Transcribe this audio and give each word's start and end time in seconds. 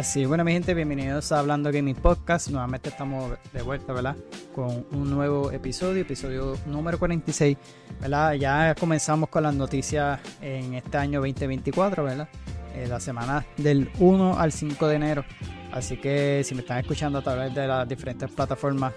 Ahora 0.00 0.08
sí, 0.08 0.24
bueno 0.24 0.44
mi 0.44 0.52
gente, 0.52 0.72
bienvenidos 0.72 1.30
a 1.30 1.40
Hablando 1.40 1.70
Gaming 1.70 1.94
Podcast. 1.94 2.48
Nuevamente 2.48 2.88
estamos 2.88 3.32
de 3.52 3.60
vuelta, 3.60 3.92
¿verdad? 3.92 4.16
Con 4.54 4.86
un 4.92 5.10
nuevo 5.10 5.52
episodio, 5.52 6.00
episodio 6.00 6.56
número 6.64 6.98
46, 6.98 7.58
¿verdad? 8.00 8.32
Ya 8.32 8.74
comenzamos 8.76 9.28
con 9.28 9.42
las 9.42 9.54
noticias 9.54 10.18
en 10.40 10.72
este 10.72 10.96
año 10.96 11.20
2024, 11.20 12.02
¿verdad? 12.02 12.30
Eh, 12.74 12.86
la 12.88 12.98
semana 12.98 13.44
del 13.58 13.90
1 13.98 14.38
al 14.38 14.52
5 14.52 14.88
de 14.88 14.96
enero. 14.96 15.24
Así 15.70 15.98
que 15.98 16.40
si 16.46 16.54
me 16.54 16.62
están 16.62 16.78
escuchando 16.78 17.18
a 17.18 17.22
través 17.22 17.54
de 17.54 17.66
las 17.66 17.86
diferentes 17.86 18.30
plataformas 18.30 18.94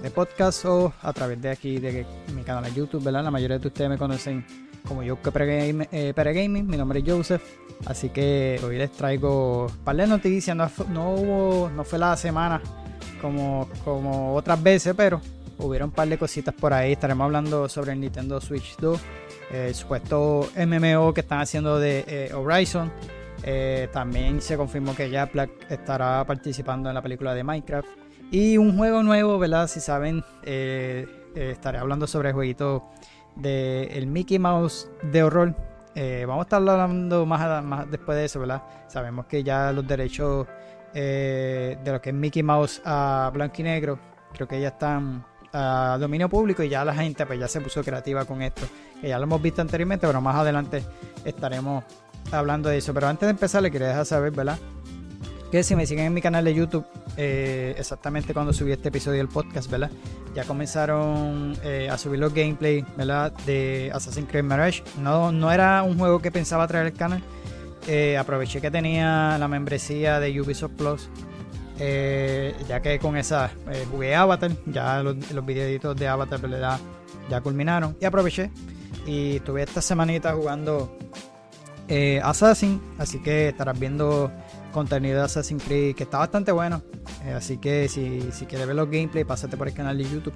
de 0.00 0.10
podcast 0.12 0.64
o 0.66 0.94
a 1.02 1.12
través 1.12 1.42
de 1.42 1.50
aquí 1.50 1.80
de 1.80 2.06
mi 2.32 2.44
canal 2.44 2.62
de 2.62 2.72
YouTube, 2.74 3.02
¿verdad? 3.02 3.24
La 3.24 3.32
mayoría 3.32 3.58
de 3.58 3.66
ustedes 3.66 3.90
me 3.90 3.98
conocen 3.98 4.46
como 4.86 5.02
yo 5.02 5.20
que 5.20 5.30
Gaming, 5.30 5.88
eh, 5.92 6.62
mi 6.62 6.76
nombre 6.76 7.00
es 7.00 7.04
Joseph, 7.06 7.42
así 7.86 8.10
que 8.10 8.60
hoy 8.62 8.76
les 8.76 8.92
traigo 8.92 9.66
un 9.66 9.76
par 9.78 9.96
de 9.96 10.06
noticias, 10.06 10.54
no, 10.54 10.70
no, 10.90 11.10
hubo, 11.14 11.70
no 11.70 11.84
fue 11.84 11.98
la 11.98 12.16
semana 12.16 12.60
como, 13.20 13.68
como 13.84 14.34
otras 14.34 14.62
veces, 14.62 14.94
pero 14.94 15.20
hubieron 15.58 15.88
un 15.88 15.94
par 15.94 16.08
de 16.08 16.18
cositas 16.18 16.54
por 16.54 16.74
ahí, 16.74 16.92
estaremos 16.92 17.24
hablando 17.24 17.68
sobre 17.68 17.92
el 17.92 18.00
Nintendo 18.00 18.40
Switch 18.40 18.76
2, 18.76 19.00
el 19.52 19.74
supuesto 19.74 20.48
MMO 20.54 21.14
que 21.14 21.20
están 21.20 21.40
haciendo 21.40 21.78
de 21.78 22.04
eh, 22.06 22.34
Horizon, 22.34 22.92
eh, 23.42 23.88
también 23.92 24.42
se 24.42 24.56
confirmó 24.56 24.94
que 24.94 25.08
ya 25.08 25.26
Black 25.26 25.50
estará 25.70 26.24
participando 26.26 26.90
en 26.90 26.94
la 26.94 27.02
película 27.02 27.34
de 27.34 27.44
Minecraft. 27.44 27.88
Y 28.30 28.56
un 28.56 28.76
juego 28.76 29.02
nuevo, 29.02 29.38
¿verdad? 29.38 29.68
Si 29.68 29.80
saben, 29.80 30.24
estaré 30.42 31.78
hablando 31.78 32.06
sobre 32.06 32.30
el 32.30 32.34
jueguito 32.34 32.90
de 33.36 33.84
el 33.92 34.06
Mickey 34.06 34.38
Mouse 34.38 34.90
de 35.02 35.22
horror. 35.22 35.54
Eh, 35.94 36.24
vamos 36.26 36.42
a 36.42 36.44
estar 36.44 36.68
hablando 36.68 37.24
más, 37.24 37.64
más, 37.64 37.90
después 37.90 38.16
de 38.16 38.24
eso, 38.24 38.40
¿verdad? 38.40 38.62
Sabemos 38.88 39.26
que 39.26 39.42
ya 39.42 39.72
los 39.72 39.86
derechos 39.86 40.46
eh, 40.92 41.78
de 41.82 41.92
lo 41.92 42.00
que 42.00 42.10
es 42.10 42.14
Mickey 42.14 42.42
Mouse 42.42 42.80
a 42.84 43.30
blanco 43.32 43.56
y 43.58 43.62
negro, 43.64 43.98
creo 44.32 44.46
que 44.46 44.60
ya 44.60 44.68
están 44.68 45.24
a 45.52 45.96
dominio 46.00 46.28
público 46.28 46.64
y 46.64 46.68
ya 46.68 46.84
la 46.84 46.94
gente 46.94 47.24
pues 47.26 47.38
ya 47.38 47.46
se 47.46 47.60
puso 47.60 47.82
creativa 47.82 48.24
con 48.24 48.42
esto. 48.42 48.66
Que 49.00 49.08
ya 49.08 49.18
lo 49.18 49.24
hemos 49.24 49.40
visto 49.40 49.62
anteriormente, 49.62 50.06
pero 50.06 50.20
más 50.20 50.36
adelante 50.36 50.82
estaremos 51.24 51.84
hablando 52.32 52.68
de 52.68 52.78
eso. 52.78 52.92
Pero 52.92 53.06
antes 53.06 53.26
de 53.26 53.30
empezar, 53.30 53.62
le 53.62 53.70
quería 53.70 53.88
dejar 53.88 54.06
saber, 54.06 54.32
¿verdad? 54.32 54.58
Que 55.54 55.62
si 55.62 55.76
me 55.76 55.86
siguen 55.86 56.06
en 56.06 56.14
mi 56.14 56.20
canal 56.20 56.44
de 56.44 56.52
YouTube, 56.52 56.84
eh, 57.16 57.76
exactamente 57.78 58.34
cuando 58.34 58.52
subí 58.52 58.72
este 58.72 58.88
episodio 58.88 59.18
del 59.18 59.28
podcast, 59.28 59.70
¿verdad? 59.70 59.88
Ya 60.34 60.42
comenzaron 60.42 61.56
eh, 61.62 61.88
a 61.88 61.96
subir 61.96 62.18
los 62.18 62.34
gameplay, 62.34 62.84
¿verdad? 62.96 63.32
De 63.46 63.88
Assassin's 63.94 64.28
Creed 64.28 64.42
Mirage. 64.42 64.82
No, 65.00 65.30
no 65.30 65.52
era 65.52 65.84
un 65.84 65.96
juego 65.96 66.18
que 66.18 66.32
pensaba 66.32 66.66
traer 66.66 66.86
al 66.86 66.92
canal. 66.92 67.22
Eh, 67.86 68.18
aproveché 68.18 68.60
que 68.60 68.72
tenía 68.72 69.38
la 69.38 69.46
membresía 69.46 70.18
de 70.18 70.40
Ubisoft 70.40 70.72
Plus. 70.72 71.08
ya 72.68 72.82
que 72.82 72.98
con 72.98 73.16
esa 73.16 73.52
jugué 73.92 74.16
Avatar, 74.16 74.50
ya 74.66 75.04
los, 75.04 75.30
los 75.30 75.46
videitos 75.46 75.94
de 75.94 76.08
Avatar 76.08 76.40
¿verdad? 76.40 76.80
ya 77.30 77.40
culminaron. 77.40 77.96
Y 78.00 78.04
aproveché 78.06 78.50
y 79.06 79.36
estuve 79.36 79.62
esta 79.62 79.80
semanita 79.80 80.32
jugando 80.32 80.98
Assassin, 82.24 82.80
así 82.98 83.22
que 83.22 83.50
estarás 83.50 83.78
viendo 83.78 84.32
contenido 84.74 85.18
de 85.18 85.24
Assassin's 85.24 85.62
Creed 85.62 85.94
que 85.94 86.02
está 86.02 86.18
bastante 86.18 86.52
bueno. 86.52 86.82
Eh, 87.24 87.32
así 87.32 87.56
que 87.56 87.88
si, 87.88 88.20
quieres 88.46 88.66
ver 88.66 88.76
los 88.76 88.90
gameplays, 88.90 89.24
pásate 89.24 89.56
por 89.56 89.68
el 89.68 89.74
canal 89.74 89.96
de 89.96 90.04
YouTube 90.04 90.34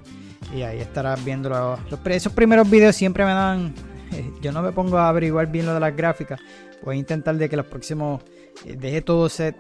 y 0.55 0.63
ahí 0.63 0.79
estarás 0.79 1.23
viendo 1.23 1.51
los, 1.51 1.79
esos 2.07 2.33
primeros 2.33 2.71
videos 2.71 2.97
siempre 2.97 3.25
me 3.25 3.33
dan. 3.33 3.75
yo 4.41 4.53
no 4.53 4.63
me 4.63 4.73
pongo 4.73 4.97
a 4.97 5.09
averiguar 5.09 5.49
bien 5.49 5.67
lo 5.67 5.75
de 5.75 5.81
las 5.81 5.95
gráficas. 5.95 6.41
Voy 6.83 6.97
a 6.97 6.99
intentar 6.99 7.37
de 7.37 7.49
que 7.49 7.57
los 7.57 7.67
próximos 7.67 8.23
eh, 8.65 8.77
deje 8.79 9.03
todo 9.03 9.29
set 9.29 9.57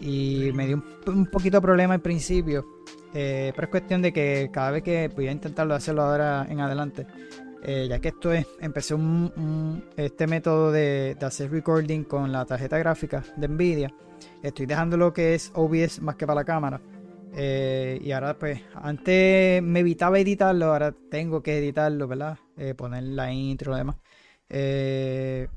y 0.00 0.50
me 0.54 0.66
dio 0.66 0.82
un, 1.06 1.26
poquito 1.26 1.58
de 1.58 1.60
problema 1.60 1.94
al 1.94 2.00
principio. 2.00 2.66
Eh, 3.12 3.52
pero 3.54 3.66
es 3.66 3.70
cuestión 3.70 4.02
de 4.02 4.12
que 4.12 4.50
cada 4.52 4.72
vez 4.72 4.82
que 4.82 5.08
voy 5.14 5.28
a 5.28 5.32
intentarlo 5.32 5.74
hacerlo 5.74 6.02
ahora 6.02 6.46
en 6.48 6.60
adelante. 6.60 7.06
Ya 7.64 7.98
que 7.98 8.08
esto 8.08 8.32
es, 8.32 8.46
empecé 8.60 8.94
este 9.96 10.26
método 10.26 10.70
de, 10.70 11.16
hacer 11.20 11.50
recording 11.50 12.04
con 12.04 12.30
la 12.30 12.44
tarjeta 12.44 12.78
gráfica 12.78 13.24
de 13.36 13.48
Nvidia 13.48 13.94
Estoy 14.42 14.66
dejando 14.66 14.96
lo 14.96 15.12
que 15.12 15.34
es 15.34 15.50
OBS 15.54 16.00
más 16.00 16.16
que 16.16 16.26
para 16.26 16.40
la 16.40 16.44
cámara. 16.44 16.80
Eh, 17.36 17.98
y 18.02 18.12
ahora 18.12 18.38
pues, 18.38 18.60
antes 18.74 19.62
me 19.62 19.80
evitaba 19.80 20.18
editarlo, 20.18 20.66
ahora 20.66 20.94
tengo 21.10 21.42
que 21.42 21.58
editarlo, 21.58 22.06
¿verdad? 22.06 22.38
Eh, 22.56 22.74
poner 22.74 23.04
la 23.04 23.32
intro 23.32 23.74
y 23.74 23.78
demás. 23.78 23.96
Eh, 24.48 25.48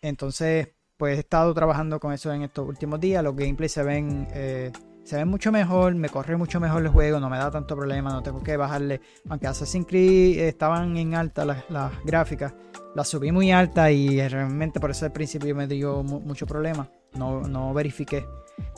entonces, 0.00 0.68
pues 0.96 1.16
he 1.16 1.20
estado 1.20 1.52
trabajando 1.54 2.00
con 2.00 2.12
eso 2.12 2.32
en 2.32 2.42
estos 2.42 2.66
últimos 2.66 3.00
días. 3.00 3.22
Los 3.22 3.36
gameplays 3.36 3.72
se 3.72 3.82
ven, 3.82 4.28
se 5.04 5.16
ven 5.16 5.28
mucho 5.28 5.50
mejor, 5.50 5.94
me 5.94 6.08
corre 6.08 6.36
mucho 6.36 6.60
mejor 6.60 6.82
el 6.82 6.88
juego, 6.88 7.20
no 7.20 7.28
me 7.28 7.38
da 7.38 7.50
tanto 7.50 7.76
problema, 7.76 8.10
no 8.12 8.22
tengo 8.22 8.42
que 8.42 8.56
bajarle. 8.56 9.00
Aunque 9.28 9.46
Assassin's 9.46 9.86
Creed 9.86 10.38
estaban 10.40 10.96
en 10.96 11.14
alta 11.14 11.44
las, 11.44 11.68
las 11.70 11.92
gráficas, 12.04 12.54
las 12.94 13.08
subí 13.08 13.32
muy 13.32 13.50
alta 13.52 13.90
y 13.90 14.26
realmente 14.28 14.80
por 14.80 14.90
eso 14.90 15.06
al 15.06 15.12
principio 15.12 15.54
me 15.54 15.66
dio 15.66 16.02
mucho 16.02 16.46
problema 16.46 16.88
no, 17.14 17.42
no 17.42 17.74
verifiqué 17.74 18.26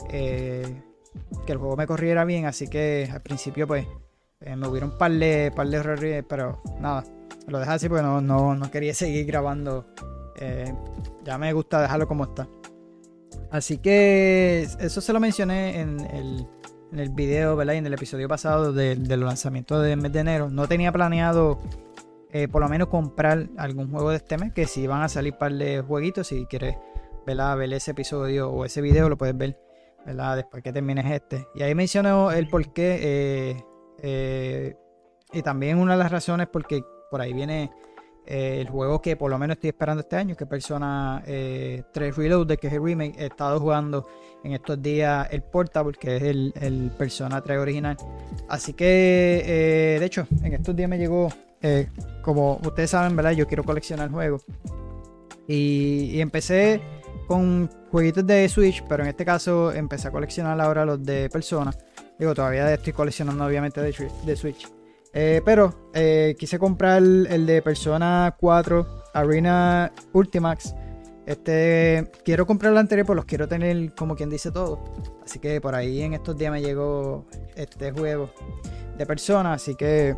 eh, 0.09 0.81
que 1.45 1.51
el 1.51 1.57
juego 1.57 1.75
me 1.75 1.87
corriera 1.87 2.25
bien, 2.25 2.45
así 2.45 2.67
que 2.67 3.09
al 3.11 3.21
principio 3.21 3.67
pues 3.67 3.85
eh, 4.41 4.55
me 4.55 4.67
hubieron 4.67 4.91
un 4.91 4.97
par 4.97 5.11
de, 5.11 5.51
par 5.55 5.67
de 5.67 5.77
errores, 5.77 6.25
pero 6.27 6.61
nada, 6.79 7.03
lo 7.47 7.59
dejé 7.59 7.71
así 7.71 7.89
porque 7.89 8.03
no, 8.03 8.21
no, 8.21 8.71
quería 8.71 8.93
seguir 8.93 9.25
grabando. 9.25 9.85
Eh, 10.35 10.73
ya 11.23 11.37
me 11.37 11.53
gusta 11.53 11.81
dejarlo 11.81 12.07
como 12.07 12.23
está. 12.23 12.47
Así 13.53 13.77
que 13.77 14.63
eso 14.63 14.99
se 14.99 15.13
lo 15.13 15.21
mencioné 15.21 15.79
en 15.79 16.01
el, 16.01 16.45
en 16.91 16.99
el 16.99 17.09
video, 17.11 17.55
¿verdad? 17.55 17.75
Y 17.75 17.77
en 17.77 17.85
el 17.85 17.93
episodio 17.93 18.27
pasado 18.27 18.73
del 18.73 19.19
lanzamiento 19.21 19.79
del 19.79 20.01
mes 20.01 20.11
de 20.11 20.19
enero. 20.19 20.49
No 20.49 20.67
tenía 20.67 20.91
planeado 20.91 21.59
por 22.51 22.61
lo 22.61 22.67
menos 22.67 22.87
comprar 22.87 23.47
algún 23.57 23.91
juego 23.91 24.09
de 24.09 24.17
este 24.17 24.39
mes, 24.39 24.53
que 24.53 24.65
si 24.65 24.87
van 24.87 25.03
a 25.03 25.07
salir 25.07 25.37
par 25.37 25.53
de 25.53 25.81
jueguitos, 25.81 26.25
si 26.25 26.47
quieres 26.47 26.75
¿verdad? 27.25 27.55
ver 27.57 27.71
ese 27.73 27.91
episodio 27.91 28.49
o 28.49 28.65
ese 28.65 28.81
video, 28.81 29.07
lo 29.07 29.17
puedes 29.17 29.37
ver 29.37 29.57
¿verdad? 30.05 30.37
después 30.37 30.63
que 30.63 30.73
termines 30.73 31.05
este. 31.11 31.47
Y 31.55 31.63
ahí 31.63 31.75
menciono 31.75 32.31
el 32.31 32.47
por 32.47 32.73
qué. 32.73 32.99
Eh, 33.01 33.65
eh, 33.99 34.75
y 35.31 35.41
también 35.41 35.77
una 35.77 35.93
de 35.93 35.99
las 35.99 36.11
razones 36.11 36.47
porque 36.51 36.83
por 37.09 37.21
ahí 37.21 37.33
viene 37.33 37.71
eh, 38.25 38.59
el 38.61 38.69
juego 38.69 39.01
que 39.01 39.15
por 39.15 39.29
lo 39.29 39.37
menos 39.37 39.55
estoy 39.55 39.69
esperando 39.69 40.01
este 40.01 40.15
año, 40.15 40.35
que 40.35 40.43
es 40.43 40.49
Persona 40.49 41.21
3 41.25 42.15
Reloaded, 42.15 42.57
que 42.57 42.67
es 42.67 42.73
el 42.73 42.83
remake. 42.83 43.15
He 43.17 43.25
estado 43.25 43.59
jugando 43.59 44.07
en 44.43 44.53
estos 44.53 44.81
días 44.81 45.27
el 45.31 45.41
Portable, 45.43 45.93
que 45.99 46.17
es 46.17 46.23
el, 46.23 46.91
Persona 46.97 47.41
3 47.41 47.59
original. 47.59 47.97
Así 48.49 48.73
que, 48.73 49.97
de 49.99 50.05
hecho, 50.05 50.27
en 50.43 50.53
estos 50.53 50.75
días 50.75 50.89
me 50.89 50.97
llegó, 50.97 51.29
como 52.21 52.59
ustedes 52.63 52.89
saben, 52.89 53.15
¿verdad? 53.15 53.31
Yo 53.31 53.47
quiero 53.47 53.63
coleccionar 53.63 54.09
juegos. 54.09 54.45
y 55.47 56.19
empecé 56.19 56.81
con 57.27 57.69
jueguitos 57.91 58.25
de 58.25 58.47
Switch, 58.49 58.83
pero 58.87 59.03
en 59.03 59.09
este 59.09 59.25
caso 59.25 59.71
empecé 59.71 60.07
a 60.07 60.11
coleccionar 60.11 60.59
ahora 60.59 60.85
los 60.85 61.03
de 61.03 61.29
Persona. 61.29 61.71
Digo, 62.17 62.33
todavía 62.33 62.73
estoy 62.73 62.93
coleccionando 62.93 63.45
obviamente 63.45 63.81
de, 63.81 64.35
Switch. 64.35 64.67
Eh, 65.13 65.41
pero 65.45 65.89
eh, 65.93 66.35
quise 66.39 66.57
comprar 66.57 66.97
el 66.97 67.45
de 67.45 67.61
Persona 67.61 68.35
4 68.39 69.03
Arena 69.13 69.91
Ultimax. 70.11 70.75
Este, 71.25 72.11
quiero 72.25 72.45
comprar 72.45 72.71
el 72.73 72.79
anterior, 72.79 73.05
pero 73.05 73.15
los 73.15 73.25
quiero 73.25 73.47
tener 73.47 73.93
como 73.93 74.15
quien 74.15 74.29
dice 74.29 74.51
todo. 74.51 74.83
Así 75.23 75.39
que 75.39 75.61
por 75.61 75.75
ahí 75.75 76.01
en 76.01 76.13
estos 76.13 76.37
días 76.37 76.51
me 76.51 76.61
llegó 76.61 77.27
este 77.55 77.91
juego 77.91 78.31
de 78.97 79.05
Persona. 79.05 79.53
Así 79.53 79.75
que 79.75 80.15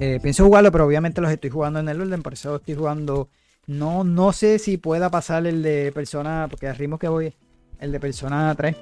eh, 0.00 0.18
pienso 0.22 0.46
jugarlo, 0.46 0.72
pero 0.72 0.86
obviamente 0.86 1.20
los 1.20 1.30
estoy 1.30 1.50
jugando 1.50 1.78
en 1.78 1.88
el 1.88 2.00
orden. 2.00 2.22
Por 2.22 2.32
eso 2.32 2.56
estoy 2.56 2.74
jugando 2.74 3.28
no, 3.66 4.04
no 4.04 4.32
sé 4.32 4.58
si 4.58 4.78
pueda 4.78 5.10
pasar 5.10 5.46
el 5.46 5.62
de 5.62 5.92
Persona, 5.92 6.46
porque 6.48 6.66
al 6.66 6.76
ritmo 6.76 6.98
que 6.98 7.08
voy, 7.08 7.34
el 7.78 7.92
de 7.92 8.00
Persona 8.00 8.54
3 8.56 8.76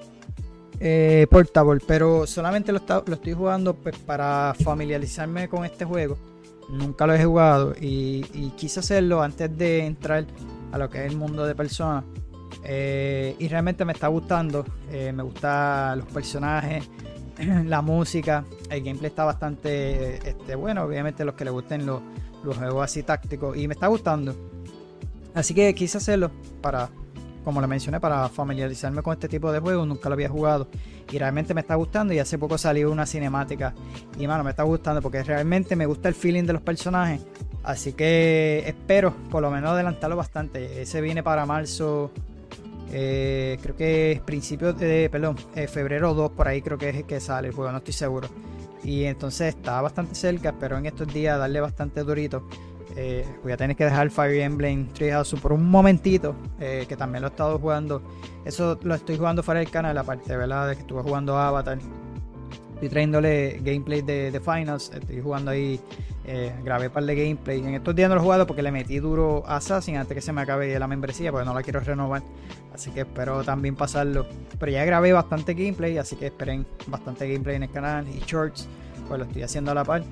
eh, 0.87 1.27
Portable, 1.31 1.81
pero 1.87 2.27
solamente 2.27 2.71
lo, 2.71 2.79
estoy 2.79 3.33
jugando 3.33 3.75
pues, 3.75 3.97
para 3.97 4.55
familiarizarme 4.63 5.49
con 5.49 5.65
este 5.65 5.87
juego. 5.87 6.19
Nunca 6.69 7.07
lo 7.07 7.15
he 7.15 7.25
jugado 7.25 7.75
y, 7.81 8.21
quise 8.59 8.81
hacerlo 8.81 9.23
antes 9.23 9.57
de 9.57 9.87
entrar 9.87 10.27
a 10.73 10.79
lo 10.79 10.91
que 10.91 11.07
es 11.07 11.11
el 11.11 11.17
mundo 11.17 11.47
de 11.47 11.55
Persona. 11.55 12.05
Eh, 12.65 13.35
y 13.39 13.49
realmente 13.49 13.87
me 13.87 13.95
está 13.95 14.09
gustando. 14.09 14.67
Eh, 14.91 15.11
me 15.11 15.23
gustan 15.23 16.01
los 16.01 16.09
personajes, 16.09 16.87
la 17.65 17.81
música. 17.81 18.45
El 18.69 18.85
gameplay 18.85 19.09
está 19.09 19.25
bastante 19.25 20.17
este, 20.29 20.55
bueno. 20.55 20.83
Obviamente, 20.85 21.25
los 21.25 21.35
que 21.35 21.47
les 21.47 21.53
gusten 21.55 21.87
los, 21.87 22.03
los 22.43 22.59
juegos 22.59 22.85
así 22.85 23.03
tácticos. 23.03 23.57
Y 23.57 23.67
me 23.69 23.73
está 23.73 23.87
gustando. 23.87 24.35
Así 25.33 25.55
que 25.55 25.75
quise 25.75 25.97
hacerlo 25.97 26.31
para, 26.61 26.91
como 27.45 27.61
le 27.61 27.67
mencioné, 27.67 28.01
para 28.01 28.29
familiarizarme 28.29 29.03
con 29.03 29.13
este 29.13 29.29
tipo 29.29 29.53
de 29.53 29.61
juegos. 29.61 29.87
Nunca 29.87 30.09
lo 30.09 30.15
había 30.15 30.29
jugado 30.29 30.69
y 31.11 31.19
realmente 31.19 31.55
me 31.55 31.61
está 31.61 31.75
gustando. 31.75 32.13
Y 32.15 32.19
hace 32.19 32.39
poco 32.39 32.59
salió 32.59 32.91
una 32.91 33.07
cinemática 33.07 33.75
y, 34.19 34.27
mano, 34.27 34.43
me 34.43 34.51
está 34.51 34.63
gustando 34.63 35.03
porque 35.03 35.23
realmente 35.23 35.77
me 35.77 35.87
gusta 35.87 36.09
el 36.09 36.15
feeling 36.15 36.45
de 36.45 36.55
los 36.55 36.63
personajes. 36.63 37.21
Así 37.63 37.93
que 37.93 38.63
espero 38.67 39.15
por 39.31 39.43
lo 39.43 39.51
menos 39.51 39.71
adelantarlo 39.71 40.17
bastante. 40.17 40.83
Ese 40.83 41.01
viene 41.01 41.23
para 41.23 41.47
marzo 41.47 42.11
Eh, 42.97 43.59
creo 43.61 43.75
que 43.75 44.13
es 44.13 44.21
principios 44.21 44.79
de, 44.79 45.09
perdón, 45.11 45.37
eh, 45.57 45.67
febrero 45.67 46.15
2 46.15 46.31
por 46.31 46.47
ahí 46.47 46.63
creo 46.63 46.79
que 46.79 46.91
es 46.91 47.03
que 47.05 47.19
sale 47.19 47.49
el 47.49 47.55
juego, 47.55 47.73
no 47.73 47.79
estoy 47.79 47.95
seguro. 47.95 48.29
Y 48.85 49.05
entonces 49.05 49.49
está 49.57 49.81
bastante 49.81 50.15
cerca, 50.15 50.55
pero 50.61 50.79
en 50.79 50.87
estos 50.87 51.13
días 51.13 51.39
darle 51.39 51.61
bastante 51.61 52.05
durito. 52.05 52.47
Eh, 52.97 53.27
voy 53.43 53.53
a 53.53 53.57
tener 53.57 53.77
que 53.77 53.85
dejar 53.85 54.11
Fire 54.11 54.41
Emblem 54.41 54.89
Treehouse 54.89 55.35
por 55.41 55.53
un 55.53 55.69
momentito, 55.69 56.37
que 56.59 56.97
también 56.97 57.23
lo 57.23 57.29
he 57.29 57.31
estado 57.31 57.59
jugando. 57.59 58.03
Eso 58.45 58.79
lo 58.83 58.95
estoy 58.95 59.17
jugando 59.17 59.43
fuera 59.43 59.61
del 59.61 59.71
canal, 59.71 59.97
aparte, 59.99 60.37
¿verdad? 60.37 60.69
De 60.69 60.75
que 60.77 60.83
estuve 60.83 61.03
jugando 61.03 61.37
Avatar. 61.37 61.79
Estoy 62.75 62.89
trayéndole 62.89 63.61
gameplay 63.63 64.03
de, 64.03 64.31
de 64.31 64.41
Finals, 64.41 64.91
estoy 64.95 65.21
jugando 65.21 65.51
ahí 65.51 65.81
eh, 66.27 66.55
grabé 66.65 66.89
par 66.89 67.05
de 67.05 67.15
gameplay. 67.15 67.61
En 67.61 67.75
estos 67.75 67.95
días 67.95 68.09
no 68.09 68.15
lo 68.15 68.21
he 68.23 68.25
jugado 68.25 68.47
porque 68.47 68.63
le 68.63 68.71
metí 68.71 68.99
duro 68.99 69.45
a 69.47 69.57
Assassin 69.57 69.97
antes 69.97 70.15
que 70.15 70.23
se 70.23 70.33
me 70.33 70.41
acabe 70.41 70.79
la 70.79 70.87
membresía, 70.87 71.31
porque 71.31 71.45
no 71.45 71.53
la 71.53 71.63
quiero 71.63 71.81
renovar. 71.81 72.23
Así 72.73 72.91
que 72.91 73.01
espero 73.01 73.45
también 73.45 73.77
pasarlo. 73.77 74.27
Pero 74.59 74.73
ya 74.73 74.85
grabé 74.85 75.13
bastante 75.13 75.53
gameplay, 75.53 75.99
así 75.99 76.17
que 76.17 76.27
esperen 76.27 76.67
bastante 76.87 77.31
gameplay 77.31 77.57
en 77.57 77.65
el 77.65 77.71
canal 77.71 78.07
y 78.09 78.21
shorts, 78.21 78.67
pues 79.07 79.19
lo 79.19 79.27
estoy 79.27 79.43
haciendo 79.43 79.73
a 79.73 79.75
la 79.75 79.85
par. 79.85 80.03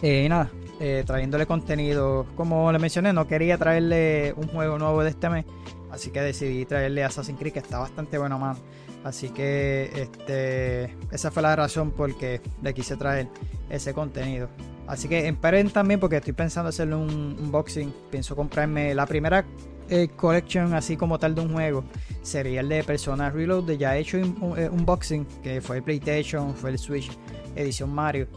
Eh, 0.00 0.24
y 0.26 0.28
nada, 0.28 0.48
eh, 0.80 1.04
trayéndole 1.06 1.46
contenido. 1.46 2.26
Como 2.36 2.72
le 2.72 2.78
mencioné, 2.78 3.12
no 3.12 3.26
quería 3.26 3.58
traerle 3.58 4.34
un 4.36 4.48
juego 4.48 4.78
nuevo 4.78 5.02
de 5.04 5.10
este 5.10 5.28
mes, 5.28 5.44
así 5.90 6.10
que 6.10 6.20
decidí 6.20 6.64
traerle 6.64 7.04
Assassin's 7.04 7.38
Creed, 7.38 7.52
que 7.52 7.58
está 7.60 7.78
bastante 7.78 8.18
bueno, 8.18 8.38
mano. 8.38 8.58
Así 9.04 9.30
que 9.30 9.90
este, 9.94 10.96
esa 11.10 11.30
fue 11.30 11.42
la 11.42 11.56
razón 11.56 11.90
por 11.90 12.16
que 12.16 12.40
le 12.62 12.74
quise 12.74 12.96
traer 12.96 13.28
ese 13.70 13.94
contenido. 13.94 14.48
Así 14.86 15.08
que 15.08 15.28
esperen 15.28 15.70
también 15.70 16.00
porque 16.00 16.16
estoy 16.16 16.32
pensando 16.32 16.68
hacerle 16.68 16.96
un 16.96 17.36
unboxing. 17.38 17.94
Pienso 18.10 18.34
comprarme 18.34 18.94
la 18.94 19.06
primera 19.06 19.44
eh, 19.88 20.08
collection 20.16 20.74
así 20.74 20.96
como 20.96 21.18
tal 21.18 21.34
de 21.34 21.40
un 21.40 21.52
juego. 21.52 21.84
Sería 22.22 22.60
el 22.60 22.68
de 22.68 22.84
Persona 22.84 23.30
Reload. 23.30 23.70
Ya 23.72 23.96
he 23.96 24.00
hecho 24.00 24.18
un 24.18 24.54
eh, 24.58 24.68
unboxing 24.68 25.26
que 25.42 25.60
fue 25.60 25.76
el 25.78 25.82
PlayStation, 25.82 26.54
fue 26.54 26.70
el 26.70 26.78
Switch, 26.78 27.10
edición 27.56 27.90
Mario. 27.94 28.28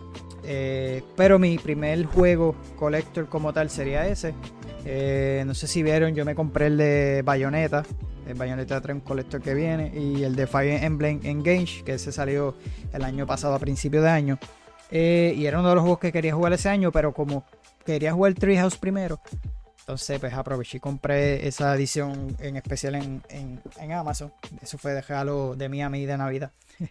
Eh, 0.45 1.03
pero 1.15 1.39
mi 1.39 1.57
primer 1.57 2.05
juego 2.05 2.55
collector 2.75 3.27
como 3.27 3.53
tal 3.53 3.69
sería 3.69 4.07
ese. 4.07 4.33
no 5.45 5.53
sé 5.53 5.67
si 5.67 5.83
vieron, 5.83 6.15
yo 6.15 6.25
me 6.25 6.35
compré 6.35 6.67
el 6.67 6.77
de 6.77 7.21
Bayonetta. 7.23 7.83
El 8.27 8.35
Bayonetta 8.35 8.79
trae 8.79 8.95
un 8.95 9.01
collector 9.01 9.41
que 9.41 9.53
viene. 9.53 9.91
Y 9.93 10.23
el 10.23 10.35
de 10.35 10.47
Fire 10.47 10.83
Emblem 10.83 11.19
Engage, 11.23 11.83
que 11.83 11.93
ese 11.93 12.11
salió 12.11 12.55
el 12.91 13.03
año 13.03 13.25
pasado 13.25 13.55
a 13.55 13.59
principio 13.59 14.01
de 14.01 14.09
año. 14.09 14.39
Eh, 14.95 15.33
y 15.35 15.47
era 15.47 15.59
uno 15.59 15.69
de 15.69 15.75
los 15.75 15.81
juegos 15.81 15.99
que 15.99 16.11
quería 16.11 16.35
jugar 16.35 16.53
ese 16.53 16.69
año, 16.69 16.91
pero 16.91 17.13
como 17.13 17.43
quería 17.83 18.13
jugar 18.13 18.35
Treehouse 18.35 18.77
primero, 18.77 19.19
entonces 19.79 20.19
pues 20.19 20.33
aproveché 20.33 20.77
y 20.77 20.79
compré 20.79 21.47
esa 21.47 21.73
edición 21.75 22.37
en 22.39 22.57
especial 22.57 22.95
en, 22.95 23.61
Amazon. 23.91 24.31
Eso 24.61 24.77
fue 24.77 24.93
de 24.93 25.01
regalo 25.01 25.55
de 25.55 25.67
Miami 25.67 26.05
de 26.05 26.15
Navidad. 26.15 26.51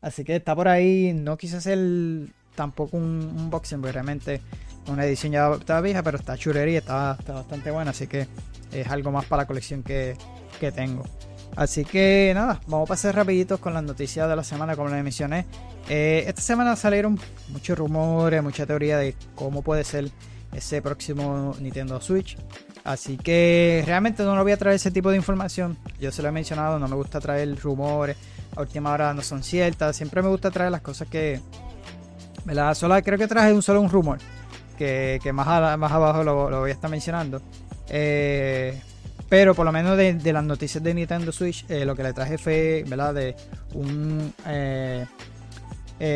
Así 0.00 0.24
que 0.24 0.34
está 0.34 0.56
por 0.56 0.66
ahí. 0.66 1.12
No 1.14 1.36
quise 1.36 1.58
hacer 1.58 1.78
tampoco 2.56 2.96
un 2.96 3.34
unboxing, 3.36 3.80
porque 3.80 3.92
realmente 3.92 4.40
una 4.88 5.04
edición 5.04 5.32
ya 5.32 5.52
está 5.52 5.80
vieja, 5.80 6.02
pero 6.02 6.18
está 6.18 6.36
churería, 6.36 6.78
está, 6.78 7.16
está 7.18 7.34
bastante 7.34 7.70
buena. 7.70 7.92
Así 7.92 8.06
que 8.06 8.26
es 8.72 8.88
algo 8.88 9.12
más 9.12 9.26
para 9.26 9.42
la 9.42 9.46
colección 9.46 9.82
que, 9.82 10.16
que 10.58 10.72
tengo. 10.72 11.04
Así 11.56 11.84
que 11.84 12.32
nada, 12.34 12.60
vamos 12.66 12.88
a 12.88 12.90
pasar 12.90 13.14
rapiditos 13.14 13.58
con 13.60 13.72
las 13.72 13.82
noticias 13.82 14.28
de 14.28 14.36
la 14.36 14.44
semana, 14.44 14.76
como 14.76 14.90
les 14.90 15.02
mencioné. 15.02 15.46
Eh, 15.88 16.24
esta 16.26 16.42
semana 16.42 16.76
salieron 16.76 17.18
muchos 17.48 17.78
rumores, 17.78 18.42
mucha 18.42 18.66
teoría 18.66 18.98
de 18.98 19.14
cómo 19.34 19.62
puede 19.62 19.84
ser 19.84 20.10
ese 20.52 20.82
próximo 20.82 21.54
Nintendo 21.60 22.00
Switch. 22.00 22.36
Así 22.84 23.16
que 23.16 23.82
realmente 23.86 24.22
no 24.22 24.36
lo 24.36 24.42
voy 24.42 24.52
a 24.52 24.56
traer 24.56 24.76
ese 24.76 24.90
tipo 24.90 25.10
de 25.10 25.16
información. 25.16 25.76
Yo 25.98 26.12
se 26.12 26.22
lo 26.22 26.28
he 26.28 26.32
mencionado, 26.32 26.78
no 26.78 26.88
me 26.88 26.94
gusta 26.94 27.20
traer 27.20 27.58
rumores. 27.58 28.16
A 28.54 28.60
última 28.60 28.92
hora 28.92 29.12
no 29.12 29.22
son 29.22 29.42
ciertas. 29.42 29.96
Siempre 29.96 30.22
me 30.22 30.28
gusta 30.28 30.50
traer 30.50 30.70
las 30.70 30.82
cosas 30.82 31.08
que. 31.08 31.40
¿Verdad? 32.46 32.74
Solo, 32.74 33.00
creo 33.02 33.18
que 33.18 33.26
traje 33.26 33.52
un 33.52 33.62
solo 33.62 33.80
un 33.80 33.90
rumor. 33.90 34.18
Que, 34.78 35.20
más, 35.32 35.78
más 35.78 35.92
abajo 35.92 36.22
lo, 36.22 36.60
voy 36.60 36.70
a 36.70 36.72
estar 36.72 36.90
mencionando. 36.90 37.42
Eh, 37.88 38.80
pero 39.28 39.54
por 39.54 39.66
lo 39.66 39.72
menos 39.72 39.96
de, 39.96 40.32
las 40.32 40.44
noticias 40.44 40.82
de 40.82 40.94
Nintendo 40.94 41.32
Switch, 41.32 41.64
eh, 41.68 41.84
lo 41.84 41.96
que 41.96 42.02
le 42.02 42.12
traje 42.12 42.38
fue. 42.38 42.84
De 42.86 43.34
un 43.74 44.32
eh, 44.46 45.06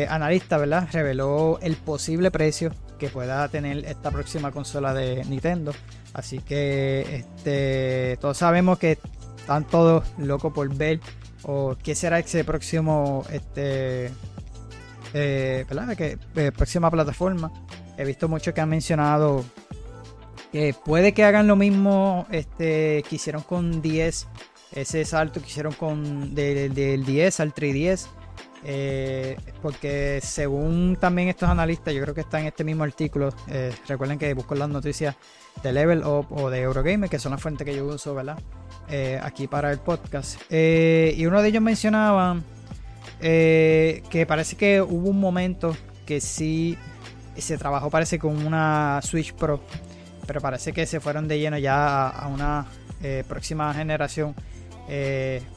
analista, 0.09 0.57
¿verdad? 0.57 0.87
Reveló 0.91 1.59
el 1.61 1.75
posible 1.75 2.31
precio 2.31 2.71
que 2.97 3.09
pueda 3.09 3.47
tener 3.49 3.85
esta 3.85 4.11
próxima 4.11 4.51
consola 4.51 4.93
de 4.93 5.23
Nintendo. 5.25 5.73
Así 6.13 6.39
que 6.39 7.25
este, 7.35 8.17
todos 8.21 8.37
sabemos 8.37 8.77
que 8.77 8.99
están 9.37 9.65
todos 9.65 10.05
locos 10.17 10.53
por 10.53 10.73
ver 10.73 10.99
o 11.43 11.75
qué 11.81 11.95
será 11.95 12.19
ese 12.19 12.43
próximo, 12.43 13.25
este, 13.31 14.11
eh, 15.13 15.65
¿verdad? 15.67 15.95
Que, 15.95 16.17
eh, 16.35 16.51
próxima 16.51 16.89
plataforma. 16.89 17.51
He 17.97 18.05
visto 18.05 18.27
muchos 18.27 18.53
que 18.53 18.61
han 18.61 18.69
mencionado 18.69 19.43
que 20.51 20.73
puede 20.73 21.13
que 21.13 21.23
hagan 21.23 21.47
lo 21.47 21.55
mismo 21.55 22.27
este, 22.29 23.03
que 23.07 23.15
hicieron 23.15 23.41
con 23.41 23.81
10, 23.81 24.27
ese 24.73 25.05
salto 25.05 25.41
que 25.41 25.47
hicieron 25.47 25.73
con 25.73 26.35
del, 26.35 26.73
del 26.73 27.05
10 27.05 27.39
al 27.39 27.53
3DS 27.53 28.09
eh, 28.63 29.37
porque 29.61 30.19
según 30.21 30.95
también 30.99 31.29
estos 31.29 31.49
analistas, 31.49 31.93
yo 31.93 32.01
creo 32.01 32.13
que 32.13 32.21
está 32.21 32.39
en 32.39 32.47
este 32.47 32.63
mismo 32.63 32.83
artículo, 32.83 33.33
eh, 33.47 33.73
recuerden 33.87 34.19
que 34.19 34.33
busco 34.33 34.55
las 34.55 34.69
noticias 34.69 35.15
de 35.63 35.73
Level 35.73 36.03
Up 36.05 36.27
o 36.29 36.49
de 36.49 36.61
Eurogamer, 36.61 37.09
que 37.09 37.19
son 37.19 37.31
las 37.31 37.41
fuentes 37.41 37.65
que 37.65 37.75
yo 37.75 37.85
uso, 37.85 38.13
¿verdad? 38.13 38.39
Eh, 38.89 39.19
aquí 39.21 39.47
para 39.47 39.71
el 39.71 39.79
podcast. 39.79 40.39
y 40.51 41.25
uno 41.25 41.41
de 41.41 41.49
ellos 41.49 41.61
mencionaba 41.61 42.37
que 43.19 44.25
parece 44.27 44.55
que 44.55 44.81
hubo 44.81 45.09
un 45.09 45.19
momento 45.19 45.75
que 46.05 46.19
sí 46.21 46.77
se 47.37 47.57
trabajó, 47.57 47.89
parece 47.89 48.19
con 48.19 48.45
una 48.45 48.99
Switch 49.03 49.33
Pro, 49.33 49.61
pero 50.27 50.41
parece 50.41 50.73
que 50.73 50.85
se 50.85 50.99
fueron 50.99 51.27
de 51.27 51.39
lleno 51.39 51.57
ya 51.57 52.09
a 52.09 52.27
una 52.27 52.67
próxima 53.27 53.73
generación, 53.73 54.35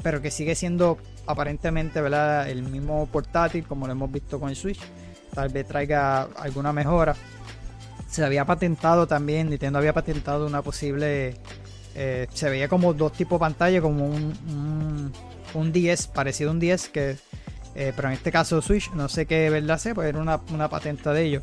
pero 0.02 0.23
que 0.23 0.30
sigue 0.30 0.54
siendo 0.54 0.99
aparentemente, 1.26 2.00
¿verdad? 2.00 2.49
El 2.49 2.62
mismo 2.62 3.07
portátil, 3.07 3.64
como 3.64 3.87
lo 3.87 3.92
hemos 3.92 4.11
visto 4.11 4.38
con 4.38 4.50
el 4.50 4.57
Switch. 4.57 4.80
Tal 5.35 5.49
vez 5.49 5.66
traiga 5.66 6.28
alguna 6.37 6.73
mejora. 6.73 7.14
Se 8.09 8.25
había 8.25 8.45
patentado 8.45 9.07
también, 9.07 9.50
Nintendo 9.50 9.78
había 9.78 9.92
patentado 9.92 10.47
una 10.47 10.62
posible. 10.62 11.35
Eh, 11.97 12.26
se 12.33 12.49
veía 12.49 12.68
como 12.68 12.92
dos 12.92 13.12
tipos 13.12 13.38
de 13.38 13.40
pantalla, 13.40 13.80
como 13.80 14.07
un, 14.07 15.12
un, 15.54 15.73
10, 15.73 16.07
parecido 16.09 16.50
a 16.50 16.52
un 16.52 16.61
10, 16.61 16.88
que, 16.88 17.16
eh, 17.75 17.93
pero 17.95 18.09
en 18.09 18.14
este 18.14 18.31
caso 18.31 18.62
Switch, 18.62 18.90
no 18.93 19.09
sé 19.09 19.26
qué 19.26 19.50
verdad 19.50 19.78
sea, 19.78 19.95
pues 19.95 20.09
era 20.09 20.19
una, 20.19 20.40
una 20.52 20.69
patente 20.69 21.11
de 21.11 21.23
ellos. 21.23 21.43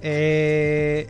Eh, 0.00 1.08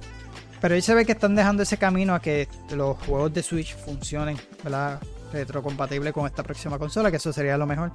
pero 0.61 0.75
ahí 0.75 0.83
se 0.83 0.95
ve 0.95 1.05
que 1.05 1.13
están 1.13 1.35
dejando 1.35 1.63
ese 1.63 1.77
camino 1.77 2.15
a 2.15 2.21
que 2.21 2.49
los 2.75 2.97
juegos 2.99 3.33
de 3.35 3.43
Switch 3.43 3.75
funcionen, 3.77 4.37
¿verdad? 4.63 5.01
retrocompatible 5.33 6.13
con 6.13 6.27
esta 6.27 6.43
próxima 6.43 6.79
consola, 6.79 7.11
que 7.11 7.17
eso 7.17 7.33
sería 7.33 7.57
lo 7.57 7.67
mejor. 7.67 7.93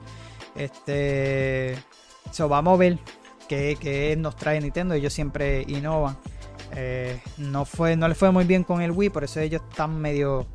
Este, 0.55 1.77
so, 2.31 2.49
vamos 2.49 2.73
a 2.73 2.77
ver 2.77 2.99
qué, 3.47 4.15
nos 4.17 4.35
trae 4.35 4.59
Nintendo. 4.59 4.95
Ellos 4.95 5.13
siempre 5.13 5.63
innovan. 5.67 6.17
Eh, 6.75 7.19
no 7.37 7.63
fue, 7.63 7.95
no 7.95 8.07
le 8.07 8.15
fue 8.15 8.31
muy 8.31 8.43
bien 8.43 8.63
con 8.63 8.81
el 8.81 8.91
Wii, 8.91 9.09
por 9.09 9.23
eso 9.23 9.39
ellos 9.39 9.61
están 9.69 9.99
medio, 10.01 10.45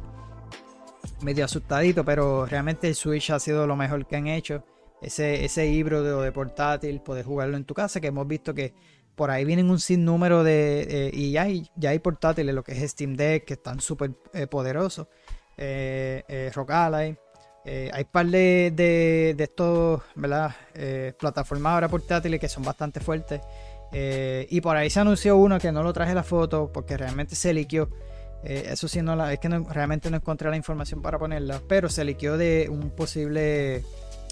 medio 1.23 1.45
asustaditos, 1.45 2.05
pero 2.05 2.45
realmente 2.45 2.89
el 2.89 2.95
Switch 2.95 3.31
ha 3.31 3.41
sido 3.41 3.67
lo 3.67 3.77
mejor 3.77 4.07
que 4.07 4.17
han 4.17 4.27
hecho. 4.27 4.63
Ese, 5.03 5.45
ese 5.45 5.67
híbrido 5.67 6.23
de 6.23 6.33
portátil, 6.33 7.01
poder 7.01 7.25
jugarlo 7.25 7.57
en 7.57 7.65
tu 7.65 7.75
casa, 7.75 8.01
que 8.01 8.07
hemos 8.07 8.27
visto 8.27 8.55
que 8.55 8.73
por 9.15 9.31
ahí 9.31 9.45
vienen 9.45 9.71
un 9.71 9.81
sinnúmero 9.81 10.45
de. 10.45 11.11
y 11.13 11.33
ya 11.33 11.43
hay, 11.43 11.69
ya 11.77 11.91
hay 11.91 11.99
portátiles, 11.99 12.55
lo 12.55 12.63
que 12.63 12.73
es 12.73 12.91
Steam 12.91 13.15
Deck, 13.15 13.45
que 13.45 13.55
están 13.55 13.81
súper 13.81 14.13
eh, 14.33 14.47
poderosos 14.47 15.09
eh, 15.57 16.25
eh, 16.29 16.51
Rock 16.55 16.71
Ally. 16.71 17.17
Eh, 17.65 17.91
hay 17.93 18.05
par 18.05 18.27
de, 18.27 18.73
de, 18.75 19.37
estos, 19.39 20.03
¿verdad? 20.17 20.55
Eh, 20.75 21.13
plataformas 21.19 21.75
ahora 21.75 21.89
portátiles 21.89 22.41
que 22.41 22.49
son 22.49 22.65
bastante 22.65 23.01
fuertes. 23.01 23.41
y 23.93 24.61
por 24.61 24.77
ahí 24.77 24.91
se 24.91 25.01
anunció 25.01 25.37
uno 25.37 25.59
que 25.59 25.71
no 25.71 25.83
lo 25.83 25.93
traje 25.93 26.15
la 26.15 26.23
foto 26.23 26.73
porque 26.73 26.97
realmente 26.97 27.37
se 27.37 27.53
liqueó. 27.53 27.89
eso 28.43 28.89
sí, 28.89 29.03
no 29.03 29.15
la, 29.15 29.33
es 29.33 29.39
que 29.39 29.49
realmente 29.49 30.11
no 30.11 30.17
encontré 30.17 30.51
la 30.51 30.57
información 30.57 31.03
para 31.03 31.19
ponerla. 31.19 31.61
Pero 31.69 31.89
se 31.89 32.05
liqueó 32.05 32.37
de 32.37 32.69
un 32.71 32.91
posible. 32.91 33.85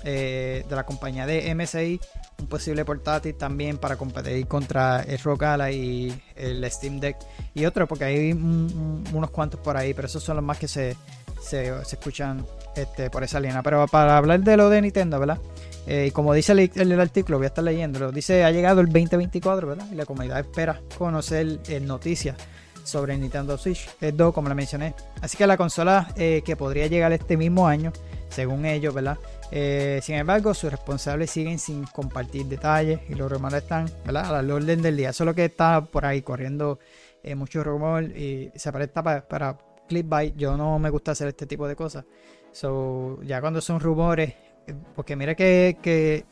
De 0.05 0.65
la 0.69 0.85
compañía 0.85 1.27
de 1.27 1.55
MSI. 1.55 2.01
Un 2.39 2.47
posible 2.47 2.85
portátil 2.85 3.35
también 3.35 3.79
para 3.79 3.97
competir 3.97 4.47
contra 4.47 5.03
el 5.03 5.19
Rock 5.19 5.43
Ally 5.43 5.75
y 5.75 6.23
el 6.37 6.71
Steam 6.71 7.01
Deck. 7.01 7.17
Y 7.55 7.65
otro, 7.67 7.87
porque 7.87 8.05
hay 8.05 8.33
unos 8.33 9.31
cuantos 9.31 9.61
por 9.61 9.77
ahí. 9.77 9.95
Pero 9.95 10.07
esos 10.07 10.23
son 10.23 10.37
los 10.37 10.45
más 10.45 10.59
que 10.59 10.69
se, 10.69 10.97
se, 11.41 11.73
escuchan 11.91 12.47
este, 12.77 13.11
por 13.11 13.25
esa 13.25 13.41
línea. 13.41 13.63
Pero 13.63 13.87
para 13.89 14.17
hablar 14.17 14.41
de 14.41 14.57
lo 14.57 14.71
de 14.71 14.83
Nintendo, 14.83 15.19
¿verdad? 15.19 15.39
Eh, 15.87 16.11
como 16.13 16.35
dice 16.35 16.53
el, 16.53 17.01
artículo, 17.01 17.39
voy 17.39 17.47
a 17.47 17.49
estar 17.49 17.65
leyéndolo. 17.65 18.13
Dice, 18.13 18.45
ha 18.45 18.51
llegado 18.51 18.81
el 18.81 18.87
2024, 18.87 19.67
¿verdad? 19.67 19.87
Y 19.91 19.95
la 19.95 20.07
comunidad 20.07 20.39
espera 20.39 20.81
conocer 20.97 21.61
eh, 21.69 21.81
noticias 21.81 22.37
sobre 22.85 23.17
Nintendo 23.17 23.57
Switch 23.59 23.89
2, 24.01 24.35
como 24.35 24.49
le 24.49 24.55
mencioné. 24.55 24.95
Así 25.21 25.37
que 25.37 25.47
la 25.47 25.57
consola 25.57 26.13
eh, 26.17 26.43
que 26.45 26.57
podría 26.57 26.87
llegar 26.87 27.13
este 27.13 27.37
mismo 27.37 27.67
año 27.67 27.93
según 28.29 28.65
ellos, 28.67 28.95
¿verdad? 28.95 29.19
Eh, 29.53 30.01
sin 30.03 30.15
embargo, 30.15 30.55
sus 30.55 30.71
responsables 30.71 31.31
siguen 31.31 31.59
sin 31.59 31.85
compartir 31.85 32.47
detalles 32.47 33.01
y 33.09 33.15
los 33.15 33.31
rumores 33.31 33.63
están, 33.63 33.91
¿verdad? 34.05 34.37
Al 34.37 34.51
orden 34.51 34.81
del 34.81 34.97
día. 34.97 35.13
Solo 35.13 35.35
que 35.35 35.47
está 35.47 35.85
por 35.85 36.05
ahí 36.05 36.23
corriendo 36.23 36.79
eh, 37.23 37.35
mucho 37.35 37.65
rumor 37.65 38.05
y 38.05 38.51
se 38.55 38.73
presta 38.73 39.03
para, 39.03 39.27
para 39.27 39.59
clickbait. 39.89 40.37
Yo 40.37 40.57
no 40.57 40.79
me 40.79 40.91
gusta 40.91 41.13
hacer 41.13 41.29
este 41.29 41.47
tipo 41.47 41.67
de 41.67 41.75
cosas. 41.75 42.05
So, 42.53 43.21
ya 43.23 43.41
cuando 43.41 43.61
son 43.61 43.81
rumores, 43.81 44.35
eh, 44.67 44.75
porque 44.95 45.17
mira 45.17 45.35
que, 45.35 46.25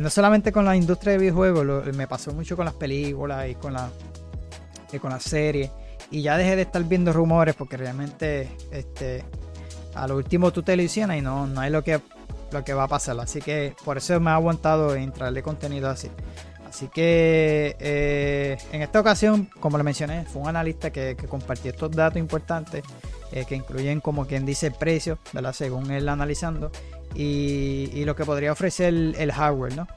no 0.00 0.10
solamente 0.10 0.52
con 0.52 0.64
la 0.64 0.76
industria 0.76 1.12
de 1.12 1.18
videojuegos, 1.18 1.94
me 1.94 2.06
pasó 2.06 2.32
mucho 2.32 2.56
con 2.56 2.64
las 2.64 2.74
películas 2.74 3.48
y 3.48 3.54
con 3.54 3.74
la 3.74 3.90
con 5.00 5.10
las 5.10 5.22
series. 5.22 5.70
Y 6.10 6.22
ya 6.22 6.36
dejé 6.36 6.56
de 6.56 6.62
estar 6.62 6.82
viendo 6.82 7.12
rumores 7.12 7.54
porque 7.54 7.76
realmente 7.76 8.48
este, 8.72 9.24
a 9.94 10.06
lo 10.06 10.16
último 10.16 10.52
tú 10.52 10.62
te 10.62 10.74
ilusionas 10.74 11.18
y 11.18 11.20
no, 11.20 11.46
no 11.46 11.60
hay 11.60 11.70
lo 11.70 11.82
que, 11.82 12.00
lo 12.52 12.64
que 12.64 12.74
va 12.74 12.84
a 12.84 12.88
pasar. 12.88 13.18
Así 13.20 13.40
que 13.40 13.74
por 13.84 13.98
eso 13.98 14.18
me 14.20 14.30
ha 14.30 14.34
aguantado 14.34 14.94
en 14.94 15.12
traerle 15.12 15.42
contenido 15.42 15.88
así. 15.88 16.08
Así 16.68 16.86
que 16.86 17.76
eh, 17.80 18.56
en 18.70 18.82
esta 18.82 19.00
ocasión, 19.00 19.50
como 19.58 19.76
le 19.76 19.82
mencioné, 19.82 20.24
fue 20.26 20.42
un 20.42 20.48
analista 20.48 20.90
que, 20.90 21.16
compartió 21.28 21.72
estos 21.72 21.90
datos 21.90 22.18
importantes 22.18 22.84
eh, 23.32 23.44
que 23.44 23.56
incluyen, 23.56 24.00
como 24.00 24.24
quien 24.24 24.46
dice, 24.46 24.68
el 24.68 24.74
precio, 24.74 25.18
¿verdad? 25.32 25.52
según 25.52 25.90
él 25.90 26.08
analizando, 26.08 26.70
y, 27.14 28.04
lo 28.04 28.14
que 28.14 28.24
podría 28.24 28.52
ofrecer 28.52 28.94
el, 28.94 29.32
hardware. 29.32 29.74
¿no? 29.74 29.88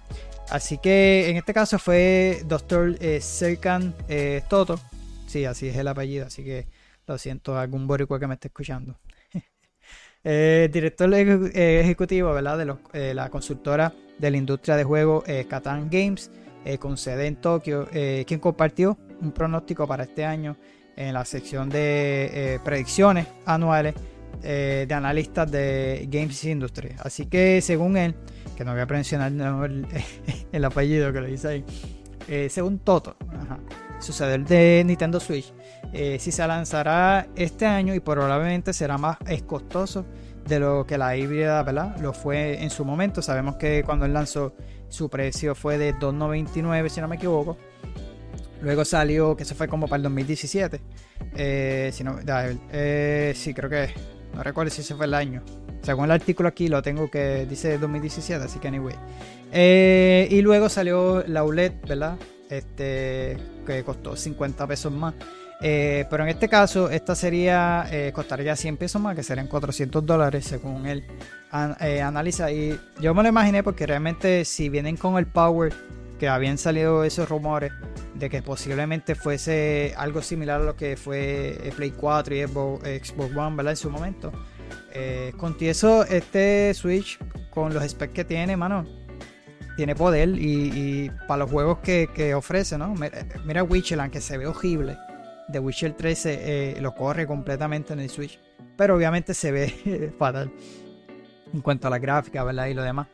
Así 0.49 0.77
que 0.77 1.29
en 1.29 1.37
este 1.37 1.53
caso 1.53 1.79
fue 1.79 2.41
Dr. 2.45 2.97
Eh, 2.99 3.21
Serkan 3.21 3.93
eh, 4.07 4.41
Toto. 4.49 4.79
Sí, 5.27 5.45
así 5.45 5.67
es 5.67 5.77
el 5.77 5.87
apellido, 5.87 6.27
así 6.27 6.43
que 6.43 6.67
lo 7.07 7.17
siento, 7.17 7.57
algún 7.57 7.87
boricua 7.87 8.19
que 8.19 8.27
me 8.27 8.35
esté 8.35 8.47
escuchando. 8.47 8.95
Eh, 10.25 10.69
director 10.71 11.13
eh, 11.13 11.81
ejecutivo 11.81 12.33
de 12.33 13.13
la 13.13 13.29
consultora 13.29 13.93
de 14.17 14.31
la 14.31 14.37
industria 14.37 14.77
de 14.77 14.83
juegos 14.83 15.25
Catan 15.49 15.89
Games, 15.89 16.31
con 16.79 16.97
sede 16.97 17.27
en 17.27 17.35
Tokio, 17.35 17.89
quien 17.91 18.39
compartió 18.39 18.97
un 19.21 19.33
pronóstico 19.33 19.85
para 19.85 20.03
este 20.03 20.23
año 20.23 20.55
en 20.95 21.13
la 21.13 21.25
sección 21.25 21.69
de 21.69 22.59
predicciones 22.63 23.27
anuales 23.45 23.95
de 24.41 24.93
analistas 24.93 25.51
de 25.51 26.07
Games 26.09 26.41
Industry. 26.45 26.91
Así 26.99 27.25
que 27.25 27.59
según 27.59 27.97
él, 27.97 28.15
que 28.55 28.63
no 28.63 28.71
voy 28.71 28.81
a 28.81 28.85
mencionar 28.85 29.31
el, 30.51 30.65
apellido 30.65 31.11
que 31.11 31.21
lo 31.21 31.27
dice 31.27 31.47
ahí, 31.47 31.65
eh, 32.27 32.47
según 32.49 32.79
Toto, 32.79 33.15
suceder 33.99 34.43
de 34.45 34.83
Nintendo 34.85 35.19
Switch, 35.19 35.53
eh, 35.91 36.17
si 36.19 36.31
se 36.31 36.45
lanzará 36.47 37.27
este 37.35 37.65
año 37.65 37.93
y 37.93 37.99
probablemente 37.99 38.73
será 38.73 38.97
más 38.97 39.17
costoso 39.45 40.05
de 40.47 40.59
lo 40.59 40.85
que 40.85 40.97
la 40.97 41.15
híbrida 41.15 41.63
¿verdad? 41.63 41.95
lo 41.99 42.13
fue 42.13 42.61
en 42.61 42.69
su 42.69 42.85
momento. 42.85 43.21
Sabemos 43.21 43.55
que 43.55 43.83
cuando 43.83 44.05
él 44.05 44.13
lanzó 44.13 44.53
su 44.89 45.09
precio 45.09 45.55
fue 45.55 45.77
de 45.77 45.93
2.99 45.95 46.89
si 46.89 47.01
no 47.01 47.07
me 47.07 47.15
equivoco. 47.15 47.57
Luego 48.61 48.85
salió, 48.85 49.35
que 49.35 49.43
se 49.43 49.55
fue 49.55 49.67
como 49.67 49.87
para 49.87 49.97
el 49.97 50.03
2017. 50.03 50.81
Eh, 51.35 51.91
si 51.93 52.03
no, 52.03 52.17
sí, 52.19 53.53
creo 53.53 53.69
que 53.69 53.93
no 54.33 54.41
recuerdo 54.41 54.71
si 54.71 54.81
ese 54.81 54.95
fue 54.95 55.05
el 55.05 55.13
año. 55.13 55.43
Según 55.83 56.05
el 56.05 56.11
artículo 56.11 56.47
aquí 56.47 56.69
lo 56.69 56.81
tengo 56.81 57.11
que 57.11 57.45
dice 57.45 57.77
2017, 57.77 58.45
así 58.45 58.59
que 58.59 58.69
anyway. 58.69 58.95
Eh, 59.51 60.27
y 60.31 60.41
luego 60.41 60.69
salió 60.69 61.23
la 61.27 61.43
OLED, 61.43 61.73
¿verdad? 61.87 62.17
Este, 62.49 63.37
que 63.67 63.83
costó 63.83 64.15
50 64.15 64.65
pesos 64.65 64.91
más. 64.93 65.13
Eh, 65.61 66.05
pero 66.09 66.23
en 66.23 66.29
este 66.29 66.47
caso, 66.47 66.89
esta 66.89 67.15
sería, 67.15 67.85
eh, 67.91 68.11
costaría 68.13 68.55
100 68.55 68.77
pesos 68.77 69.01
más, 69.01 69.15
que 69.15 69.23
serían 69.23 69.47
400 69.47 70.05
dólares 70.05 70.45
según 70.45 70.87
él 70.87 71.05
analiza. 71.51 72.49
Y 72.49 72.79
yo 73.01 73.13
me 73.13 73.21
lo 73.21 73.29
imaginé 73.29 73.61
porque 73.61 73.85
realmente 73.85 74.45
si 74.45 74.69
vienen 74.69 74.95
con 74.95 75.17
el 75.17 75.27
Power, 75.27 75.73
que 76.17 76.29
habían 76.29 76.57
salido 76.57 77.03
esos 77.03 77.27
rumores 77.27 77.73
de 78.15 78.29
que 78.29 78.41
posiblemente 78.41 79.15
fuese 79.15 79.93
algo 79.97 80.21
similar 80.21 80.61
a 80.61 80.63
lo 80.63 80.75
que 80.77 80.95
fue 80.95 81.59
Play 81.75 81.91
4 81.91 82.35
y 82.35 82.41
Xbox 82.43 83.35
One, 83.35 83.55
¿verdad? 83.57 83.71
En 83.73 83.77
su 83.77 83.89
momento 83.89 84.31
eh, 84.93 85.33
eso, 85.61 86.03
este 86.05 86.73
Switch, 86.73 87.19
con 87.49 87.73
los 87.73 87.83
specs 87.87 88.13
que 88.13 88.23
tiene, 88.23 88.57
mano, 88.57 88.85
tiene 89.75 89.95
poder 89.95 90.29
y, 90.29 91.11
para 91.27 91.39
los 91.39 91.51
juegos 91.51 91.79
que, 91.79 92.33
ofrece, 92.35 92.77
¿no? 92.77 92.93
Mira, 93.45 93.63
Witcher, 93.63 93.99
aunque 93.99 94.21
se 94.21 94.37
ve 94.37 94.47
horrible, 94.47 94.97
de 95.47 95.59
Witcher 95.59 95.93
13 95.93 96.39
eh, 96.77 96.81
lo 96.81 96.93
corre 96.95 97.27
completamente 97.27 97.93
en 97.93 97.99
el 97.99 98.09
Switch, 98.09 98.39
pero 98.77 98.95
obviamente 98.95 99.33
se 99.33 99.51
ve 99.51 100.13
fatal 100.19 100.51
en 101.53 101.61
cuanto 101.61 101.87
a 101.87 101.89
la 101.89 101.99
gráfica, 101.99 102.43
¿verdad? 102.43 102.67
Y 102.67 102.73
lo 102.73 102.83
demás. 102.83 103.07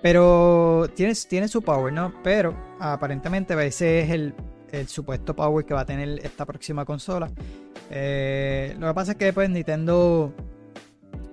Pero 0.00 0.88
tiene, 0.94 1.12
tiene 1.28 1.48
su 1.48 1.62
power, 1.62 1.92
¿no? 1.92 2.12
Pero 2.22 2.54
aparentemente 2.78 3.54
ese 3.66 4.00
es 4.00 4.10
el, 4.10 4.34
supuesto 4.86 5.34
power 5.34 5.64
que 5.64 5.74
va 5.74 5.80
a 5.80 5.86
tener 5.86 6.20
esta 6.24 6.44
próxima 6.44 6.84
consola. 6.84 7.30
Eh, 7.90 8.76
lo 8.78 8.86
que 8.88 8.94
pasa 8.94 9.12
es 9.12 9.18
que 9.18 9.32
pues 9.32 9.48
Nintendo 9.48 10.32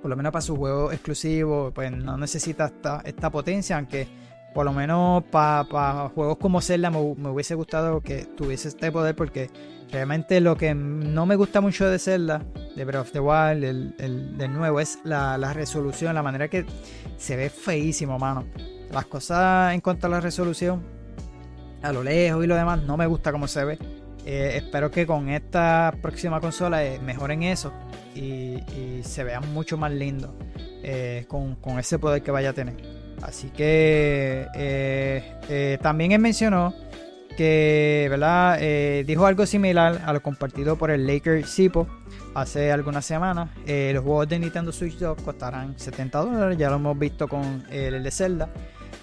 por 0.06 0.12
lo 0.12 0.18
menos 0.18 0.32
para 0.34 0.42
su 0.44 0.56
juego 0.56 0.92
exclusivo, 0.92 1.72
pues 1.74 1.92
no 1.92 2.16
necesita 2.16 2.72
esta, 3.04 3.30
potencia, 3.32 3.76
aunque 3.76 4.08
por 4.54 4.64
lo 4.64 4.72
menos 4.72 5.24
para 5.32 6.12
juegos 6.14 6.38
como 6.38 6.62
Zelda 6.62 6.92
me, 6.92 7.00
hubiese 7.00 7.56
gustado 7.56 8.02
que 8.02 8.26
tuviese 8.38 8.68
este 8.68 8.92
poder, 8.92 9.16
porque 9.16 9.50
realmente 9.92 10.40
lo 10.42 10.58
que 10.58 10.76
no 10.76 11.26
me 11.26 11.36
gusta 11.36 11.60
mucho 11.60 11.90
de 11.90 11.98
Zelda, 11.98 12.44
de 12.76 12.86
Breath 12.86 13.02
of 13.02 13.12
the 13.14 13.20
Wild, 13.20 13.64
el, 13.64 14.38
del 14.38 14.54
nuevo, 14.54 14.80
es 14.80 15.00
la, 15.04 15.38
resolución, 15.54 16.14
la 16.14 16.22
manera 16.22 16.50
que 16.50 16.68
se 17.18 17.36
ve 17.36 17.50
feísimo, 17.50 18.20
mano. 18.20 18.46
Las 18.92 19.08
cosas 19.08 19.74
en 19.74 19.82
cuanto 19.82 20.06
a 20.06 20.12
la 20.12 20.22
resolución, 20.22 20.84
a 21.82 21.92
lo 21.92 22.04
lejos 22.04 22.44
y 22.44 22.48
lo 22.48 22.56
demás, 22.56 22.80
no 22.84 22.96
me 22.96 23.08
gusta 23.08 23.32
cómo 23.32 23.48
se 23.48 23.66
ve. 23.66 23.80
Eh, 24.26 24.54
espero 24.58 24.90
que 24.90 25.06
con 25.06 25.30
esta 25.30 25.94
próxima 26.02 26.42
consola 26.42 26.84
eh, 26.84 27.00
mejoren 27.00 27.44
eso 27.44 27.72
y, 28.16 28.60
se 29.04 29.24
vean 29.24 29.54
mucho 29.54 29.78
más 29.78 29.92
lindos 29.92 30.32
eh, 30.82 31.26
con, 31.28 31.56
ese 31.78 32.00
poder 32.00 32.24
que 32.24 32.32
vaya 32.32 32.50
a 32.50 32.54
tener. 32.54 32.76
Así 33.22 33.50
que 33.50 34.48
también 35.82 36.12
él 36.12 36.20
mencionó 36.20 36.74
que 37.38 38.08
¿verdad? 38.10 38.60
dijo 39.06 39.26
algo 39.26 39.46
similar 39.46 40.02
a 40.06 40.14
lo 40.14 40.22
compartido 40.22 40.76
por 40.76 40.90
el 40.90 41.06
Laker 41.06 41.46
Sipo 41.46 41.88
hace 42.34 42.72
algunas 42.72 43.06
semanas. 43.06 43.50
los 43.66 44.04
juegos 44.04 44.28
de 44.28 44.40
Nintendo 44.40 44.72
Switch 44.72 44.98
2 44.98 45.22
costarán 45.22 45.78
70 45.78 46.20
dólares, 46.20 46.58
ya 46.58 46.70
lo 46.70 46.78
hemos 46.78 46.98
visto 46.98 47.28
con 47.28 47.64
el 47.70 48.02
de 48.02 48.12
Zelda. 48.12 48.50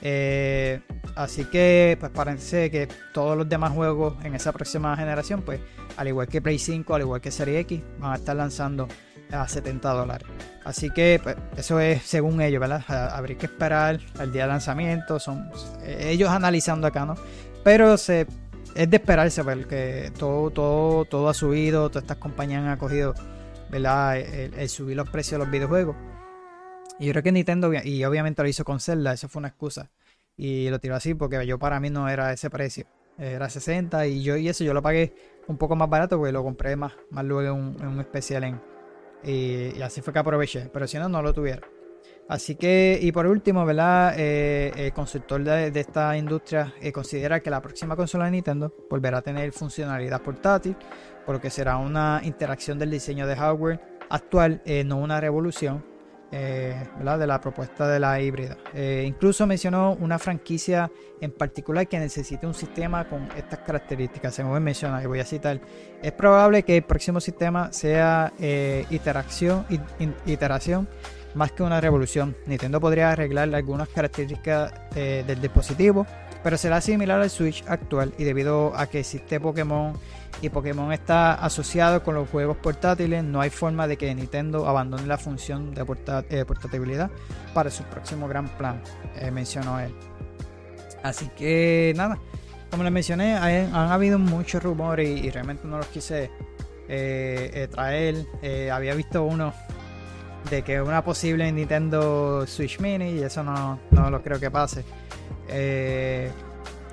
Eh, 0.04 0.80
así 1.14 1.44
que 1.44 1.96
pues 1.98 2.10
parece 2.10 2.70
que 2.70 2.88
todos 3.14 3.36
los 3.36 3.48
demás 3.48 3.72
juegos 3.72 4.14
en 4.24 4.34
esa 4.34 4.52
próxima 4.52 4.96
generación, 4.96 5.42
pues 5.42 5.60
al 5.96 6.08
igual 6.08 6.26
que 6.26 6.42
Play 6.42 6.58
5, 6.58 6.94
al 6.94 7.02
igual 7.02 7.20
que 7.20 7.30
Serie 7.30 7.60
X, 7.60 7.80
van 7.98 8.12
a 8.12 8.16
estar 8.16 8.34
lanzando 8.34 8.88
a 9.30 9.46
70 9.46 9.92
dólares. 9.92 10.26
Así 10.64 10.90
que 10.90 11.20
pues, 11.22 11.36
eso 11.56 11.78
es 11.80 12.02
según 12.02 12.40
ellos, 12.40 12.60
¿verdad? 12.60 12.84
Habría 13.12 13.38
que 13.38 13.46
esperar 13.46 14.00
al 14.18 14.32
día 14.32 14.42
de 14.42 14.48
lanzamiento, 14.48 15.20
son 15.20 15.50
ellos 15.84 16.30
analizando 16.30 16.88
acá, 16.88 17.06
¿no? 17.06 17.14
Pero 17.62 17.96
se, 17.96 18.26
es 18.74 18.90
de 18.90 18.96
esperarse 18.96 19.44
porque 19.44 20.12
todo, 20.18 20.50
todo, 20.50 21.04
todo 21.04 21.28
ha 21.28 21.34
subido, 21.34 21.88
todas 21.88 22.02
estas 22.02 22.16
compañías 22.16 22.64
han 22.64 22.76
cogido, 22.76 23.14
¿verdad? 23.70 24.18
el 24.18 24.68
subir 24.68 24.96
los 24.96 25.08
precios 25.08 25.38
de 25.38 25.44
los 25.44 25.50
videojuegos. 25.50 25.94
Y 26.98 27.06
yo 27.06 27.12
creo 27.12 27.22
que 27.22 27.32
Nintendo, 27.32 27.70
y 27.72 28.04
obviamente 28.04 28.42
lo 28.42 28.48
hizo 28.48 28.64
con 28.64 28.80
Zelda, 28.80 29.12
eso 29.12 29.28
fue 29.28 29.40
una 29.40 29.48
excusa. 29.48 29.90
Y 30.36 30.70
lo 30.70 30.78
tiró 30.78 30.94
así 30.94 31.14
porque 31.14 31.46
yo 31.46 31.58
para 31.58 31.80
mí 31.80 31.90
no 31.90 32.08
era 32.08 32.32
ese 32.32 32.50
precio. 32.50 32.86
Era 33.18 33.48
60 33.48 34.06
y 34.06 34.22
yo 34.22 34.36
y 34.36 34.48
eso 34.48 34.64
yo 34.64 34.72
lo 34.72 34.82
pagué 34.82 35.14
un 35.46 35.58
poco 35.58 35.76
más 35.76 35.88
barato 35.88 36.16
porque 36.16 36.32
lo 36.32 36.42
compré 36.42 36.76
más, 36.76 36.92
más 37.10 37.24
luego 37.24 37.56
en 37.56 37.86
un, 37.86 38.00
especial 38.00 38.44
en. 38.44 38.60
Y, 39.24 39.80
así 39.82 40.00
fue 40.00 40.12
que 40.12 40.18
aproveché. 40.18 40.70
Pero 40.72 40.86
si 40.86 40.98
no, 40.98 41.08
no 41.08 41.22
lo 41.22 41.32
tuviera. 41.32 41.62
Así 42.28 42.54
que, 42.54 42.98
y 43.00 43.12
por 43.12 43.26
último, 43.26 43.66
¿verdad? 43.66 44.14
Eh, 44.16 44.72
el 44.76 44.92
consultor 44.92 45.42
de, 45.42 45.78
esta 45.78 46.16
industria 46.16 46.72
eh, 46.80 46.90
considera 46.90 47.40
que 47.40 47.50
la 47.50 47.60
próxima 47.60 47.94
consola 47.94 48.24
de 48.24 48.30
Nintendo 48.30 48.74
volverá 48.88 49.18
a 49.18 49.22
tener 49.22 49.52
funcionalidad 49.52 50.22
portátil, 50.22 50.76
por 51.26 51.34
lo 51.34 51.40
que 51.40 51.50
será 51.50 51.76
una 51.76 52.20
interacción 52.24 52.78
del 52.78 52.90
diseño 52.90 53.26
de 53.26 53.36
hardware 53.36 53.80
actual, 54.08 54.62
eh, 54.64 54.82
no 54.84 54.96
una 54.96 55.20
revolución. 55.20 55.91
Eh, 56.34 56.74
de 57.18 57.26
la 57.26 57.38
propuesta 57.42 57.86
de 57.86 58.00
la 58.00 58.18
híbrida. 58.18 58.56
Eh, 58.72 59.04
incluso 59.06 59.46
mencionó 59.46 59.92
una 60.00 60.18
franquicia 60.18 60.90
en 61.20 61.30
particular 61.30 61.86
que 61.86 61.98
necesite 61.98 62.46
un 62.46 62.54
sistema 62.54 63.06
con 63.06 63.28
estas 63.36 63.58
características. 63.58 64.34
Según 64.34 64.62
menciona, 64.62 65.02
y 65.02 65.06
voy 65.06 65.20
a 65.20 65.26
citar, 65.26 65.60
es 66.02 66.12
probable 66.12 66.62
que 66.62 66.78
el 66.78 66.84
próximo 66.84 67.20
sistema 67.20 67.70
sea 67.70 68.32
eh, 68.40 68.86
iteración, 68.88 69.66
iteración 70.24 70.88
más 71.34 71.52
que 71.52 71.64
una 71.64 71.82
revolución. 71.82 72.34
Nintendo 72.46 72.80
podría 72.80 73.10
arreglar 73.10 73.54
algunas 73.54 73.88
características 73.90 74.72
del 74.94 75.40
dispositivo 75.40 76.06
pero 76.42 76.58
será 76.58 76.80
similar 76.80 77.20
al 77.20 77.30
Switch 77.30 77.64
actual 77.66 78.12
y 78.18 78.24
debido 78.24 78.76
a 78.76 78.86
que 78.86 79.00
existe 79.00 79.38
Pokémon 79.40 79.94
y 80.40 80.48
Pokémon 80.48 80.92
está 80.92 81.34
asociado 81.34 82.02
con 82.02 82.14
los 82.14 82.28
juegos 82.28 82.56
portátiles, 82.56 83.22
no 83.22 83.40
hay 83.40 83.50
forma 83.50 83.86
de 83.86 83.96
que 83.96 84.12
Nintendo 84.14 84.66
abandone 84.66 85.06
la 85.06 85.18
función 85.18 85.72
de 85.74 85.82
eh, 86.30 86.44
portabilidad 86.44 87.10
para 87.54 87.70
su 87.70 87.84
próximo 87.84 88.26
gran 88.26 88.48
plan, 88.48 88.82
eh, 89.16 89.30
mencionó 89.30 89.78
él. 89.78 89.94
Así 91.02 91.28
que 91.36 91.92
nada, 91.96 92.18
como 92.70 92.82
les 92.82 92.92
mencioné, 92.92 93.34
han, 93.34 93.74
habido 93.74 94.18
muchos 94.18 94.62
rumores 94.62 95.08
y, 95.08 95.30
realmente 95.30 95.66
no 95.66 95.78
los 95.78 95.86
quise 95.86 96.30
eh, 96.88 97.68
traer. 97.70 98.26
había 98.72 98.94
visto 98.94 99.22
uno 99.24 99.52
de 100.50 100.62
que 100.62 100.80
una 100.80 101.04
posible 101.04 101.50
Nintendo 101.52 102.46
Switch 102.46 102.80
Mini 102.80 103.10
y 103.10 103.22
eso 103.22 103.42
no, 103.44 103.78
no 103.90 104.10
lo 104.10 104.22
creo 104.22 104.40
que 104.40 104.50
pase. 104.50 104.84
Eh, 105.48 106.30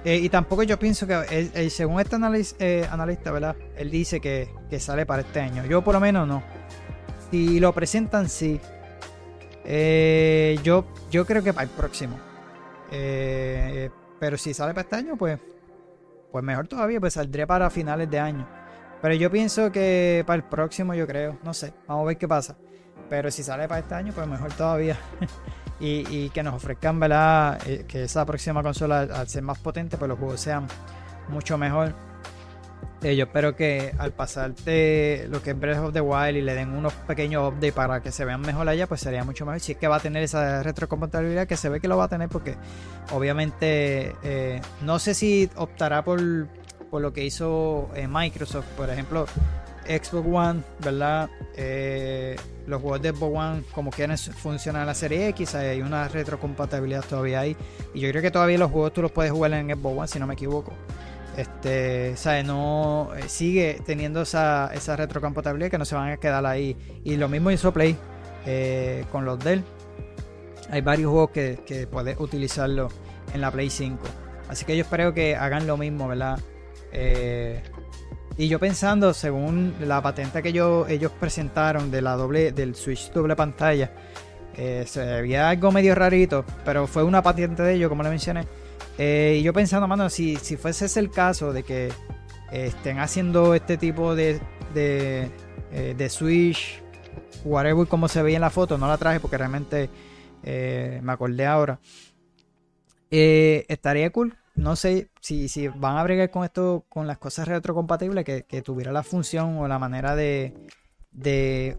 eh, 0.04 0.16
y 0.16 0.30
tampoco 0.30 0.64
yo 0.64 0.80
pienso 0.80 1.06
que, 1.06 1.70
según 1.70 2.00
este 2.00 2.18
eh, 2.60 2.88
analista, 2.90 3.32
¿verdad? 3.32 3.56
Él 3.76 3.92
dice 3.92 4.20
que, 4.20 4.50
sale 4.80 5.06
para 5.06 5.22
este 5.22 5.40
año. 5.40 5.66
Yo 5.66 5.84
por 5.84 5.94
lo 5.94 6.00
menos 6.00 6.28
no. 6.28 6.44
Si 7.32 7.60
lo 7.60 7.74
presentan, 7.74 8.30
sí. 8.30 8.60
yo, 10.64 10.86
yo 11.12 11.26
creo 11.26 11.44
que 11.44 11.54
para 11.54 11.64
el 11.64 11.70
próximo. 11.70 12.20
pero 14.20 14.38
si 14.38 14.54
sale 14.54 14.74
para 14.74 14.84
este 14.84 14.96
año, 14.96 15.16
pues, 15.18 15.40
pues 16.32 16.44
mejor 16.44 16.68
todavía, 16.68 17.00
pues 17.00 17.14
saldría 17.14 17.48
para 17.48 17.70
finales 17.70 18.10
de 18.10 18.20
año. 18.20 18.48
Pero 19.02 19.14
yo 19.16 19.32
pienso 19.32 19.72
que 19.72 20.24
para 20.26 20.38
el 20.38 20.44
próximo, 20.44 20.94
yo 20.94 21.08
creo. 21.08 21.38
No 21.44 21.54
sé, 21.54 21.74
vamos 21.88 22.04
a 22.04 22.08
ver 22.08 22.18
qué 22.18 22.28
pasa. 22.28 22.58
Pero 23.10 23.32
si 23.32 23.44
sale 23.44 23.68
para 23.68 23.80
este 23.82 23.96
año, 23.96 24.14
pues 24.14 24.28
mejor 24.28 24.54
todavía. 24.54 24.98
y, 25.80 26.30
que 26.30 26.44
nos 26.44 26.56
ofrezcan, 26.56 27.00
¿verdad? 27.00 27.60
Eh, 27.66 27.86
que 27.88 28.04
esa 28.04 28.26
próxima 28.26 28.62
consola, 28.62 29.02
al 29.02 29.28
ser 29.28 29.44
más 29.44 29.60
potente, 29.60 29.98
pues 29.98 30.10
los 30.10 30.20
juegos 30.20 30.42
sean 30.42 30.68
mucho 31.30 31.58
mejor. 31.58 31.94
Eh, 33.02 33.16
yo 33.16 33.26
espero 33.26 33.56
que 33.56 33.94
al 33.98 34.12
pasar 34.12 34.54
de 34.56 35.28
lo 35.30 35.42
que 35.42 35.52
es 35.52 35.60
Breath 35.60 35.80
of 35.80 35.94
the 35.94 36.02
Wild 36.02 36.36
y 36.36 36.42
le 36.42 36.54
den 36.54 36.76
unos 36.76 36.92
pequeños 36.92 37.48
updates 37.48 37.72
para 37.72 38.02
que 38.02 38.12
se 38.12 38.26
vean 38.26 38.42
mejor 38.42 38.68
allá, 38.68 38.88
pues 38.88 39.00
sería 39.00 39.24
mucho 39.24 39.46
mejor. 39.46 39.62
Si 39.62 39.72
es 39.72 39.78
que 39.78 39.88
va 39.88 39.98
a 39.98 40.00
tener 40.02 40.22
esa 40.22 40.64
retrocompatibilidad, 40.64 41.48
que 41.48 41.56
se 41.56 41.70
ve 41.70 41.80
que 41.80 41.88
lo 41.88 41.96
va 41.96 42.06
a 42.06 42.10
tener, 42.10 42.28
porque 42.28 42.56
obviamente 43.14 44.16
eh, 44.22 44.62
no 44.82 45.00
sé 45.00 45.14
si 45.14 45.50
optará 45.56 46.04
por, 46.04 46.20
por 46.92 47.02
lo 47.02 47.14
que 47.14 47.24
hizo 47.24 47.90
Microsoft, 48.10 48.68
por 48.76 48.90
ejemplo 48.90 49.26
Xbox 49.90 50.28
One, 50.32 50.62
¿verdad? 50.84 51.30
Eh, 51.56 52.36
los 52.68 52.80
juegos 52.80 53.02
de 53.02 53.10
Xbox 53.10 53.36
One, 53.36 53.64
como 53.74 53.90
quieren, 53.90 54.18
funcionan 54.18 54.82
en 54.82 54.88
la 54.88 54.94
serie 54.94 55.30
X. 55.30 55.56
Hay 55.56 55.82
una 55.82 56.08
retrocompatibilidad 56.08 57.04
todavía 57.04 57.40
ahí. 57.40 57.58
Y 57.94 58.02
yo 58.02 58.10
creo 58.10 58.22
que 58.22 58.30
todavía 58.30 58.60
los 58.60 58.70
juegos 58.70 58.94
tú 58.94 59.02
los 59.02 59.12
puedes 59.12 59.32
jugar 59.32 59.54
en 59.54 59.70
Xbox 59.70 59.98
One, 59.98 60.08
si 60.08 60.20
no 60.20 60.28
me 60.28 60.36
equivoco. 60.36 60.74
Este, 61.36 62.16
¿sabes? 62.18 62.46
No 62.46 63.10
eh, 63.18 63.24
sigue 63.28 63.82
teniendo 63.84 64.22
esa, 64.22 64.70
retrocompatibilidad 64.96 65.72
que 65.72 65.78
no 65.80 65.86
se 65.86 65.96
van 65.96 66.12
a 66.12 66.18
quedar 66.18 66.46
ahí. 66.46 66.78
Y 67.04 67.16
lo 67.16 67.28
mismo 67.28 67.50
hizo 67.50 67.74
Play 67.74 67.98
eh, 68.46 69.06
con 69.12 69.26
los 69.26 69.40
Dell. 69.40 69.64
Hay 70.70 70.82
varios 70.82 71.10
juegos 71.10 71.32
que, 71.32 71.88
puedes 71.92 72.20
utilizarlo 72.20 72.90
en 73.34 73.42
la 73.42 73.50
Play 73.50 73.72
5. 73.72 73.98
Así 74.50 74.66
que 74.66 74.78
yo 74.78 74.84
espero 74.84 75.16
que 75.16 75.36
hagan 75.36 75.66
lo 75.66 75.78
mismo, 75.78 76.08
¿verdad? 76.08 76.40
Y 78.40 78.48
yo 78.48 78.58
pensando, 78.58 79.14
según 79.14 79.76
la 79.82 80.02
patente 80.02 80.42
que 80.42 80.48
ellos 80.48 81.12
presentaron 81.20 81.92
de 81.92 82.02
la 82.02 82.16
doble, 82.16 82.54
del 82.54 82.74
Switch 82.74 83.12
doble 83.12 83.36
pantalla, 83.36 83.92
eh, 84.56 84.86
se 84.88 85.04
veía 85.04 85.50
algo 85.50 85.74
medio 85.74 85.94
rarito, 85.94 86.46
pero 86.64 86.88
fue 86.88 87.04
una 87.04 87.22
patente 87.22 87.64
de 87.64 87.74
ellos, 87.74 87.90
como 87.90 88.02
le 88.02 88.08
mencioné. 88.08 88.48
Eh, 88.98 89.40
y 89.42 89.44
yo 89.44 89.52
pensando, 89.52 89.90
mano, 89.90 90.10
si, 90.10 90.38
si 90.38 90.56
fuese 90.56 90.86
ese 90.86 91.02
el 91.02 91.12
caso 91.12 91.52
de 91.52 91.64
que 91.64 91.92
estén 92.50 93.00
haciendo 93.00 93.54
este 93.56 93.76
tipo 93.76 94.16
de, 94.16 94.40
de, 94.74 95.30
eh, 95.74 95.94
de 95.98 96.10
Switch, 96.10 96.82
whatever 97.44 97.88
como 97.88 98.08
se 98.08 98.24
veía 98.24 98.38
en 98.38 98.42
la 98.42 98.52
foto, 98.52 98.78
no 98.78 98.88
la 98.88 98.98
traje 98.98 99.20
porque 99.20 99.38
realmente 99.38 99.90
me 100.44 101.12
acordé 101.12 101.46
ahora. 101.46 101.78
estaría 103.10 104.10
cool 104.12 104.34
no 104.60 104.76
sé 104.76 105.10
si, 105.22 105.48
si 105.48 105.68
van 105.70 105.98
a 105.98 106.04
bregar 106.04 106.30
con 106.30 106.44
esto, 106.44 106.86
con 106.90 107.08
las 107.08 107.18
cosas 107.18 107.48
retrocompatibles, 107.48 108.26
que, 108.26 108.44
que 108.44 108.62
tuviera 108.62 108.92
la 108.92 109.04
función 109.04 109.58
o 109.58 109.68
la 109.68 109.80
manera 109.80 110.16
de, 110.16 110.54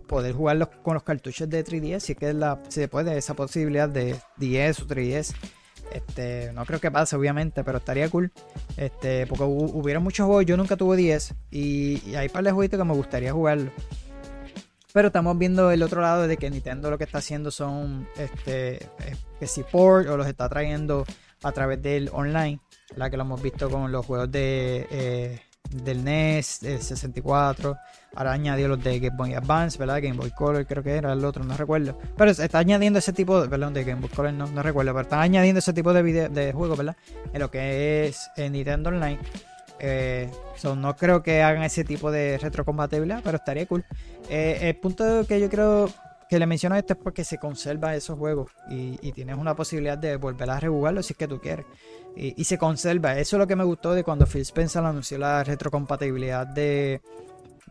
poder 0.09 0.33
jugarlos 0.33 0.69
con 0.83 0.95
los 0.95 1.03
cartuchos 1.03 1.49
de 1.49 1.65
3DS, 1.65 2.01
si 2.01 2.13
es 2.13 2.19
que 2.19 2.33
la, 2.33 2.59
se 2.69 2.89
puede 2.89 3.17
esa 3.17 3.35
posibilidad 3.35 3.89
de 3.89 4.17
10 4.39 4.81
o 4.81 4.87
3DS. 4.87 5.35
Este, 5.93 6.53
no 6.53 6.65
creo 6.65 6.81
que 6.81 6.91
pase, 6.91 7.17
obviamente, 7.17 7.65
pero 7.65 7.79
estaría 7.79 8.09
cool. 8.09 8.33
Este, 8.77 9.27
porque 9.27 9.45
hubiera 9.45 10.01
muchos 10.01 10.27
juegos, 10.27 10.47
yo 10.47 10.57
nunca 10.57 10.77
tuve 10.77 10.97
10 10.97 11.35
y, 11.51 12.15
hay 12.15 12.29
par 12.29 12.45
de 12.45 12.53
jueguitos 12.53 12.79
que 12.79 12.85
me 12.85 12.95
gustaría 12.95 13.33
jugarlo. 13.33 13.73
Pero 14.93 15.09
estamos 15.09 15.37
viendo 15.39 15.71
el 15.71 15.83
otro 15.83 16.01
lado 16.01 16.27
de 16.27 16.37
que 16.37 16.51
Nintendo 16.51 16.91
lo 16.91 16.99
que 16.99 17.05
está 17.05 17.19
haciendo 17.19 17.51
son 17.51 18.09
este, 18.17 18.89
que 19.39 19.65
port 19.71 20.09
o 20.09 20.17
los 20.17 20.27
está 20.27 20.49
trayendo 20.49 21.05
a 21.43 21.53
través 21.53 21.81
del 21.83 22.11
online, 22.13 22.61
la 22.97 23.11
que 23.11 23.17
lo 23.17 23.23
hemos 23.23 23.43
visto 23.43 23.71
con 23.71 23.91
los 23.91 24.05
juegos 24.05 24.31
de 24.31 24.87
eh, 24.91 25.41
del 25.71 26.05
NES, 26.05 26.61
del 26.61 26.83
64. 26.83 27.77
Ahora 28.15 28.33
añadió 28.33 28.69
los 28.69 28.83
de 28.83 28.99
Game 28.99 29.17
Boy 29.17 29.35
Advance, 29.35 29.79
¿verdad? 29.79 30.01
Game 30.03 30.17
Boy 30.17 30.31
Color, 30.31 30.67
creo 30.67 30.83
que 30.83 30.97
era 30.97 31.13
el 31.13 31.25
otro, 31.25 31.45
no 31.45 31.57
recuerdo. 31.57 31.97
Pero 32.17 32.31
está 32.31 32.59
añadiendo 32.59 32.99
ese 32.99 33.13
tipo 33.13 33.41
de, 33.41 33.49
perdón, 33.49 33.73
de 33.73 33.85
Game 33.85 34.01
Boy 34.01 34.11
Color, 34.11 34.33
no, 34.33 34.47
no 34.47 34.63
recuerdo, 34.63 34.93
pero 34.93 35.03
está 35.03 35.21
añadiendo 35.21 35.61
ese 35.61 35.73
tipo 35.73 35.93
de, 35.93 36.03
video, 36.03 36.29
de 36.29 36.53
juegos, 36.53 36.77
¿verdad? 36.77 36.97
En 37.33 37.41
lo 37.41 37.51
que 37.51 38.07
es 38.07 38.31
en 38.37 38.53
Nintendo 38.53 38.91
Online. 38.91 39.19
Eh, 39.79 40.31
no 40.77 40.95
creo 40.95 41.23
que 41.23 41.43
hagan 41.43 41.63
ese 41.63 41.85
tipo 41.85 42.11
de 42.11 42.37
retrocompatibilidad, 42.39 43.23
pero 43.23 43.37
estaría 43.37 43.67
cool. 43.67 43.85
Eh, 44.29 44.59
el 44.63 44.77
punto 44.77 45.25
que 45.27 45.41
yo 45.41 45.49
creo 45.49 45.89
que 46.31 46.39
le 46.39 46.47
menciono 46.47 46.77
esto 46.77 46.93
es 46.93 46.99
porque 47.03 47.25
se 47.25 47.39
conserva 47.39 47.97
esos 47.97 48.17
juegos 48.17 48.53
y, 48.69 49.11
tienes 49.11 49.37
una 49.37 49.57
posibilidad 49.57 49.99
de 49.99 50.15
volver 50.15 50.49
a 50.49 50.61
rejugarlo 50.61 51.03
si 51.03 51.13
es 51.13 51.17
que 51.17 51.27
tú 51.27 51.41
quieres. 51.41 51.67
Y, 52.15 52.45
se 52.45 52.57
conserva. 52.57 53.19
Eso 53.19 53.35
es 53.35 53.39
lo 53.41 53.49
que 53.49 53.57
me 53.57 53.65
gustó 53.65 53.95
de 53.95 54.05
cuando 54.05 54.27
Phil 54.27 54.43
Spencer 54.43 54.85
anunció 54.85 55.19
la 55.19 55.43
retrocompatibilidad 55.43 56.47
de, 56.47 57.01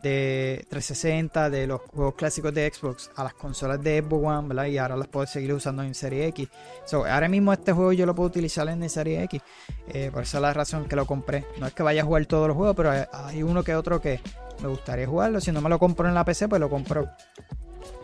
de 0.02 0.66
360, 0.68 1.48
de 1.48 1.66
los 1.68 1.80
juegos 1.80 2.14
clásicos 2.16 2.52
de 2.52 2.70
Xbox 2.70 3.10
a 3.16 3.24
las 3.24 3.32
consolas 3.32 3.82
de 3.82 4.02
Xbox 4.02 4.26
One, 4.26 4.48
¿verdad? 4.48 4.66
Y 4.66 4.76
ahora 4.76 4.98
las 4.98 5.08
puedo 5.08 5.26
seguir 5.26 5.54
usando 5.54 5.82
en 5.82 5.94
Serie 5.94 6.26
X. 6.26 6.46
ahora 6.92 7.30
mismo 7.30 7.54
este 7.54 7.72
juego 7.72 7.94
yo 7.94 8.04
lo 8.04 8.14
puedo 8.14 8.28
utilizar 8.28 8.68
en 8.68 8.86
Serie 8.90 9.22
X. 9.22 9.40
Eh, 9.88 10.10
por 10.12 10.24
esa 10.24 10.36
es 10.36 10.42
la 10.42 10.52
razón 10.52 10.84
que 10.84 10.96
lo 10.96 11.06
compré. 11.06 11.46
No 11.58 11.66
es 11.66 11.72
que 11.72 11.82
vaya 11.82 12.02
a 12.02 12.04
jugar 12.04 12.26
todos 12.26 12.46
los 12.46 12.58
juegos, 12.58 12.76
pero 12.76 12.92
hay 13.10 13.42
uno 13.42 13.64
que 13.64 13.74
otro 13.74 14.02
que 14.02 14.20
me 14.60 14.68
gustaría 14.68 15.06
jugarlo. 15.06 15.40
Si 15.40 15.50
no 15.50 15.62
me 15.62 15.70
lo 15.70 15.78
compro 15.78 16.06
en 16.06 16.14
la 16.14 16.26
PC, 16.26 16.46
pues 16.46 16.60
lo 16.60 16.68
compro 16.68 17.08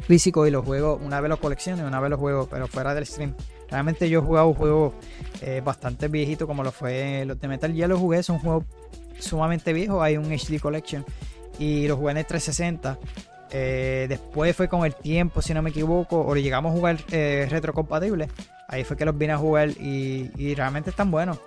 físico 0.01 0.47
y 0.47 0.51
los 0.51 0.65
juegos, 0.65 1.01
una 1.03 1.21
vez 1.21 1.29
los 1.29 1.39
colecciono 1.39 1.83
y 1.83 1.87
una 1.87 2.01
vez 2.01 2.11
los 2.11 2.21
juego, 2.21 2.49
pero 2.51 2.67
fuera 2.69 2.95
del 2.95 3.07
stream. 3.07 3.35
Realmente 3.69 4.09
yo 4.09 4.21
he 4.21 4.23
jugado 4.23 4.55
juegos 4.55 4.95
eh, 5.43 5.61
bastante 5.65 6.09
viejitos 6.09 6.47
como 6.47 6.63
lo 6.63 6.71
fue 6.71 7.25
los 7.27 7.41
de 7.41 7.49
Metal 7.49 7.73
Gear, 7.73 7.89
los 7.89 7.99
jugué, 7.99 8.23
son 8.23 8.39
juegos 8.39 8.65
sumamente 9.19 9.73
viejos, 9.73 10.03
hay 10.03 10.17
un 10.17 10.33
HD 10.33 10.61
Collection 10.61 11.05
y 11.59 11.89
los 11.89 11.99
jugué 11.99 12.13
en 12.13 12.19
el 12.19 12.27
360. 12.27 12.99
Eh, 13.51 14.07
después 14.09 14.55
fue 14.57 14.69
con 14.69 14.85
el 14.85 14.95
tiempo, 14.95 15.41
si 15.41 15.55
no 15.55 15.63
me 15.63 15.71
equivoco, 15.71 16.21
o 16.21 16.35
llegamos 16.37 16.73
a 16.73 16.77
jugar 16.77 16.99
eh, 17.11 17.47
retrocompatibles. 17.51 18.31
Ahí 18.69 18.85
fue 18.85 18.97
que 18.97 19.05
los 19.05 19.17
vine 19.17 19.33
a 19.33 19.39
jugar 19.39 19.71
y, 19.71 20.55
realmente 20.55 20.91
están 20.91 21.11
buenos. 21.11 21.39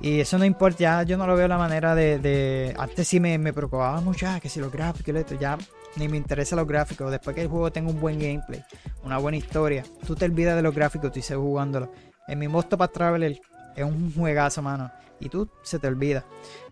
Y 0.00 0.20
eso 0.20 0.38
no 0.38 0.44
importa, 0.44 0.78
ya 0.78 1.02
yo 1.04 1.16
no 1.16 1.26
lo 1.26 1.36
veo 1.36 1.48
la 1.48 1.56
manera 1.56 1.94
de. 1.94 2.74
antes 2.76 3.08
sí 3.08 3.20
me, 3.20 3.38
me 3.38 3.52
preocupaba 3.52 4.00
mucho, 4.00 4.26
ah, 4.28 4.40
que 4.40 4.48
si 4.48 4.60
los 4.60 4.72
gráficos 4.72 5.14
y 5.14 5.18
esto, 5.18 5.34
ya 5.36 5.56
ni 5.96 6.08
me 6.08 6.16
interesa 6.16 6.56
los 6.56 6.66
gráficos. 6.66 7.10
Después 7.10 7.34
que 7.34 7.42
el 7.42 7.48
juego 7.48 7.70
tenga 7.72 7.90
un 7.90 8.00
buen 8.00 8.18
gameplay, 8.18 8.62
una 9.02 9.18
buena 9.18 9.36
historia, 9.36 9.84
tú 10.06 10.14
te 10.14 10.24
olvidas 10.24 10.56
de 10.56 10.62
los 10.62 10.74
gráficos, 10.74 11.12
tú 11.12 11.20
sigues 11.20 11.38
jugándolo. 11.38 11.92
En 12.26 12.38
mi 12.38 12.48
Mosto 12.48 12.78
para 12.78 12.92
Traveler 12.92 13.40
es 13.76 13.84
un 13.84 14.12
juegazo, 14.12 14.62
mano. 14.62 14.90
Y 15.20 15.28
tú 15.28 15.48
se 15.62 15.78
te 15.78 15.86
olvida. 15.86 16.24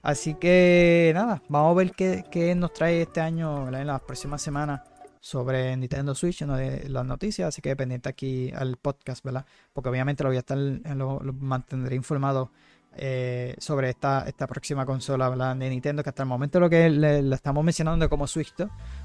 Así 0.03 0.35
que 0.35 1.13
nada, 1.15 1.43
vamos 1.49 1.73
a 1.73 1.75
ver 1.79 1.93
qué, 1.93 2.55
nos 2.57 2.73
trae 2.73 3.03
este 3.03 3.21
año 3.21 3.69
en 3.69 3.87
las 3.87 4.01
próximas 4.03 4.43
semanas 4.43 4.81
sobre 5.21 5.77
Nintendo 5.77 6.15
Switch, 6.15 6.43
¿no? 6.43 6.57
de 6.57 6.89
las 6.89 7.07
noticias. 7.07 7.49
Así 7.49 7.63
que 7.63 7.77
pendiente 7.77 8.09
aquí 8.09 8.53
al 8.55 8.77
podcast, 8.77 9.25
¿verdad? 9.25 9.47
Porque 9.73 9.89
obviamente 9.89 10.25
lo 10.25 10.31
voy 10.31 10.37
a 10.37 10.41
estar, 10.41 10.59
lo 10.59 11.21
mantendré 11.39 11.95
informado 11.95 12.51
eh, 12.97 13.55
sobre 13.59 13.91
esta, 13.91 14.25
esta 14.27 14.47
próxima 14.47 14.85
consola 14.85 15.55
de 15.55 15.71
Nintendo, 15.71 16.03
que 16.03 16.11
hasta 16.11 16.23
el 16.23 16.29
momento 16.29 16.61
lo 16.61 16.69
que 16.69 16.91
le, 16.91 17.35
estamos 17.35 17.65
mencionando 17.65 18.09
como 18.09 18.27
Switch, 18.27 18.53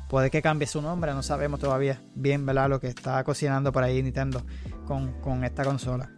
puede 0.09 0.29
que 0.29 0.41
cambie 0.41 0.67
su 0.67 0.81
nombre, 0.81 1.13
no 1.13 1.23
sabemos 1.23 1.59
todavía 1.59 2.01
bien 2.13 2.45
¿verdad? 2.45 2.69
lo 2.69 2.79
que 2.79 2.87
está 2.87 3.23
cocinando 3.23 3.71
por 3.71 3.83
ahí 3.83 4.03
Nintendo 4.03 4.43
con, 4.85 5.43
esta 5.43 5.63
consola. 5.63 6.09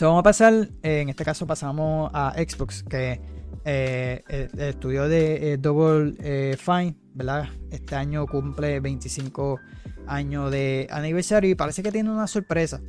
vamos 0.00 0.20
a 0.20 0.22
pasar, 0.22 0.52
eh, 0.82 1.00
en 1.00 1.08
este 1.08 1.24
caso 1.24 1.46
pasamos 1.46 2.10
a 2.12 2.34
Xbox, 2.36 2.82
que 2.82 3.20
eh, 3.64 4.22
el, 4.28 4.60
estudio 4.60 5.08
de 5.08 5.56
Double 5.58 6.56
Fine, 6.56 6.96
¿verdad? 7.14 7.48
Este 7.70 7.94
año 7.94 8.26
cumple 8.26 8.80
25 8.80 9.58
años 10.06 10.50
de 10.50 10.86
aniversario 10.90 11.50
y 11.50 11.54
parece 11.54 11.82
que 11.82 11.90
tiene 11.90 12.10
una 12.10 12.26
sorpresa. 12.26 12.80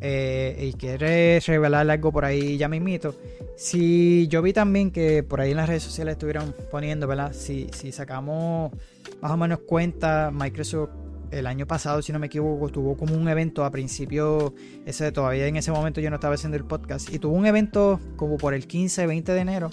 Y 0.00 0.72
quiere 0.74 1.40
revelar 1.40 1.90
algo 1.90 2.12
por 2.12 2.24
ahí 2.24 2.56
ya 2.56 2.68
mismito. 2.68 3.14
Si 3.56 4.26
yo 4.28 4.40
vi 4.42 4.52
también 4.52 4.90
que 4.90 5.22
por 5.22 5.40
ahí 5.40 5.50
en 5.50 5.58
las 5.58 5.68
redes 5.68 5.82
sociales 5.82 6.12
estuvieron 6.12 6.54
poniendo, 6.70 7.06
¿verdad? 7.06 7.32
Si, 7.32 7.68
si 7.72 7.92
sacamos 7.92 8.72
más 9.20 9.30
o 9.30 9.36
menos 9.36 9.60
cuenta, 9.60 10.30
Microsoft 10.32 10.90
el 11.30 11.46
año 11.46 11.66
pasado, 11.66 12.02
si 12.02 12.12
no 12.12 12.18
me 12.18 12.26
equivoco, 12.26 12.68
tuvo 12.68 12.96
como 12.96 13.14
un 13.14 13.28
evento 13.28 13.64
a 13.64 13.70
principio, 13.70 14.54
ese 14.84 15.12
todavía 15.12 15.46
en 15.46 15.56
ese 15.56 15.70
momento 15.70 16.00
yo 16.00 16.10
no 16.10 16.16
estaba 16.16 16.34
haciendo 16.34 16.56
el 16.56 16.64
podcast, 16.64 17.12
y 17.12 17.18
tuvo 17.18 17.34
un 17.34 17.46
evento 17.46 18.00
como 18.16 18.36
por 18.36 18.54
el 18.54 18.66
15, 18.66 19.06
20 19.06 19.32
de 19.32 19.40
enero, 19.40 19.70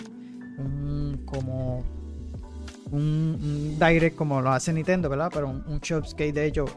un, 0.59 1.23
como 1.25 1.83
un, 2.91 3.77
direct 3.79 4.15
como 4.15 4.41
lo 4.41 4.51
hace 4.51 4.71
Nintendo, 4.73 5.09
¿verdad? 5.09 5.31
Pero 5.33 5.49
un, 5.49 5.63
un 5.67 5.79
de 6.33 6.45
ellos 6.45 6.69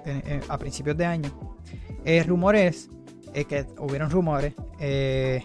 a 0.49 0.59
principios 0.59 0.97
de 0.97 1.05
año. 1.05 1.31
Eh, 2.05 2.23
rumores, 2.23 2.89
es 3.35 3.47
que 3.47 3.67
hubieron 3.79 4.11
rumores, 4.11 4.55
eh, 4.79 5.45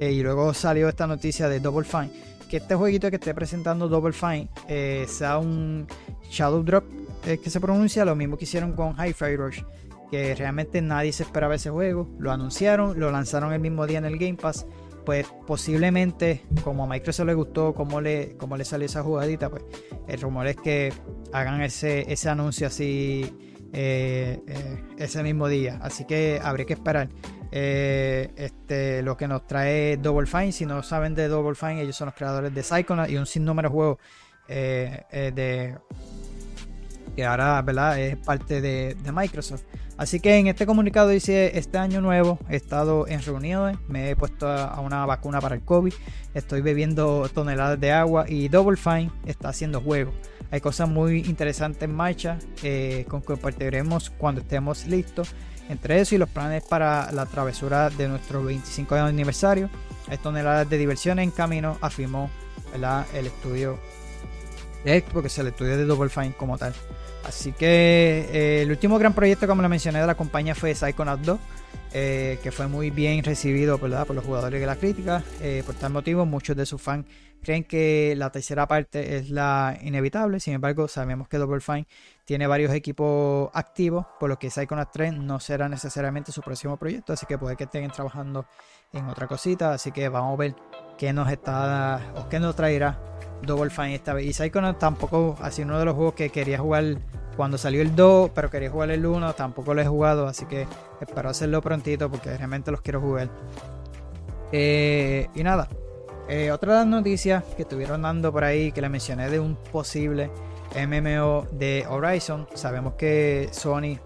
eh, 0.00 0.12
y 0.12 0.22
luego 0.22 0.54
salió 0.54 0.88
esta 0.88 1.06
noticia 1.06 1.48
de 1.48 1.60
Double 1.60 1.86
Fine. 1.86 2.10
Que 2.48 2.56
este 2.56 2.74
jueguito 2.74 3.10
que 3.10 3.16
esté 3.16 3.34
presentando 3.34 3.86
Double 3.88 4.12
Fine 4.12 4.48
eh, 4.66 5.04
sea 5.06 5.38
un 5.38 5.86
Shadow 6.30 6.64
Drop 6.64 6.84
eh, 7.26 7.38
que 7.38 7.50
se 7.50 7.60
pronuncia, 7.60 8.04
lo 8.04 8.16
mismo 8.16 8.38
que 8.38 8.44
hicieron 8.44 8.72
con 8.72 8.96
Hi-Fi 8.98 9.36
Rush. 9.36 9.62
Que 10.10 10.34
realmente 10.34 10.80
nadie 10.80 11.12
se 11.12 11.22
esperaba 11.22 11.54
ese 11.54 11.70
juego. 11.70 12.08
Lo 12.18 12.32
anunciaron, 12.32 12.98
lo 12.98 13.12
lanzaron 13.12 13.52
el 13.52 13.60
mismo 13.60 13.86
día 13.86 13.98
en 13.98 14.06
el 14.06 14.18
Game 14.18 14.34
Pass. 14.34 14.66
Pues 15.04 15.26
posiblemente, 15.46 16.42
como 16.64 16.84
a 16.84 16.86
Microsoft 16.86 17.26
le 17.26 17.34
gustó 17.34 17.74
cómo 17.74 18.00
le, 18.00 18.36
cómo 18.36 18.56
le 18.56 18.64
salió 18.64 18.86
esa 18.86 19.02
jugadita, 19.02 19.48
pues 19.48 19.62
el 20.08 20.20
rumor 20.20 20.46
es 20.46 20.56
que 20.56 20.92
hagan 21.32 21.60
ese, 21.62 22.10
ese 22.12 22.28
anuncio 22.28 22.66
así 22.66 23.49
ese 23.72 25.22
mismo 25.22 25.48
día. 25.48 25.78
Así 25.82 26.04
que 26.04 26.40
habría 26.42 26.66
que 26.66 26.74
esperar. 26.74 27.08
Eh, 27.52 28.30
este, 28.36 29.02
lo 29.02 29.16
que 29.16 29.26
nos 29.26 29.46
trae 29.46 29.96
Double 29.96 30.26
Fine. 30.26 30.52
Si 30.52 30.66
no 30.66 30.82
saben 30.82 31.14
de 31.14 31.28
Double 31.28 31.54
Fine, 31.54 31.82
ellos 31.82 31.96
son 31.96 32.06
los 32.06 32.14
creadores 32.14 32.54
de 32.54 32.62
Psychonaut 32.62 33.10
y 33.10 33.16
un 33.16 33.26
sinnúmero 33.26 33.68
de 33.68 33.72
juegos 33.72 33.98
eh, 34.48 35.02
eh, 35.10 35.32
de 35.34 35.76
que 37.16 37.24
ahora 37.24 37.60
¿verdad? 37.62 37.98
es 37.98 38.16
parte 38.16 38.60
de, 38.60 38.96
Microsoft. 39.12 39.62
Así 39.96 40.20
que 40.20 40.36
en 40.36 40.46
este 40.46 40.64
comunicado 40.64 41.08
dice, 41.08 41.58
este 41.58 41.76
año 41.76 42.00
nuevo 42.00 42.38
he 42.48 42.56
estado 42.56 43.06
en 43.06 43.20
reuniones, 43.20 43.76
me 43.88 44.10
he 44.10 44.16
puesto 44.16 44.48
a, 44.48 44.80
una 44.80 45.04
vacuna 45.04 45.40
para 45.40 45.56
el 45.56 45.62
COVID, 45.62 45.92
estoy 46.32 46.62
bebiendo 46.62 47.28
toneladas 47.34 47.78
de 47.78 47.92
agua 47.92 48.24
y 48.28 48.48
Double 48.48 48.76
Fine 48.76 49.10
está 49.26 49.50
haciendo 49.50 49.80
juegos. 49.80 50.14
Hay 50.50 50.60
cosas 50.60 50.88
muy 50.88 51.20
interesantes 51.20 51.82
en 51.82 51.94
marcha 51.94 52.38
con 53.08 53.20
que 53.20 53.26
compartiremos 53.26 54.10
cuando 54.10 54.40
estemos 54.40 54.86
listos. 54.86 55.32
Entre 55.68 56.00
eso 56.00 56.16
y 56.16 56.18
los 56.18 56.28
planes 56.28 56.64
para 56.64 57.12
la 57.12 57.26
travesura 57.26 57.90
de 57.90 58.08
nuestro 58.08 58.42
25 58.42 58.96
aniversario, 58.96 59.70
hay 60.08 60.18
toneladas 60.18 60.68
de 60.68 60.78
diversión 60.78 61.20
en 61.20 61.30
camino, 61.30 61.78
afirmó 61.80 62.28
el 62.74 63.26
estudio 63.26 63.78
de 64.84 65.04
porque 65.12 65.28
es 65.28 65.38
el 65.38 65.48
estudio 65.48 65.76
de 65.76 65.84
Double 65.84 66.08
Fine 66.08 66.32
como 66.36 66.58
tal. 66.58 66.72
Así 67.24 67.52
que 67.52 68.28
eh, 68.32 68.62
el 68.62 68.70
último 68.70 68.98
gran 68.98 69.12
proyecto, 69.12 69.46
como 69.46 69.62
lo 69.62 69.68
mencioné, 69.68 70.00
de 70.00 70.06
la 70.06 70.14
compañía 70.14 70.54
fue 70.54 70.74
Psychonauts 70.74 71.24
2, 71.24 71.38
eh, 71.92 72.38
que 72.42 72.50
fue 72.50 72.66
muy 72.66 72.90
bien 72.90 73.22
recibido 73.22 73.78
por 73.78 73.90
los 73.90 74.24
jugadores 74.24 74.60
de 74.60 74.66
la 74.66 74.76
crítica. 74.76 75.22
Eh, 75.40 75.62
por 75.66 75.74
tal 75.74 75.92
motivo, 75.92 76.24
muchos 76.24 76.56
de 76.56 76.64
sus 76.64 76.80
fans 76.80 77.04
creen 77.42 77.64
que 77.64 78.14
la 78.16 78.30
tercera 78.30 78.66
parte 78.66 79.16
es 79.16 79.30
la 79.30 79.78
inevitable. 79.82 80.40
Sin 80.40 80.54
embargo, 80.54 80.88
sabemos 80.88 81.28
que 81.28 81.38
Double 81.38 81.60
Fine 81.60 81.86
tiene 82.24 82.46
varios 82.46 82.72
equipos 82.72 83.50
activos, 83.54 84.06
por 84.18 84.28
lo 84.28 84.38
que 84.38 84.50
Psychonauts 84.50 84.92
3 84.92 85.14
no 85.14 85.40
será 85.40 85.68
necesariamente 85.68 86.32
su 86.32 86.42
próximo 86.42 86.76
proyecto, 86.76 87.12
así 87.12 87.26
que 87.26 87.38
puede 87.38 87.56
que 87.56 87.64
estén 87.64 87.90
trabajando 87.90 88.46
en 88.92 89.06
otra 89.08 89.26
cosita, 89.26 89.72
así 89.72 89.92
que 89.92 90.08
vamos 90.08 90.34
a 90.34 90.36
ver 90.36 90.54
qué 90.96 91.12
nos 91.12 91.30
está 91.30 92.12
o 92.16 92.28
qué 92.28 92.38
nos 92.38 92.54
traerá 92.54 93.00
Double 93.42 93.70
Fine 93.70 93.94
esta 93.94 94.14
vez. 94.14 94.26
Y 94.26 94.32
Psychonauts 94.32 94.78
tampoco 94.78 95.36
ha 95.40 95.50
sido 95.50 95.68
uno 95.68 95.78
de 95.78 95.84
los 95.84 95.94
juegos 95.94 96.14
que 96.14 96.30
quería 96.30 96.58
jugar 96.58 96.98
cuando 97.36 97.56
salió 97.58 97.80
el 97.80 97.96
2, 97.96 98.30
pero 98.34 98.50
quería 98.50 98.70
jugar 98.70 98.90
el 98.90 99.06
1, 99.06 99.34
tampoco 99.34 99.72
lo 99.74 99.80
he 99.80 99.86
jugado, 99.86 100.26
así 100.26 100.44
que 100.46 100.66
espero 101.00 101.30
hacerlo 101.30 101.62
prontito 101.62 102.10
porque 102.10 102.36
realmente 102.36 102.70
los 102.70 102.80
quiero 102.80 103.00
jugar. 103.00 103.30
Eh, 104.52 105.28
y 105.34 105.42
nada, 105.42 105.68
eh, 106.32 106.52
otra 106.52 106.74
de 106.74 106.78
las 106.78 106.86
noticias 106.86 107.42
que 107.56 107.62
estuvieron 107.62 108.02
dando 108.02 108.32
por 108.32 108.44
ahí, 108.44 108.70
que 108.70 108.80
le 108.80 108.88
mencioné 108.88 109.28
de 109.28 109.40
un 109.40 109.56
posible 109.56 110.30
MMO 110.76 111.48
de 111.50 111.84
Horizon. 111.88 112.46
Sabemos 112.54 112.94
que 112.94 113.48
Sony 113.50 113.98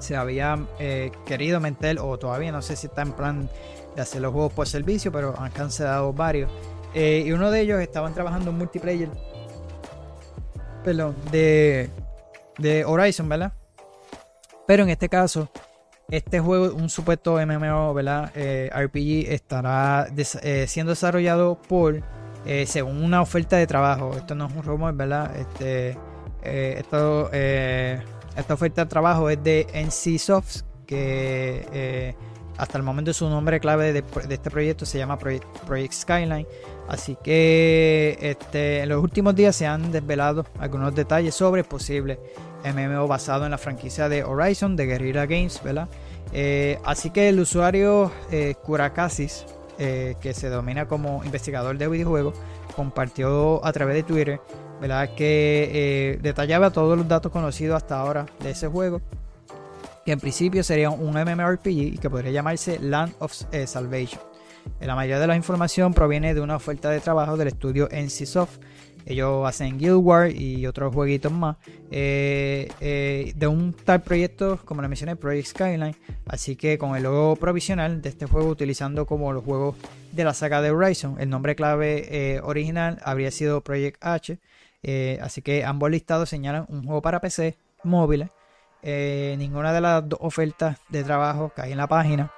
se 0.00 0.16
había 0.16 0.58
eh, 0.80 1.12
querido 1.24 1.60
meter, 1.60 2.00
o 2.00 2.18
todavía 2.18 2.50
no 2.50 2.60
sé 2.62 2.74
si 2.74 2.88
está 2.88 3.02
en 3.02 3.12
plan 3.12 3.48
de 3.94 4.02
hacer 4.02 4.22
los 4.22 4.32
juegos 4.32 4.52
por 4.54 4.66
servicio, 4.66 5.12
pero 5.12 5.38
han 5.38 5.52
cancelado 5.52 6.12
varios. 6.12 6.50
Eh, 6.94 7.22
y 7.24 7.30
uno 7.30 7.52
de 7.52 7.60
ellos 7.60 7.80
estaban 7.80 8.12
trabajando 8.12 8.50
en 8.50 8.58
multiplayer. 8.58 9.08
Perdón, 10.82 11.14
de, 11.30 11.90
de 12.58 12.84
Horizon, 12.84 13.28
¿verdad? 13.28 13.52
Pero 14.66 14.82
en 14.82 14.90
este 14.90 15.08
caso, 15.08 15.48
este 16.10 16.40
juego, 16.40 16.74
un 16.74 16.88
supuesto 16.88 17.38
MMO, 17.44 17.94
¿verdad? 17.94 18.32
Eh, 18.34 18.70
RPG, 18.72 19.32
estará 19.32 20.08
siendo 20.66 20.92
desarrollado 20.92 21.58
por 21.68 22.02
eh, 22.46 22.66
según 22.66 23.02
una 23.02 23.22
oferta 23.22 23.56
de 23.56 23.66
trabajo. 23.66 24.12
Esto 24.16 24.34
no 24.34 24.46
es 24.46 24.54
un 24.54 24.62
rumor, 24.62 24.94
¿verdad? 24.94 25.34
Este, 25.36 25.90
eh, 26.42 26.82
eh, 27.32 28.02
esta 28.36 28.54
oferta 28.54 28.84
de 28.84 28.88
trabajo 28.88 29.30
es 29.30 29.42
de 29.42 29.66
NCSoft, 29.72 30.62
que 30.86 32.14
hasta 32.58 32.78
el 32.78 32.84
momento 32.84 33.12
su 33.12 33.28
nombre 33.28 33.58
clave 33.58 33.92
de, 33.92 34.04
este 34.28 34.50
proyecto 34.50 34.84
se 34.84 34.98
llama 34.98 35.18
Project, 35.18 35.92
Skyline. 35.92 36.46
Así 36.86 37.16
que 37.22 38.18
este, 38.20 38.80
en 38.80 38.90
los 38.90 39.02
últimos 39.02 39.34
días 39.34 39.56
se 39.56 39.66
han 39.66 39.90
desvelado 39.90 40.44
algunos 40.58 40.94
detalles 40.94 41.34
sobre 41.34 41.62
el 41.62 41.66
posible 41.66 42.20
MMO 42.64 43.06
basado 43.06 43.44
en 43.44 43.50
la 43.50 43.58
franquicia 43.58 44.08
de 44.08 44.24
Horizon 44.24 44.76
de 44.76 44.86
Guerrilla 44.86 45.26
Games, 45.26 45.60
¿verdad? 45.62 45.88
así 46.84 47.10
que 47.10 47.28
el 47.28 47.38
usuario 47.38 48.10
Curacasis 48.62 49.44
eh, 49.76 50.14
que 50.20 50.34
se 50.34 50.48
domina 50.48 50.86
como 50.86 51.24
investigador 51.24 51.76
de 51.76 51.88
videojuegos, 51.88 52.36
compartió 52.76 53.64
a 53.66 53.72
través 53.72 53.96
de 53.96 54.02
Twitter, 54.04 54.40
¿verdad? 54.80 55.10
Que 55.16 55.70
eh, 55.72 56.18
detallaba 56.22 56.70
todos 56.70 56.96
los 56.96 57.08
datos 57.08 57.32
conocidos 57.32 57.76
hasta 57.76 57.98
ahora 57.98 58.26
de 58.38 58.50
ese 58.50 58.68
juego, 58.68 59.00
que 60.04 60.12
en 60.12 60.20
principio 60.20 60.62
sería 60.62 60.90
un 60.90 61.14
MMORPG 61.14 61.66
y 61.66 61.98
que 61.98 62.08
podría 62.08 62.30
llamarse 62.30 62.78
Land 62.78 63.14
of 63.18 63.32
eh, 63.50 63.66
Salvation. 63.66 64.20
La 64.80 64.94
mayoría 64.94 65.18
de 65.18 65.26
la 65.26 65.34
información 65.34 65.92
proviene 65.92 66.34
de 66.34 66.40
una 66.40 66.54
oferta 66.54 66.90
de 66.90 67.00
trabajo 67.00 67.36
del 67.36 67.48
estudio 67.48 67.88
NCSoft 67.90 68.60
ellos 69.06 69.46
hacen 69.46 69.78
Guild 69.78 69.96
Wars 70.02 70.34
y 70.34 70.66
otros 70.66 70.94
jueguitos 70.94 71.30
más. 71.30 71.56
Eh, 71.90 72.68
eh, 72.80 73.32
de 73.36 73.46
un 73.46 73.74
tal 73.74 74.02
proyecto, 74.02 74.58
como 74.64 74.80
le 74.80 74.88
mencioné, 74.88 75.16
Project 75.16 75.48
Skyline. 75.48 75.96
Así 76.26 76.56
que 76.56 76.78
con 76.78 76.96
el 76.96 77.02
logo 77.02 77.36
provisional 77.36 78.00
de 78.00 78.08
este 78.08 78.26
juego, 78.26 78.48
utilizando 78.48 79.06
como 79.06 79.32
los 79.32 79.44
juegos 79.44 79.76
de 80.12 80.24
la 80.24 80.32
saga 80.32 80.62
de 80.62 80.70
Horizon, 80.70 81.16
el 81.20 81.28
nombre 81.28 81.54
clave 81.54 82.06
eh, 82.08 82.40
original 82.42 82.98
habría 83.04 83.30
sido 83.30 83.60
Project 83.60 84.02
H. 84.02 84.38
así 85.20 85.42
que 85.42 85.64
ambos 85.64 85.90
listados 85.90 86.28
señalan 86.28 86.66
un 86.68 86.84
juego 86.84 87.02
para 87.02 87.20
PC, 87.20 87.56
móviles. 87.82 88.28
ninguna 88.82 89.72
de 89.72 89.80
las 89.80 90.08
dos 90.08 90.18
ofertas 90.22 90.78
de 90.88 91.04
trabajo 91.04 91.52
que 91.54 91.62
hay 91.62 91.72
en 91.72 91.78
la 91.78 91.88
página, 91.88 92.32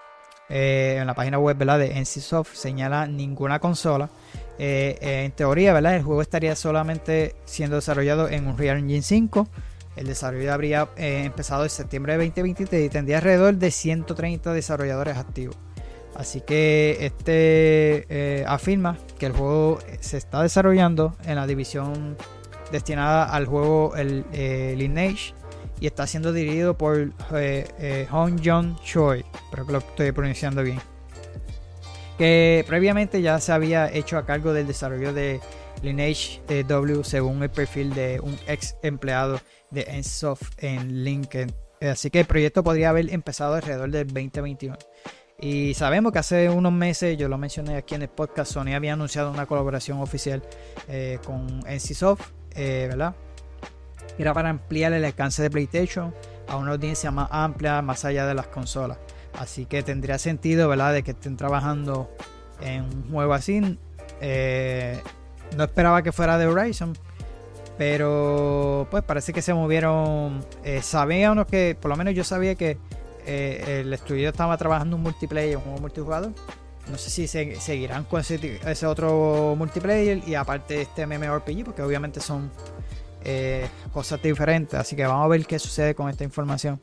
en 0.48 1.07
la 1.07 1.14
página 1.14 1.38
web 1.38 1.57
de 1.59 2.00
NCSoft, 2.00 2.55
señala 2.55 3.07
ninguna 3.07 3.59
consola. 3.59 4.09
Eh, 4.59 4.99
en 5.01 5.33
teoría, 5.33 5.73
¿verdad? 5.73 5.97
El 5.97 6.03
juego 6.03 6.23
estaría 6.23 6.57
solamente 6.57 7.35
siendo 7.45 7.77
desarrollado 7.77 8.29
en 8.29 8.47
Unreal 8.47 8.79
Engine 8.79 9.03
5. 9.03 9.49
El 9.97 10.07
desarrollo 10.07 10.53
habría 10.53 10.88
eh, 10.97 11.23
empezado 11.25 11.64
en 11.64 11.71
septiembre 11.71 12.14
de 12.14 12.27
2023 12.27 12.87
y 12.87 12.88
tendría 12.88 13.19
alrededor 13.19 13.57
de 13.57 13.71
130 13.71 14.53
desarrolladores 14.53 15.16
activos. 15.16 15.57
Así 16.14 16.40
que 16.40 16.97
este 17.01 18.07
eh, 18.09 18.45
afirma 18.47 18.97
que 19.19 19.27
el 19.27 19.33
juego 19.33 19.79
se 20.01 20.16
está 20.16 20.42
desarrollando 20.42 21.14
en 21.25 21.37
la 21.37 21.47
división 21.47 22.16
destinada 22.73 23.25
al 23.25 23.47
juego 23.47 23.95
el 23.97 24.25
Lineage 24.33 25.35
y 25.79 25.87
está 25.87 26.07
siendo 26.07 26.33
dirigido 26.33 26.77
por 26.77 27.12
Hong 28.11 28.40
Jong 28.42 28.77
Choi. 28.83 29.25
Espero 29.45 29.66
que 29.66 29.73
lo 29.73 29.79
estoy 29.79 30.12
pronunciando 30.12 30.62
bien 30.62 30.95
que 32.18 32.64
previamente 32.66 33.22
ya 33.22 33.38
se 33.40 33.52
había 33.52 33.92
hecho 33.92 34.18
a 34.18 34.26
cargo 34.26 34.52
del 34.52 34.66
desarrollo 34.66 35.12
de 35.12 35.40
Lineage 35.83 36.40
W 36.66 37.05
según 37.05 37.42
el 37.42 37.50
perfil 37.50 37.94
de 37.94 38.20
un 38.20 38.37
ex 38.46 38.76
empleado 38.83 39.40
de 39.70 39.83
Ensoft 39.83 40.52
en 40.59 41.05
LinkedIn. 41.05 41.55
Así 41.81 42.11
que 42.11 42.20
el 42.20 42.26
proyecto 42.26 42.64
podría 42.64 42.90
haber 42.90 43.12
empezado 43.12 43.55
alrededor 43.55 43.90
del 43.90 44.07
2021. 44.07 44.76
Y 45.38 45.74
sabemos 45.74 46.12
que 46.12 46.18
hace 46.18 46.48
unos 46.48 46.72
meses, 46.72 47.18
yo 47.18 47.29
lo 47.29 47.37
mencioné 47.37 47.76
aquí 47.76 47.94
en 47.94 48.02
el 48.02 48.09
podcast, 48.09 48.52
Sony 48.52 48.74
había 48.74 48.94
anunciado 48.94 49.31
una 49.31 49.44
colaboración 49.44 50.00
oficial 50.00 50.42
eh, 50.88 51.18
con 51.24 51.61
NCSoft, 51.61 52.31
eh, 52.55 52.87
¿verdad? 52.88 53.14
Era 54.18 54.33
para 54.33 54.48
ampliar 54.48 54.94
el 54.94 55.05
alcance 55.05 55.42
de 55.42 55.50
PlayStation 55.50 56.14
a 56.48 56.57
una 56.57 56.72
audiencia 56.72 57.11
más 57.11 57.29
amplia, 57.31 57.83
más 57.83 58.07
allá 58.07 58.26
de 58.26 58.35
las 58.35 58.46
consolas. 58.46 58.96
Así 59.38 59.66
que 59.66 59.83
tendría 59.83 60.18
sentido, 60.18 60.68
¿verdad?, 60.68 60.92
de 60.92 61.03
que 61.03 61.12
estén 61.12 61.37
trabajando 61.37 62.11
en 62.61 62.85
un 62.85 63.11
juego 63.11 63.35
así. 63.35 63.79
Eh, 64.20 65.01
no 65.57 65.64
esperaba 65.64 66.03
que 66.03 66.12
fuera 66.12 66.38
de 66.38 66.46
Horizon, 66.46 66.96
pero 67.79 68.87
pues 68.90 69.03
parece 69.03 69.33
que 69.33 69.42
se 69.42 69.55
movieron. 69.55 70.44
Eh, 70.64 70.81
sabíamos 70.83 71.46
que, 71.46 71.77
por 71.81 71.90
lo 71.90 71.96
menos 71.96 72.14
yo 72.14 72.25
sabía 72.25 72.55
que 72.55 72.79
eh, 73.27 73.81
el 73.81 73.92
estudio 73.92 74.29
estaba 74.29 74.57
trabajando 74.57 74.96
un 74.96 75.03
multiplayer, 75.03 75.57
un 75.57 75.62
juego 75.62 75.79
multijugador. 75.81 76.33
No 76.90 76.99
sé 76.99 77.11
si 77.11 77.27
seguirán 77.27 78.05
con 78.05 78.20
ese, 78.20 78.87
otro 78.87 79.57
multiplayer 79.59 80.22
y 80.27 80.37
aparte 80.37 80.83
este 80.83 81.05
MMORPG, 81.05 81.64
porque 81.64 81.83
obviamente 81.83 82.20
son 82.20 82.51
eh, 83.25 83.66
cosas 83.92 84.22
diferentes. 84.22 84.79
Así 84.79 84.94
que 84.94 85.05
vamos 85.05 85.25
a 85.25 85.29
ver 85.29 85.44
qué 85.46 85.59
sucede 85.59 85.96
con 85.96 86.09
esta 86.09 86.22
información 86.22 86.81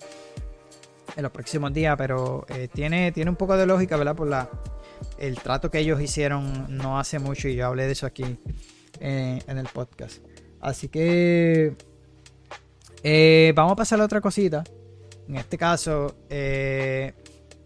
en 1.16 1.24
los 1.24 1.32
próximos 1.32 1.74
días. 1.74 1.96
Pero 1.98 2.46
tiene, 2.74 3.12
tiene 3.12 3.30
un 3.30 3.38
poco 3.38 3.58
de 3.58 3.66
lógica, 3.66 3.98
¿verdad? 3.98 4.16
Por 4.16 4.28
la, 4.28 4.50
el 5.18 5.36
trato 5.39 5.70
que 5.70 5.80
ellos 5.80 6.02
hicieron 6.02 6.76
no 6.76 7.00
hace 7.00 7.20
mucho 7.20 7.48
y 7.48 7.56
yo 7.56 7.68
hablé 7.68 7.86
de 7.86 7.92
eso 7.92 8.06
aquí 8.06 8.38
en 9.00 9.58
el 9.58 9.68
podcast. 9.68 10.24
Así 10.62 10.88
que 10.88 11.76
eh, 13.04 13.52
vamos 13.54 13.74
a 13.74 13.76
pasar 13.76 14.00
a 14.00 14.06
otra 14.06 14.22
cosita. 14.22 14.63
En 15.28 15.36
este 15.36 15.58
caso, 15.58 16.16
eh, 16.30 17.13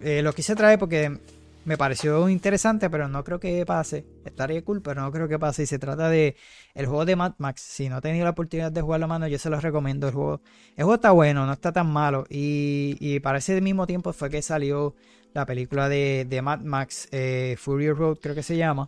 eh, 0.01 0.21
lo 0.23 0.33
quise 0.33 0.55
traer 0.55 0.79
porque 0.79 1.19
me 1.67 1.77
pareció 1.77 2.29
interesante, 2.29 2.89
pero 2.89 3.09
no 3.09 3.25
creo 3.25 3.41
que 3.41 3.65
pase. 3.65 4.05
Estaría 4.23 4.63
cool, 4.63 4.81
pero 4.81 5.01
no 5.01 5.11
creo 5.11 5.27
que 5.27 5.37
pase. 5.37 5.63
Y 5.63 5.65
se 5.65 5.77
trata 5.77 6.07
de 6.07 6.37
el 6.73 6.85
juego 6.85 7.03
de 7.03 7.17
Mad 7.17 7.33
Max. 7.39 7.61
Si 7.61 7.89
no 7.89 7.97
he 7.97 8.01
tenido 8.01 8.23
la 8.23 8.29
oportunidad 8.29 8.71
de 8.71 8.81
jugarlo 8.81 9.03
a 9.03 9.09
mano, 9.09 9.27
yo 9.27 9.37
se 9.37 9.49
los 9.49 9.61
recomiendo. 9.61 10.07
El 10.07 10.13
juego, 10.13 10.41
el 10.77 10.85
juego 10.85 10.95
está 10.95 11.11
bueno, 11.11 11.45
no 11.45 11.51
está 11.51 11.73
tan 11.73 11.91
malo. 11.91 12.25
Y, 12.29 12.95
y 13.01 13.19
para 13.19 13.39
ese 13.39 13.59
mismo 13.59 13.85
tiempo 13.85 14.13
fue 14.13 14.29
que 14.29 14.41
salió 14.41 14.95
la 15.33 15.45
película 15.45 15.89
de, 15.89 16.25
de 16.29 16.41
Mad 16.41 16.61
Max, 16.61 17.09
Fury 17.57 17.91
Road, 17.91 18.19
creo 18.21 18.33
que 18.33 18.43
se 18.43 18.55
llama. 18.55 18.87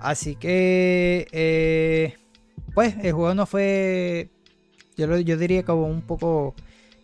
Así 0.00 0.34
que 0.34 2.16
pues 2.74 2.96
el 3.04 3.12
juego 3.12 3.34
no 3.34 3.46
fue, 3.46 4.30
yo, 4.96 5.16
yo 5.18 5.36
diría 5.36 5.64
como 5.64 5.86
un 5.86 6.02
poco 6.02 6.56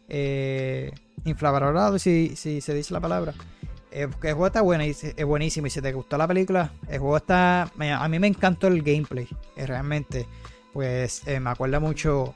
eh, 0.08 0.90
si, 1.98 2.35
si 2.35 2.61
se 2.61 2.74
dice 2.74 2.92
la 2.92 3.00
palabra. 3.00 3.35
Eh, 3.92 4.02
el 4.02 4.12
juego 4.33 4.46
está 4.46 4.61
bueno 4.61 4.85
es 4.85 5.24
buenísimo. 5.24 5.66
Y 5.66 5.70
si 5.70 5.81
te 5.81 5.92
gustó 5.92 6.18
la 6.18 6.26
película, 6.26 6.72
el 6.88 6.98
juego 6.98 7.16
está. 7.16 7.62
A 7.62 8.09
mí 8.09 8.18
me 8.18 8.26
encantó 8.26 8.66
el 8.66 8.83
gameplay. 8.83 9.28
Eh, 9.57 9.66
realmente, 9.66 10.26
pues 10.72 11.22
me 11.26 11.50
acuerda 11.50 11.81
mucho 11.81 12.35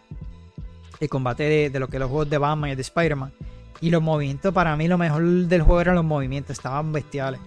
el 1.01 1.09
combate 1.09 1.71
de, 1.71 1.81
lo 1.81 1.89
que 1.89 1.99
los 1.99 2.09
juegos 2.09 2.31
de 2.31 2.39
Batman 2.39 2.71
y 2.71 2.75
de 2.75 2.83
Spider-Man. 2.83 3.33
Y 3.81 3.91
los 3.91 4.03
movimientos, 4.03 4.55
para 4.55 4.77
mí, 4.77 4.89
lo 4.89 4.99
mejor 4.99 5.23
del 5.23 5.63
juego 5.63 5.81
eran 5.81 5.95
los 5.97 6.05
movimientos, 6.05 6.57
estaban 6.57 6.93
bestiales. 6.93 7.41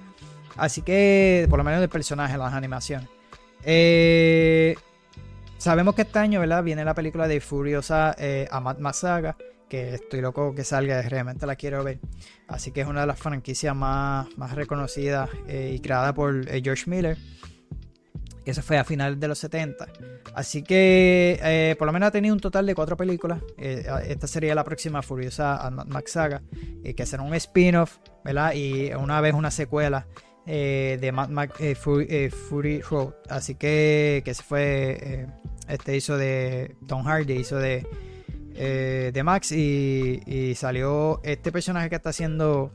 Así 0.58 0.82
que, 0.82 1.48
por 1.50 1.58
lo 1.58 1.64
menos 1.64 1.80
del 1.80 1.90
personaje, 1.90 2.38
las 2.38 2.54
animaciones. 2.54 3.10
Eh, 3.64 4.76
Sabemos 5.60 5.94
que 5.94 6.04
este 6.04 6.18
año, 6.18 6.40
¿verdad? 6.40 6.64
Viene 6.64 6.86
la 6.86 6.94
película 6.94 7.28
de 7.28 7.42
Furiosa 7.42 8.16
eh, 8.18 8.48
Amat 8.50 8.80
Masaga, 8.80 9.36
que 9.70 9.94
estoy 9.94 10.22
loco 10.22 10.54
que 10.54 10.64
salga, 10.64 11.02
realmente 11.04 11.46
la 11.46 11.56
quiero 11.56 11.84
ver. 11.84 12.00
Así 12.48 12.72
que 12.72 12.82
es 12.82 12.88
una 12.88 13.02
de 13.02 13.08
las 13.08 13.20
franquicias 13.20 13.76
más, 13.76 14.28
más 14.38 14.54
reconocidas 14.56 15.30
eh, 15.48 15.74
y 15.76 15.80
creada 15.80 16.14
por 16.14 16.50
eh, 16.50 16.62
George 16.64 16.90
Miller. 16.90 17.18
Que 18.44 18.52
eso 18.52 18.62
fue 18.62 18.78
a 18.78 18.84
finales 18.84 19.20
de 19.20 19.28
los 19.28 19.38
70. 19.40 19.88
Así 20.34 20.64
que 20.64 21.40
eh, 21.42 21.76
por 21.78 21.86
lo 21.86 21.94
menos 21.94 22.08
ha 22.08 22.12
tenido 22.12 22.34
un 22.34 22.40
total 22.40 22.66
de 22.66 22.74
cuatro 22.74 22.98
películas. 22.98 23.42
esta 23.58 24.28
sería 24.28 24.56
la 24.56 24.64
próxima 24.64 25.02
Furiosa 25.02 25.70
Max 25.88 26.14
Saga. 26.14 26.42
que 26.96 27.06
será 27.06 27.24
un 27.24 27.34
spin-off, 27.36 27.98
¿verdad? 28.24 28.54
Y 28.54 28.92
una 28.94 29.22
vez 29.22 29.34
una 29.34 29.52
secuela 29.52 30.08
de 30.46 31.12
Mad 31.14 31.30
Max 31.30 31.56
eh, 31.60 31.76
Fury, 31.76 32.82
Road. 32.82 33.14
Así 33.30 33.54
que, 33.56 34.24
que 34.26 34.34
se 34.34 34.42
fue, 34.42 35.28
este 35.68 35.96
hizo 35.96 36.18
de 36.18 36.76
Tom 36.88 37.04
Hardy, 37.04 37.34
hizo 37.34 37.58
de, 37.58 37.86
de 38.60 39.22
Max 39.24 39.52
y, 39.52 40.54
salió 40.56 41.22
este 41.24 41.52
personaje 41.52 41.90
que 41.90 41.96
está 41.96 42.10
haciendo, 42.10 42.72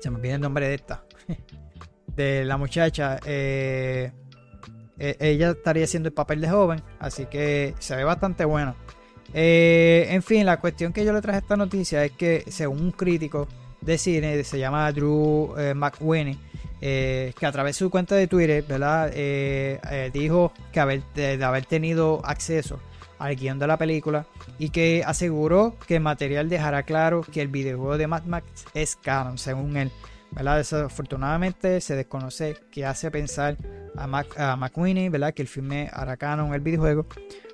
se 0.00 0.10
me 0.10 0.16
olvida 0.16 0.34
el 0.36 0.40
nombre 0.40 0.68
de 0.68 0.74
esta, 0.74 1.04
de 2.16 2.44
la 2.44 2.56
muchacha. 2.56 3.18
ella 3.26 4.12
estaría 5.50 5.84
haciendo 5.84 6.08
el 6.08 6.14
papel 6.14 6.40
de 6.40 6.48
joven, 6.48 6.82
así 6.98 7.26
que 7.26 7.74
se 7.78 7.96
ve 7.96 8.04
bastante 8.04 8.44
bueno. 8.44 8.74
en 9.34 10.22
fin, 10.22 10.46
la 10.46 10.58
cuestión 10.58 10.92
que 10.92 11.04
yo 11.04 11.12
le 11.12 11.20
traje 11.20 11.40
esta 11.40 11.56
noticia 11.56 12.04
es 12.04 12.12
que 12.12 12.44
según 12.48 12.80
un 12.80 12.92
crítico 12.92 13.48
de 13.80 13.98
cine, 13.98 14.42
se 14.44 14.58
llama 14.58 14.90
Drew 14.92 15.54
McWinney, 15.74 16.38
eh, 16.84 17.32
que 17.38 17.46
a 17.46 17.52
través 17.52 17.76
de 17.76 17.78
su 17.78 17.90
cuenta 17.90 18.16
de 18.16 18.26
Twitter, 18.26 18.64
¿verdad? 18.64 19.12
Eh, 19.14 19.78
eh, 19.88 20.10
dijo 20.12 20.52
que 20.72 20.80
haber, 20.80 21.04
de, 21.14 21.42
haber 21.44 21.64
tenido 21.64 22.20
acceso 22.24 22.80
al 23.22 23.36
guion 23.36 23.58
de 23.58 23.66
la 23.66 23.76
película 23.76 24.26
y 24.58 24.70
que 24.70 25.02
aseguró 25.06 25.76
que 25.86 25.96
el 25.96 26.02
material 26.02 26.48
dejará 26.48 26.82
claro 26.82 27.22
que 27.22 27.40
el 27.40 27.48
videojuego 27.48 27.96
de 27.96 28.06
Mad 28.06 28.24
Max 28.24 28.64
es 28.74 28.96
canon, 28.96 29.38
según 29.38 29.76
él. 29.76 29.92
¿verdad? 30.32 30.56
Desafortunadamente 30.56 31.80
se 31.80 31.94
desconoce 31.94 32.56
qué 32.70 32.86
hace 32.86 33.10
pensar 33.10 33.56
a, 33.96 34.06
Mac, 34.06 34.38
a 34.38 34.56
McQueenie, 34.56 35.10
¿verdad? 35.10 35.34
Que 35.34 35.42
el 35.42 35.48
filme 35.48 35.90
hará 35.92 36.16
canon 36.16 36.54
el 36.54 36.60
videojuego 36.60 37.06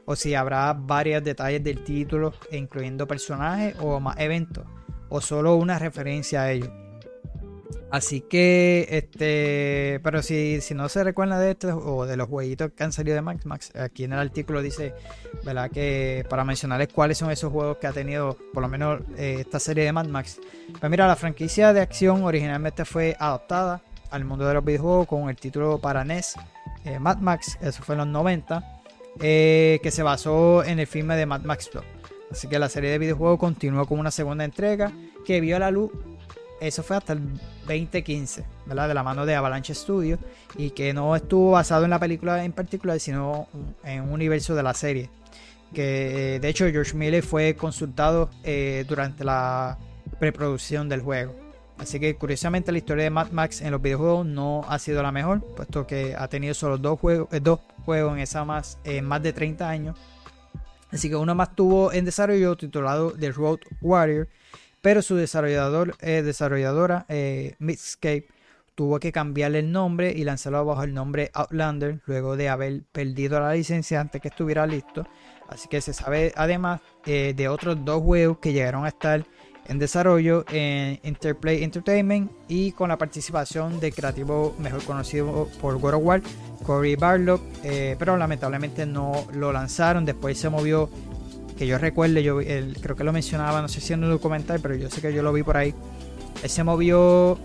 o 0.05 0.17
si 0.17 0.35
habrá 0.35 0.73
varios 0.73 1.23
detalles 1.23 1.63
del 1.63 1.85
título, 1.85 2.33
incluyendo 2.51 3.07
personajes 3.07 3.75
o 3.79 4.01
más 4.01 4.19
eventos, 4.19 4.65
o 5.11 5.21
solo 5.21 5.57
una 5.57 5.79
referencia 5.79 6.43
a 6.43 6.53
ellos. 6.53 6.71
Así 7.91 8.21
que, 8.21 8.87
este, 8.91 10.01
pero 10.03 10.23
si, 10.23 10.61
si 10.61 10.75
no 10.75 10.89
se 10.91 11.03
recuerda 11.05 11.39
de 11.39 11.53
esto 11.53 11.77
o 11.79 12.05
de 12.05 12.17
los 12.17 12.29
jueguitos 12.29 12.73
que 12.73 12.85
han 12.85 12.93
salido 12.93 13.15
de 13.15 13.23
Max, 13.23 13.47
Max, 13.47 13.73
aquí 13.77 14.05
en 14.05 14.13
el 14.13 14.19
artículo 14.19 14.61
dice, 14.61 14.95
¿verdad? 15.45 15.71
Que 15.71 16.27
para 16.29 16.45
mencionarles 16.45 16.89
cuáles 16.89 17.17
son 17.17 17.31
esos 17.31 17.51
juegos 17.51 17.79
que 17.79 17.87
ha 17.87 17.93
tenido, 17.93 18.37
por 18.53 18.63
lo 18.63 18.69
menos, 18.69 19.01
eh, 19.17 19.37
esta 19.41 19.59
serie 19.59 19.85
de 19.85 19.93
Mad 19.93 20.07
Max. 20.07 20.39
Pues 20.79 20.91
mira, 20.91 21.07
la 21.07 21.17
franquicia 21.17 21.73
de 21.73 21.81
acción 21.81 22.25
originalmente 22.25 22.85
fue 22.85 23.17
adaptada 23.19 23.81
al 24.11 24.25
mundo 24.25 24.47
de 24.47 24.55
los 24.55 24.65
videojuegos 24.65 25.07
con 25.07 25.31
el 25.31 25.37
título 25.37 25.79
para 25.79 26.05
NES, 26.05 26.35
eh, 26.85 26.99
Mad 26.99 27.19
Max, 27.19 27.59
eso 27.63 27.83
fue 27.83 27.95
en 27.95 28.01
los 28.01 28.09
90, 28.09 28.83
eh, 29.21 29.81
que 29.83 29.91
se 29.91 30.03
basó 30.03 30.63
en 30.63 30.79
el 30.79 30.87
filme 30.87 31.17
de 31.17 31.25
Mad 31.25 31.43
Max 31.43 31.71
2. 31.73 31.85
Así 32.31 32.49
que 32.49 32.59
la 32.59 32.69
serie 32.69 32.91
de 32.91 32.99
videojuegos 32.99 33.39
continuó 33.39 33.87
con 33.87 33.99
una 33.99 34.11
segunda 34.11 34.45
entrega 34.45 34.93
que 35.25 35.41
vio 35.41 35.59
la 35.59 35.71
luz 35.71 35.91
eso 36.61 36.83
fue 36.83 36.97
hasta 36.97 37.13
el 37.13 37.21
2015, 37.67 38.45
¿verdad? 38.67 38.89
De 38.89 38.95
la 38.95 39.03
mano 39.03 39.27
de 39.27 39.35
Avalanche 39.35 39.75
Studios 39.75 40.19
y 40.57 40.71
que 40.71 40.93
no 40.93 41.15
estuvo 41.15 41.53
basado 41.53 41.85
en 41.85 41.91
la 41.91 41.99
película 41.99 42.45
en 42.45 42.53
particular, 42.53 42.99
sino 43.01 43.49
en 43.85 44.03
un 44.03 44.13
universo 44.13 44.55
de 44.55 44.63
la 44.63 44.75
serie. 44.75 45.11
Que 45.73 46.37
eh, 46.37 46.41
de 46.41 46.49
hecho 46.49 46.67
George 46.69 46.97
Miller 46.97 47.23
fue 47.23 47.55
consultado 47.55 48.31
eh, 48.43 48.85
durante 48.89 49.25
la 49.25 49.79
preproducción 50.19 50.89
del 50.89 51.03
juego. 51.03 51.35
Así 51.79 52.01
que 52.01 52.17
curiosamente 52.17 52.73
la 52.73 52.79
historia 52.79 53.05
de 53.05 53.11
Mad 53.11 53.31
Max 53.31 53.61
en 53.61 53.71
los 53.71 53.81
videojuegos 53.81 54.27
no 54.27 54.65
ha 54.69 54.81
sido 54.81 55.01
la 55.03 55.13
mejor, 55.13 55.45
puesto 55.55 55.87
que 55.87 56.17
ha 56.17 56.27
tenido 56.27 56.55
solo 56.55 56.77
dos 56.77 56.99
juegos, 56.99 57.29
eh, 57.33 57.41
dos 57.41 57.61
juegos 57.85 58.15
en 58.15 58.21
esa 58.21 58.45
más, 58.45 58.79
más 59.03 59.23
de 59.23 59.33
30 59.33 59.69
años. 59.69 59.97
Así 60.91 61.09
que 61.09 61.17
uno 61.17 61.35
más 61.35 61.55
tuvo 61.55 61.93
en 61.93 62.05
desarrollo 62.05 62.57
titulado 62.57 63.13
The 63.13 63.31
Road 63.31 63.59
Warrior 63.81 64.27
pero 64.81 65.03
su 65.03 65.17
desarrollador, 65.17 65.97
eh, 66.01 66.23
desarrolladora, 66.23 67.07
eh, 67.09 67.55
Midscape, 67.59 68.29
tuvo 68.79 69.01
que 69.01 69.11
cambiarle 69.11 69.59
el 69.59 69.73
nombre 69.73 70.13
y 70.13 70.23
lanzarlo 70.23 70.65
bajo 70.65 70.85
el 70.85 70.95
nombre 70.95 71.33
Outlander 71.35 72.01
luego 72.07 72.37
de 72.37 72.49
haber 72.49 72.83
perdido 72.93 73.41
la 73.41 73.53
licencia 73.53 74.01
antes 74.01 74.23
que 74.23 74.29
estuviera 74.29 74.69
listo. 74.69 75.05
Así 75.49 75.69
que 75.69 75.81
se 75.81 75.93
sabe 75.93 76.33
además 76.37 76.81
eh, 77.05 77.35
de 77.37 77.49
otros 77.49 77.85
dos 77.85 78.03
juegos 78.03 78.39
que 78.39 78.53
llegaron 78.53 78.85
a 78.85 78.89
estar 78.89 79.27
en 79.67 79.79
desarrollo 79.79 80.45
en 80.51 80.99
Interplay 81.03 81.63
Entertainment 81.63 82.31
y 82.49 82.73
con 82.73 82.89
la 82.89 82.97
participación 82.97 83.81
de 83.81 83.93
creativo 83.93 84.55
mejor 84.59 84.85
conocido 84.85 85.49
por 85.61 85.79
God 85.79 85.95
of 85.95 86.03
War, 86.05 86.23
Cory 86.65 86.97
Barlock, 86.97 87.43
eh, 87.65 87.97
pero 87.99 88.17
lamentablemente 88.17 88.87
no 88.87 89.27
lo 89.33 89.53
lanzaron. 89.53 90.05
Después 90.05 90.39
se 90.39 90.49
movió 90.49 90.89
que 91.59 91.67
yo 91.67 91.77
recuerde, 91.77 92.23
yo 92.23 92.39
creo 92.39 92.97
que 92.97 93.05
lo 93.05 93.13
mencionaba, 93.13 93.61
no 93.61 93.69
sé 93.69 93.81
si 93.81 93.93
en 93.93 94.05
un 94.05 94.11
documental, 94.11 94.61
pero 94.61 94.77
yo 94.77 94.89
sé 94.89 95.01
que 95.01 95.13
yo 95.13 95.23
lo 95.23 95.33
vi 95.33 95.43
por 95.43 95.57
ahí. 95.57 95.75
Él 96.43 96.49
se 96.49 96.63
movió 96.63 97.37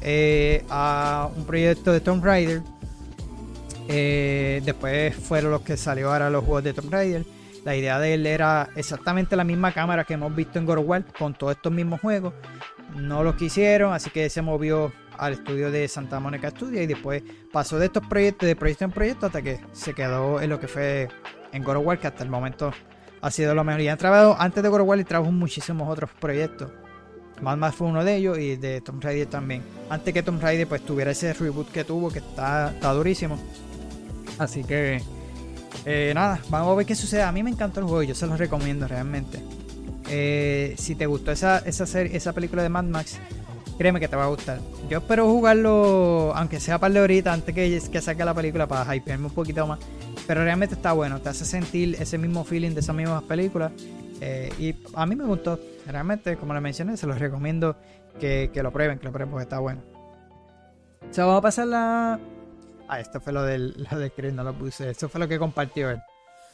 eh, 0.00 0.64
a 0.70 1.28
un 1.36 1.44
proyecto 1.44 1.92
de 1.92 2.00
Tomb 2.00 2.24
Raider. 2.24 2.62
Eh, 3.88 4.62
después 4.64 5.14
fueron 5.16 5.50
los 5.50 5.62
que 5.62 5.76
salió 5.76 6.12
ahora 6.12 6.30
los 6.30 6.44
juegos 6.44 6.62
de 6.62 6.72
Tomb 6.72 6.92
Raider. 6.92 7.24
La 7.64 7.74
idea 7.74 7.98
de 7.98 8.14
él 8.14 8.26
era 8.26 8.68
exactamente 8.76 9.34
la 9.36 9.44
misma 9.44 9.72
cámara 9.72 10.04
que 10.04 10.14
hemos 10.14 10.34
visto 10.34 10.58
en 10.58 10.66
God 10.66 11.02
con 11.18 11.34
todos 11.34 11.56
estos 11.56 11.72
mismos 11.72 12.00
juegos. 12.00 12.34
No 12.96 13.24
lo 13.24 13.36
quisieron, 13.36 13.92
así 13.92 14.10
que 14.10 14.30
se 14.30 14.42
movió 14.42 14.92
al 15.18 15.32
estudio 15.32 15.70
de 15.70 15.88
Santa 15.88 16.20
Mónica 16.20 16.50
Studio 16.50 16.82
y 16.82 16.86
después 16.86 17.22
pasó 17.52 17.78
de 17.78 17.86
estos 17.86 18.06
proyectos, 18.06 18.46
de 18.46 18.54
proyecto 18.54 18.84
en 18.84 18.90
proyecto, 18.92 19.26
hasta 19.26 19.42
que 19.42 19.60
se 19.72 19.94
quedó 19.94 20.40
en 20.40 20.50
lo 20.50 20.60
que 20.60 20.68
fue 20.68 21.08
en 21.52 21.64
God 21.64 21.76
of 21.76 21.86
War, 21.86 21.98
que 21.98 22.06
hasta 22.06 22.22
el 22.22 22.30
momento 22.30 22.72
ha 23.24 23.30
sido 23.30 23.54
lo 23.54 23.64
mejor. 23.64 23.80
Y 23.80 23.88
han 23.88 23.96
trabajado, 23.96 24.36
antes 24.38 24.62
de 24.62 24.68
y 24.68 25.04
trabajó 25.04 25.30
en 25.30 25.38
muchísimos 25.38 25.88
otros 25.88 26.10
proyectos. 26.20 26.70
Mad 27.40 27.56
Max 27.56 27.76
fue 27.76 27.88
uno 27.88 28.04
de 28.04 28.16
ellos 28.16 28.38
y 28.38 28.56
de 28.56 28.82
Tomb 28.82 29.02
Raider 29.02 29.26
también. 29.26 29.62
Antes 29.88 30.12
que 30.12 30.22
Tomb 30.22 30.42
Raider 30.42 30.68
pues 30.68 30.82
tuviera 30.82 31.10
ese 31.10 31.32
reboot 31.32 31.72
que 31.72 31.84
tuvo, 31.84 32.10
que 32.10 32.18
está, 32.18 32.70
está 32.70 32.92
durísimo. 32.92 33.38
Así 34.38 34.62
que 34.62 35.00
eh, 35.86 36.12
nada, 36.14 36.38
vamos 36.50 36.72
a 36.72 36.74
ver 36.74 36.84
qué 36.84 36.94
sucede. 36.94 37.22
A 37.22 37.32
mí 37.32 37.42
me 37.42 37.48
encantó 37.48 37.80
el 37.80 37.86
juego, 37.86 38.02
yo 38.02 38.14
se 38.14 38.26
los 38.26 38.38
recomiendo 38.38 38.86
realmente. 38.86 39.40
Eh, 40.10 40.74
si 40.76 40.94
te 40.94 41.06
gustó 41.06 41.32
esa, 41.32 41.58
esa, 41.60 41.84
esa 42.02 42.32
película 42.34 42.62
de 42.62 42.68
Mad 42.68 42.84
Max, 42.84 43.18
créeme 43.78 44.00
que 44.00 44.08
te 44.08 44.16
va 44.16 44.24
a 44.24 44.28
gustar. 44.28 44.60
Yo 44.90 44.98
espero 44.98 45.26
jugarlo, 45.26 46.34
aunque 46.36 46.60
sea 46.60 46.78
par 46.78 46.92
de 46.92 47.00
horitas 47.00 47.32
antes 47.32 47.54
que, 47.54 47.80
que 47.90 48.00
saque 48.02 48.22
la 48.22 48.34
película, 48.34 48.66
para 48.66 48.94
hypearme 48.94 49.26
un 49.26 49.32
poquito 49.32 49.66
más. 49.66 49.78
Pero 50.26 50.42
realmente 50.42 50.74
está 50.74 50.92
bueno, 50.92 51.20
te 51.20 51.28
hace 51.28 51.44
sentir 51.44 51.96
ese 52.00 52.16
mismo 52.18 52.44
feeling 52.44 52.70
de 52.70 52.80
esas 52.80 52.96
mismas 52.96 53.22
películas. 53.24 53.72
Eh, 54.20 54.52
y 54.58 54.74
a 54.94 55.06
mí 55.06 55.16
me 55.16 55.24
gustó. 55.24 55.60
Realmente, 55.86 56.36
como 56.36 56.54
les 56.54 56.62
mencioné, 56.62 56.96
se 56.96 57.06
los 57.06 57.18
recomiendo 57.18 57.76
que, 58.18 58.50
lo 58.62 58.72
prueben, 58.72 58.98
que 58.98 59.04
lo 59.04 59.12
prueben 59.12 59.30
porque 59.30 59.42
está 59.42 59.58
bueno. 59.58 59.82
O 61.08 61.12
sea, 61.12 61.26
vamos 61.26 61.40
a 61.40 61.42
pasar 61.42 61.66
la. 61.66 62.18
Ah, 62.88 63.00
esto 63.00 63.20
fue 63.20 63.32
lo 63.32 63.42
del, 63.42 63.86
lo 63.90 63.98
del 63.98 64.34
no 64.34 64.44
lo 64.44 64.54
puse. 64.54 64.90
Esto 64.90 65.08
fue 65.08 65.20
lo 65.20 65.28
que 65.28 65.38
compartió 65.38 65.90
él. 65.90 66.00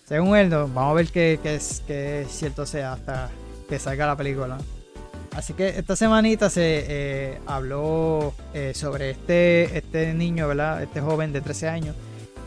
Según 0.05 0.37
él, 0.37 0.51
vamos 0.51 0.77
a 0.77 0.93
ver 0.93 1.07
qué, 1.09 1.39
es, 1.45 1.85
qué 1.87 2.27
cierto 2.29 2.67
sea 2.67 2.95
hasta 2.95 3.31
que 3.69 3.79
salga 3.79 4.07
la 4.07 4.17
película. 4.17 4.59
Así 5.37 5.53
que 5.53 5.69
esta 5.69 5.95
semanita 5.95 6.51
se 6.51 6.85
eh, 6.89 7.41
habló 7.47 8.35
eh, 8.53 8.73
sobre 8.75 9.11
este, 9.11 9.79
este 9.79 10.13
niño, 10.13 10.49
¿verdad? 10.49 10.83
Este 10.83 11.01
joven 11.01 11.33
de 11.33 11.41
13 11.41 11.69
años 11.69 11.95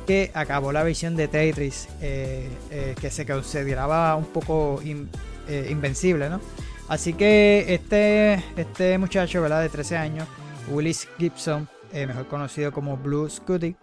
que 0.06 0.32
acabó 0.34 0.72
la 0.72 0.84
visión 0.84 1.16
de 1.16 1.28
Tetris, 1.28 1.88
eh, 2.02 2.50
eh, 2.72 2.96
que 3.00 3.10
se 3.10 3.26
consideraba 3.26 4.16
un 4.16 4.26
poco 4.26 4.80
eh, 4.84 5.68
invencible, 5.70 6.30
¿no? 6.30 6.40
Así 6.88 7.14
que 7.14 7.66
este, 7.74 8.44
este 8.58 8.98
muchacho, 8.98 9.42
¿verdad? 9.42 9.62
De 9.62 9.70
13 9.70 9.98
años, 9.98 10.28
Willis 10.70 11.08
Gibson, 11.18 11.68
mejor 11.94 12.28
conocido 12.28 12.72
como 12.72 12.98
Blue 12.98 13.30
Scooty, 13.30 13.76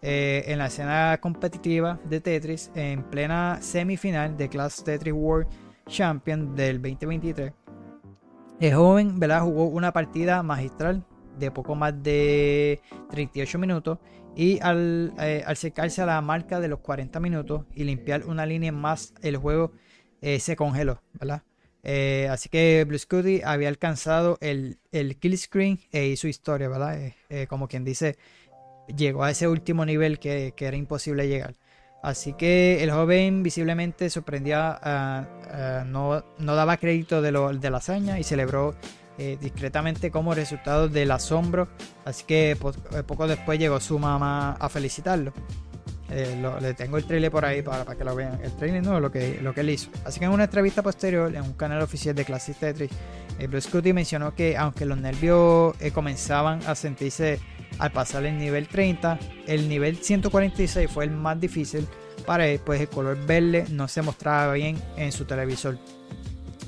en 0.00 0.58
la 0.58 0.66
escena 0.66 1.18
competitiva 1.20 1.98
de 2.04 2.20
Tetris, 2.20 2.70
en 2.74 3.02
plena 3.02 3.58
semifinal 3.60 4.36
de 4.36 4.48
Class 4.48 4.84
Tetris 4.84 5.12
World 5.12 5.48
Champion 5.88 6.54
del 6.54 6.80
2023. 6.80 7.52
El 8.60 8.74
joven, 8.74 9.18
¿verdad? 9.18 9.42
Jugó 9.42 9.66
una 9.66 9.92
partida 9.92 10.42
magistral 10.42 11.04
de 11.38 11.50
poco 11.50 11.74
más 11.74 12.02
de 12.02 12.80
38 13.10 13.58
minutos 13.58 13.98
y 14.36 14.60
al, 14.60 15.14
eh, 15.18 15.42
acercarse 15.46 16.02
a 16.02 16.06
la 16.06 16.20
marca 16.20 16.60
de 16.60 16.68
los 16.68 16.80
40 16.80 17.18
minutos 17.20 17.64
y 17.74 17.84
limpiar 17.84 18.26
una 18.26 18.44
línea 18.44 18.70
más, 18.70 19.14
el 19.22 19.38
juego 19.38 19.72
eh, 20.20 20.38
se 20.40 20.56
congeló, 20.56 21.02
¿verdad? 21.14 21.42
Eh, 21.82 22.28
así 22.30 22.50
que 22.50 22.84
Blue 22.86 22.98
Scooty 22.98 23.40
había 23.42 23.68
alcanzado 23.68 24.36
el, 24.42 24.78
el 24.92 25.16
kill 25.16 25.38
screen 25.38 25.80
e 25.90 26.08
hizo 26.08 26.28
historia, 26.28 26.68
¿verdad? 26.68 27.12
como 27.48 27.68
quien 27.68 27.84
dice, 27.84 28.18
llegó 28.94 29.24
a 29.24 29.30
ese 29.30 29.48
último 29.48 29.86
nivel 29.86 30.18
que, 30.18 30.52
era 30.58 30.76
imposible 30.76 31.28
llegar. 31.28 31.54
Así 32.02 32.34
que 32.34 32.82
el 32.82 32.90
joven 32.90 33.42
visiblemente 33.42 34.10
sorprendía, 34.10 34.78
no, 35.86 36.24
no, 36.38 36.54
daba 36.54 36.76
crédito 36.76 37.22
de, 37.22 37.32
lo, 37.32 37.52
de 37.52 37.70
la 37.70 37.78
hazaña 37.78 38.18
y 38.18 38.24
celebró 38.24 38.74
eh, 39.18 39.38
discretamente 39.40 40.10
como 40.10 40.34
resultado 40.34 40.88
del 40.88 41.10
asombro. 41.10 41.68
Así 42.04 42.24
que 42.24 42.50
eh, 42.52 43.02
poco 43.06 43.26
después 43.26 43.58
llegó 43.58 43.80
su 43.80 43.98
mamá 43.98 44.52
a 44.52 44.68
felicitarlo. 44.68 45.32
Eh, 46.08 46.40
le 46.60 46.74
tengo 46.74 46.98
el 46.98 47.04
trailer 47.04 47.32
por 47.32 47.44
ahí 47.44 47.62
para, 47.62 47.84
para, 47.84 47.98
que 47.98 48.04
lo 48.04 48.14
vean. 48.14 48.38
El 48.42 48.54
trailer 48.56 48.82
no, 48.82 49.00
lo 49.00 49.10
que, 49.10 49.40
lo 49.42 49.54
que 49.54 49.62
él 49.62 49.70
hizo. 49.70 49.90
Así 50.04 50.20
que 50.20 50.26
en 50.26 50.32
una 50.32 50.44
entrevista 50.44 50.82
posterior, 50.82 51.34
en 51.34 51.42
un 51.42 51.54
canal 51.54 51.82
oficial 51.82 52.14
de 52.14 52.24
Classic 52.24 52.56
Tetris, 52.56 52.90
Blue 53.48 53.60
Scooty 53.60 53.92
mencionó 53.92 54.34
que 54.34 54.56
aunque 54.56 54.86
los 54.86 54.98
nervios 54.98 55.74
comenzaban 55.92 56.60
a 56.66 56.74
sentirse 56.74 57.40
al 57.78 57.92
pasar 57.92 58.24
el 58.24 58.38
nivel 58.38 58.68
30, 58.68 59.18
el 59.46 59.68
nivel 59.68 59.96
146 59.96 60.90
fue 60.90 61.04
el 61.04 61.10
más 61.10 61.40
difícil 61.40 61.86
para 62.24 62.46
él, 62.46 62.60
pues 62.64 62.80
el 62.80 62.88
color 62.88 63.18
verde 63.26 63.66
no 63.70 63.88
se 63.88 64.02
mostraba 64.02 64.52
bien 64.54 64.76
en 64.96 65.12
su 65.12 65.24
televisor. 65.24 65.78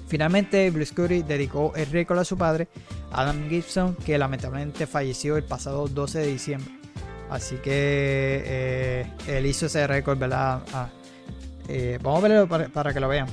Finalmente, 0.08 0.70
Blue 0.70 0.86
Scurry 0.86 1.22
dedicó 1.22 1.72
el 1.76 1.86
récord 1.90 2.18
a 2.18 2.24
su 2.24 2.38
padre, 2.38 2.68
Adam 3.12 3.48
Gibson, 3.48 3.94
que 3.94 4.16
lamentablemente 4.16 4.86
falleció 4.86 5.36
el 5.36 5.44
pasado 5.44 5.86
12 5.86 6.20
de 6.20 6.26
diciembre. 6.26 6.72
Así 7.28 7.56
que 7.56 8.42
eh, 8.44 9.12
él 9.26 9.44
hizo 9.44 9.66
ese 9.66 9.86
récord, 9.86 10.18
¿verdad? 10.18 10.62
Ah, 10.72 10.88
eh, 11.68 11.98
vamos 12.02 12.24
a 12.24 12.28
verlo 12.28 12.48
para, 12.48 12.68
para 12.70 12.94
que 12.94 13.00
lo 13.00 13.08
vean. 13.08 13.28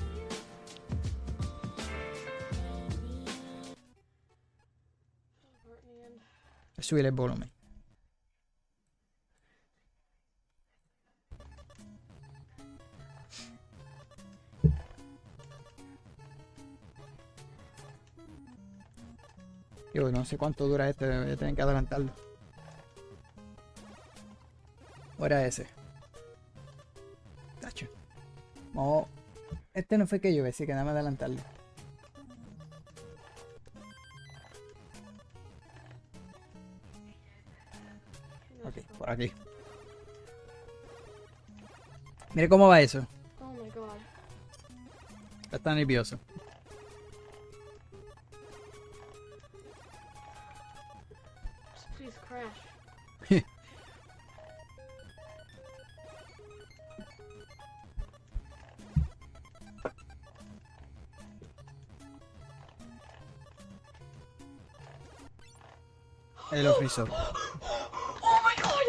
Subir 6.77 7.05
el 7.05 7.13
volumen. 7.13 7.54
Yo 19.95 20.11
no 20.11 20.25
sé 20.25 20.37
cuánto 20.37 20.67
dura 20.67 20.89
este, 20.89 21.07
voy 21.07 21.31
a 21.31 21.37
tener 21.37 21.55
que 21.55 21.61
adelantarlo. 21.61 22.11
¿O 25.17 25.25
era 25.25 25.45
ese? 25.45 25.67
Tacho. 27.61 27.87
Este 29.73 29.97
no 29.97 30.05
fue 30.05 30.19
que 30.19 30.35
yo, 30.35 30.45
así 30.45 30.65
que 30.65 30.73
nada 30.73 30.83
más 30.83 30.95
adelantarlo. 30.95 31.37
Ok, 38.65 38.81
por 38.97 39.09
aquí. 39.09 39.31
Mire 42.33 42.49
cómo 42.49 42.67
va 42.67 42.81
eso. 42.81 43.07
Oh 43.39 43.53
my 43.53 43.69
god. 43.69 43.97
Está 45.53 45.73
nervioso. 45.73 46.19
El 66.51 66.67
ofreció. 66.67 67.05
Oh 67.05 67.33
my 68.43 68.55
god. 68.61 68.85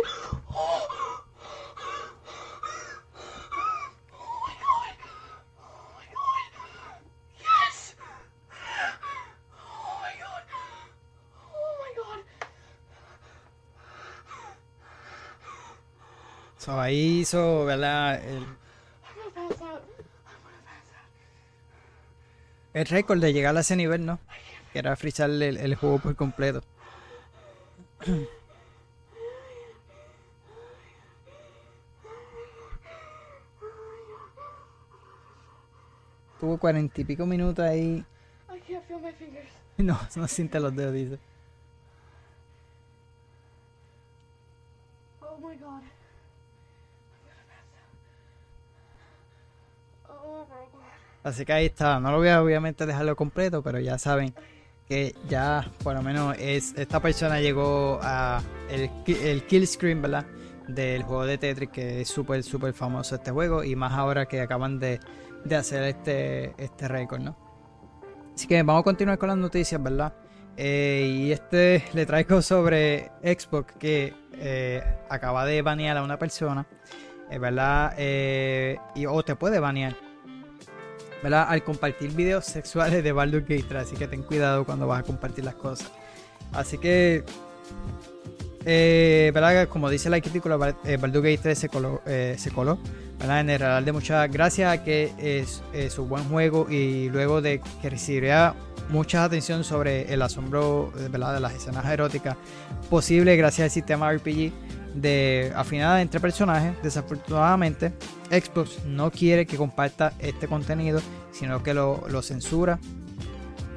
Oh. 0.48 0.88
my 4.46 4.54
god. 4.60 4.94
Oh 5.62 5.94
my 5.96 6.06
god. 6.12 6.44
Yes. 7.40 7.96
Oh 9.56 10.00
my 10.02 10.14
god. 10.20 10.42
Oh 11.54 11.72
my 11.80 11.92
god. 11.96 12.24
So 16.58 16.78
ahí 16.78 17.20
hizo, 17.20 17.64
¿verdad? 17.64 18.22
El, 18.22 18.46
el 22.74 22.86
récord 22.86 23.20
de 23.20 23.32
llegar 23.32 23.56
a 23.56 23.60
ese 23.60 23.76
nivel, 23.76 24.04
¿no? 24.04 24.18
Que 24.72 24.80
era 24.80 24.94
frizar 24.94 25.30
el, 25.30 25.42
el 25.42 25.74
juego 25.74 25.98
por 25.98 26.14
completo. 26.16 26.62
Tuvo 36.38 36.58
cuarenta 36.58 37.00
y 37.00 37.04
pico 37.04 37.26
minutos 37.26 37.64
ahí. 37.64 38.04
No, 39.78 39.98
no 40.16 40.26
siente 40.26 40.58
los 40.58 40.74
dedos, 40.74 40.94
dice. 40.94 41.18
Oh 45.20 45.36
my 45.36 45.54
god. 45.56 45.82
Así 51.22 51.44
que 51.44 51.52
ahí 51.52 51.66
está. 51.66 52.00
No 52.00 52.10
lo 52.10 52.18
voy 52.18 52.28
a 52.28 52.40
obviamente 52.40 52.86
dejarlo 52.86 53.16
completo, 53.16 53.62
pero 53.62 53.80
ya 53.80 53.98
saben 53.98 54.32
que 54.88 55.14
ya 55.28 55.68
por 55.82 55.94
lo 55.94 56.02
menos 56.02 56.36
es, 56.38 56.74
esta 56.76 57.00
persona 57.00 57.40
llegó 57.40 57.98
a 58.02 58.42
el, 58.70 58.90
el 59.06 59.42
kill 59.44 59.66
screen, 59.66 60.02
¿verdad? 60.02 60.26
Del 60.68 61.02
juego 61.02 61.26
de 61.26 61.38
Tetris, 61.38 61.70
que 61.70 62.00
es 62.02 62.08
súper, 62.08 62.42
súper 62.42 62.72
famoso 62.72 63.16
este 63.16 63.30
juego, 63.30 63.64
y 63.64 63.76
más 63.76 63.92
ahora 63.92 64.26
que 64.26 64.40
acaban 64.40 64.78
de, 64.78 65.00
de 65.44 65.56
hacer 65.56 65.82
este, 65.84 66.54
este 66.62 66.88
récord, 66.88 67.20
¿no? 67.20 67.36
Así 68.34 68.46
que 68.46 68.62
vamos 68.62 68.80
a 68.80 68.84
continuar 68.84 69.18
con 69.18 69.28
las 69.28 69.38
noticias, 69.38 69.82
¿verdad? 69.82 70.12
Eh, 70.56 71.06
y 71.10 71.32
este 71.32 71.84
le 71.92 72.06
traigo 72.06 72.40
sobre 72.40 73.10
Xbox 73.22 73.74
que 73.76 74.14
eh, 74.34 74.82
acaba 75.08 75.44
de 75.44 75.62
banear 75.62 75.96
a 75.96 76.02
una 76.02 76.18
persona, 76.18 76.66
¿verdad? 77.40 77.94
Eh, 77.98 78.78
y, 78.94 79.06
o 79.06 79.22
te 79.22 79.36
puede 79.36 79.58
banear 79.58 80.05
Al 81.34 81.64
compartir 81.64 82.12
videos 82.12 82.44
sexuales 82.44 83.02
de 83.02 83.12
Baldur's 83.12 83.48
Gate 83.48 83.64
3, 83.68 83.82
así 83.82 83.96
que 83.96 84.06
ten 84.06 84.22
cuidado 84.22 84.64
cuando 84.64 84.86
vas 84.86 85.00
a 85.00 85.02
compartir 85.02 85.44
las 85.44 85.54
cosas. 85.54 85.90
Así 86.52 86.78
que, 86.78 87.24
eh, 88.64 89.30
¿verdad? 89.34 89.68
Como 89.68 89.90
dice 89.90 90.08
la 90.08 90.16
artículo, 90.16 90.58
eh, 90.84 90.96
Baldur's 90.96 91.24
Gate 91.24 91.40
3 91.42 91.58
se 91.58 91.68
coló, 91.68 92.00
eh. 92.06 92.36
En 93.18 93.50
el 93.50 93.58
radar 93.58 93.82
de 93.82 93.92
muchas 93.92 94.30
gracias 94.30 94.72
a 94.72 94.84
que 94.84 95.12
es, 95.18 95.62
su 95.92 96.04
buen 96.06 96.24
juego 96.24 96.70
y 96.70 97.08
luego 97.08 97.40
de 97.40 97.60
que 97.80 97.90
recibiría 97.90 98.54
mucha 98.90 99.24
atención 99.24 99.64
sobre 99.64 100.12
el 100.12 100.22
asombro 100.22 100.92
de 100.94 101.18
las 101.18 101.54
escenas 101.54 101.84
eróticas 101.86 102.36
posible 102.88 103.34
gracias 103.36 103.64
al 103.64 103.70
sistema 103.70 104.12
RPG 104.12 104.52
de 104.94 105.52
afinada 105.56 106.00
entre 106.02 106.20
personajes. 106.20 106.74
Desafortunadamente, 106.82 107.92
Xbox 108.30 108.84
no 108.84 109.10
quiere 109.10 109.46
que 109.46 109.56
comparta 109.56 110.12
este 110.18 110.48
contenido, 110.48 111.00
sino 111.32 111.62
que 111.62 111.74
lo, 111.74 112.22
censura 112.22 112.78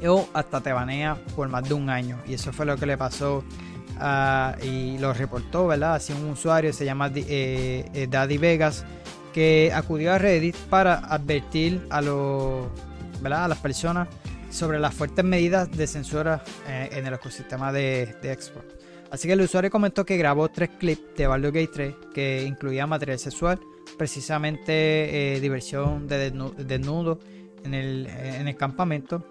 o 0.05 0.27
hasta 0.33 0.61
te 0.61 0.71
banea 0.71 1.15
por 1.35 1.49
más 1.49 1.67
de 1.67 1.73
un 1.73 1.89
año. 1.89 2.19
Y 2.27 2.33
eso 2.33 2.53
fue 2.53 2.65
lo 2.65 2.77
que 2.77 2.85
le 2.85 2.97
pasó 2.97 3.43
y 4.63 4.97
lo 4.97 5.13
reportó, 5.13 5.67
¿verdad? 5.67 5.95
Así 5.95 6.13
un 6.13 6.29
usuario 6.29 6.71
se 6.71 6.85
llama 6.85 7.11
eh, 7.13 7.85
eh, 7.93 8.07
Daddy 8.09 8.37
Vegas 8.37 8.85
que 9.33 9.71
acudió 9.73 10.13
a 10.13 10.17
Reddit 10.17 10.55
para 10.55 10.99
advertir 10.99 11.85
a, 11.89 12.01
los, 12.01 12.67
las 13.21 13.57
personas 13.59 14.07
sobre 14.49 14.79
las 14.79 14.93
fuertes 14.93 15.23
medidas 15.23 15.69
de 15.71 15.87
censura 15.87 16.43
eh, 16.67 16.89
en 16.93 17.05
el 17.05 17.13
ecosistema 17.13 17.71
de, 17.71 18.15
Xbox. 18.21 18.65
Así 19.11 19.27
que 19.27 19.33
el 19.33 19.41
usuario 19.41 19.71
comentó 19.71 20.05
que 20.05 20.17
grabó 20.17 20.49
tres 20.49 20.69
clips 20.79 21.15
de 21.17 21.27
Baldur's 21.27 21.53
Gate 21.53 21.71
3 21.73 21.95
que 22.13 22.43
incluían 22.43 22.89
material 22.89 23.19
sexual, 23.19 23.59
precisamente 23.99 25.35
eh, 25.35 25.39
diversión 25.41 26.07
de 26.07 26.31
desnudo 26.57 27.19
en 27.63 27.73
el, 27.75 28.07
en 28.07 28.47
el 28.47 28.55
campamento. 28.55 29.23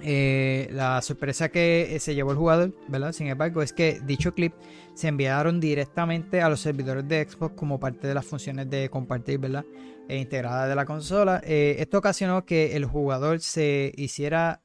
Eh, 0.00 0.68
la 0.72 1.00
sorpresa 1.02 1.50
que 1.50 1.98
se 2.00 2.16
llevó 2.16 2.32
el 2.32 2.38
jugador, 2.38 2.72
¿verdad? 2.88 3.12
Sin 3.12 3.28
embargo, 3.28 3.62
es 3.62 3.72
que 3.72 4.00
dicho 4.04 4.34
clip 4.34 4.54
se 4.94 5.06
enviaron 5.06 5.60
directamente 5.60 6.40
a 6.40 6.48
los 6.48 6.60
servidores 6.60 7.06
de 7.06 7.28
Xbox 7.28 7.54
como 7.54 7.78
parte 7.78 8.08
de 8.08 8.14
las 8.14 8.24
funciones 8.26 8.68
de 8.68 8.88
compartir, 8.88 9.38
¿verdad? 9.38 9.64
E 10.08 10.16
integrada 10.16 10.66
de 10.66 10.74
la 10.74 10.86
consola. 10.86 11.40
Eh, 11.44 11.76
esto 11.78 11.98
ocasionó 11.98 12.44
que 12.44 12.74
el 12.74 12.86
jugador 12.86 13.38
se 13.40 13.92
hiciera 13.96 14.62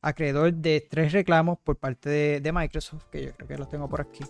acreedor 0.00 0.54
de 0.54 0.86
tres 0.88 1.12
reclamos 1.12 1.58
por 1.58 1.76
parte 1.76 2.40
de, 2.40 2.52
Microsoft, 2.52 3.06
que 3.10 3.24
yo 3.24 3.32
creo 3.32 3.48
que 3.48 3.58
los 3.58 3.68
tengo 3.68 3.88
por 3.88 4.00
aquí. 4.00 4.24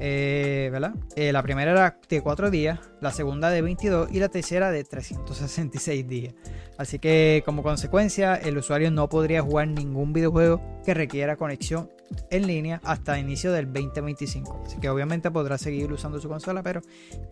Eh. 0.00 0.70
Eh, 1.16 1.32
la 1.32 1.42
primera 1.42 1.72
era 1.72 1.98
de 2.08 2.20
4 2.20 2.50
días, 2.50 2.80
la 3.00 3.12
segunda 3.12 3.50
de 3.50 3.62
22 3.62 4.10
y 4.12 4.18
la 4.18 4.28
tercera 4.28 4.70
de 4.70 4.84
366 4.84 6.08
días. 6.08 6.34
Así 6.76 6.98
que 6.98 7.42
como 7.44 7.62
consecuencia 7.62 8.34
el 8.34 8.58
usuario 8.58 8.90
no 8.90 9.08
podría 9.08 9.42
jugar 9.42 9.68
ningún 9.68 10.12
videojuego 10.12 10.60
que 10.84 10.92
requiera 10.92 11.36
conexión 11.36 11.88
en 12.30 12.46
línea 12.46 12.80
hasta 12.84 13.18
inicio 13.18 13.52
del 13.52 13.72
2025. 13.72 14.62
Así 14.66 14.78
que 14.78 14.88
obviamente 14.88 15.30
podrá 15.30 15.58
seguir 15.58 15.92
usando 15.92 16.20
su 16.20 16.28
consola, 16.28 16.62
pero 16.62 16.82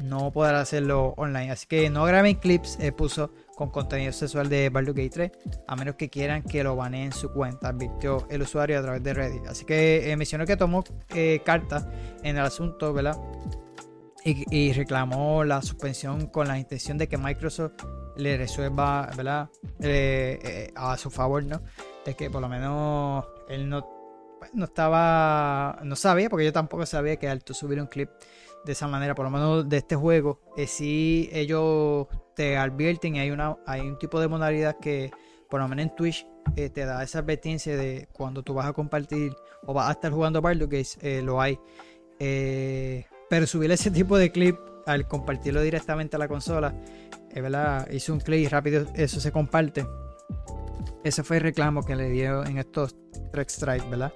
no 0.02 0.30
podrá 0.30 0.60
hacerlo 0.60 1.14
online. 1.16 1.50
Así 1.50 1.66
que 1.66 1.90
no 1.90 2.04
graben 2.04 2.36
clips, 2.36 2.78
eh, 2.80 2.92
puso 2.92 3.30
con 3.70 3.82
contenido 3.82 4.12
sexual 4.12 4.48
de 4.48 4.70
Baldur's 4.70 4.96
Gate 4.96 5.10
3, 5.10 5.32
a 5.68 5.76
menos 5.76 5.94
que 5.94 6.10
quieran 6.10 6.42
que 6.42 6.64
lo 6.64 6.74
baneen 6.74 7.12
su 7.12 7.30
cuenta, 7.32 7.68
advirtió 7.68 8.26
el 8.28 8.42
usuario 8.42 8.78
a 8.78 8.82
través 8.82 9.02
de 9.02 9.14
Reddit. 9.14 9.46
Así 9.46 9.64
que 9.64 10.10
eh, 10.10 10.16
mencionó 10.16 10.46
que 10.46 10.56
tomó 10.56 10.82
eh, 11.14 11.40
carta 11.44 11.88
en 12.22 12.36
el 12.36 12.44
asunto, 12.44 12.92
¿verdad? 12.92 13.16
Y, 14.24 14.72
reclamó 14.72 15.42
la 15.42 15.62
suspensión 15.62 16.28
con 16.28 16.46
la 16.46 16.56
intención 16.56 16.96
de 16.96 17.08
que 17.08 17.18
Microsoft 17.18 17.72
le 18.16 18.36
resuelva, 18.36 19.10
¿verdad? 19.16 19.50
Eh, 19.80 20.70
a 20.76 20.96
su 20.96 21.10
favor, 21.10 21.42
¿no? 21.42 21.60
De 22.04 22.14
que 22.14 22.30
por 22.30 22.40
lo 22.40 22.48
menos 22.48 23.24
él 23.48 23.68
no, 23.68 23.84
pues, 24.38 24.54
no 24.54 24.66
estaba, 24.66 25.80
no 25.82 25.96
sabía, 25.96 26.30
porque 26.30 26.44
yo 26.44 26.52
tampoco 26.52 26.86
sabía 26.86 27.16
que 27.16 27.28
al 27.28 27.42
tú 27.42 27.52
subir 27.52 27.80
un 27.80 27.88
clip 27.88 28.10
de 28.64 28.72
esa 28.72 28.86
manera, 28.86 29.14
por 29.14 29.24
lo 29.24 29.30
menos 29.30 29.68
de 29.68 29.76
este 29.78 29.96
juego, 29.96 30.40
eh, 30.56 30.66
si 30.66 31.28
ellos 31.32 32.06
te 32.34 32.56
advierten 32.56 33.16
y 33.16 33.20
hay, 33.20 33.30
una, 33.30 33.56
hay 33.66 33.80
un 33.80 33.98
tipo 33.98 34.20
de 34.20 34.28
modalidad 34.28 34.78
que 34.78 35.10
por 35.48 35.60
lo 35.60 35.68
menos 35.68 35.84
en 35.84 35.96
Twitch 35.96 36.26
eh, 36.56 36.70
te 36.70 36.84
da 36.84 37.02
esa 37.02 37.20
advertencia 37.20 37.76
de 37.76 38.08
cuando 38.12 38.42
tú 38.42 38.54
vas 38.54 38.66
a 38.66 38.72
compartir 38.72 39.34
o 39.66 39.74
vas 39.74 39.88
a 39.88 39.92
estar 39.92 40.12
jugando 40.12 40.40
Baldur's 40.40 40.70
Gate, 40.70 41.18
eh, 41.18 41.22
lo 41.22 41.40
hay. 41.40 41.58
pero 43.28 43.46
subir 43.46 43.70
ese 43.70 43.90
tipo 43.90 44.16
de 44.16 44.32
clip 44.32 44.56
al 44.86 45.06
compartirlo 45.06 45.60
directamente 45.62 46.16
a 46.16 46.18
la 46.18 46.28
consola, 46.28 46.74
¿verdad? 47.34 47.88
Hizo 47.90 48.12
un 48.12 48.20
clic 48.20 48.40
y 48.40 48.48
rápido 48.48 48.86
eso 48.94 49.20
se 49.20 49.30
comparte. 49.30 49.86
Ese 51.04 51.22
fue 51.22 51.38
el 51.38 51.42
reclamo 51.42 51.82
que 51.82 51.96
le 51.96 52.10
dio 52.10 52.44
en 52.44 52.58
estos 52.58 52.94
Trek 53.32 53.48
Strike, 53.48 53.88
¿verdad? 53.90 54.12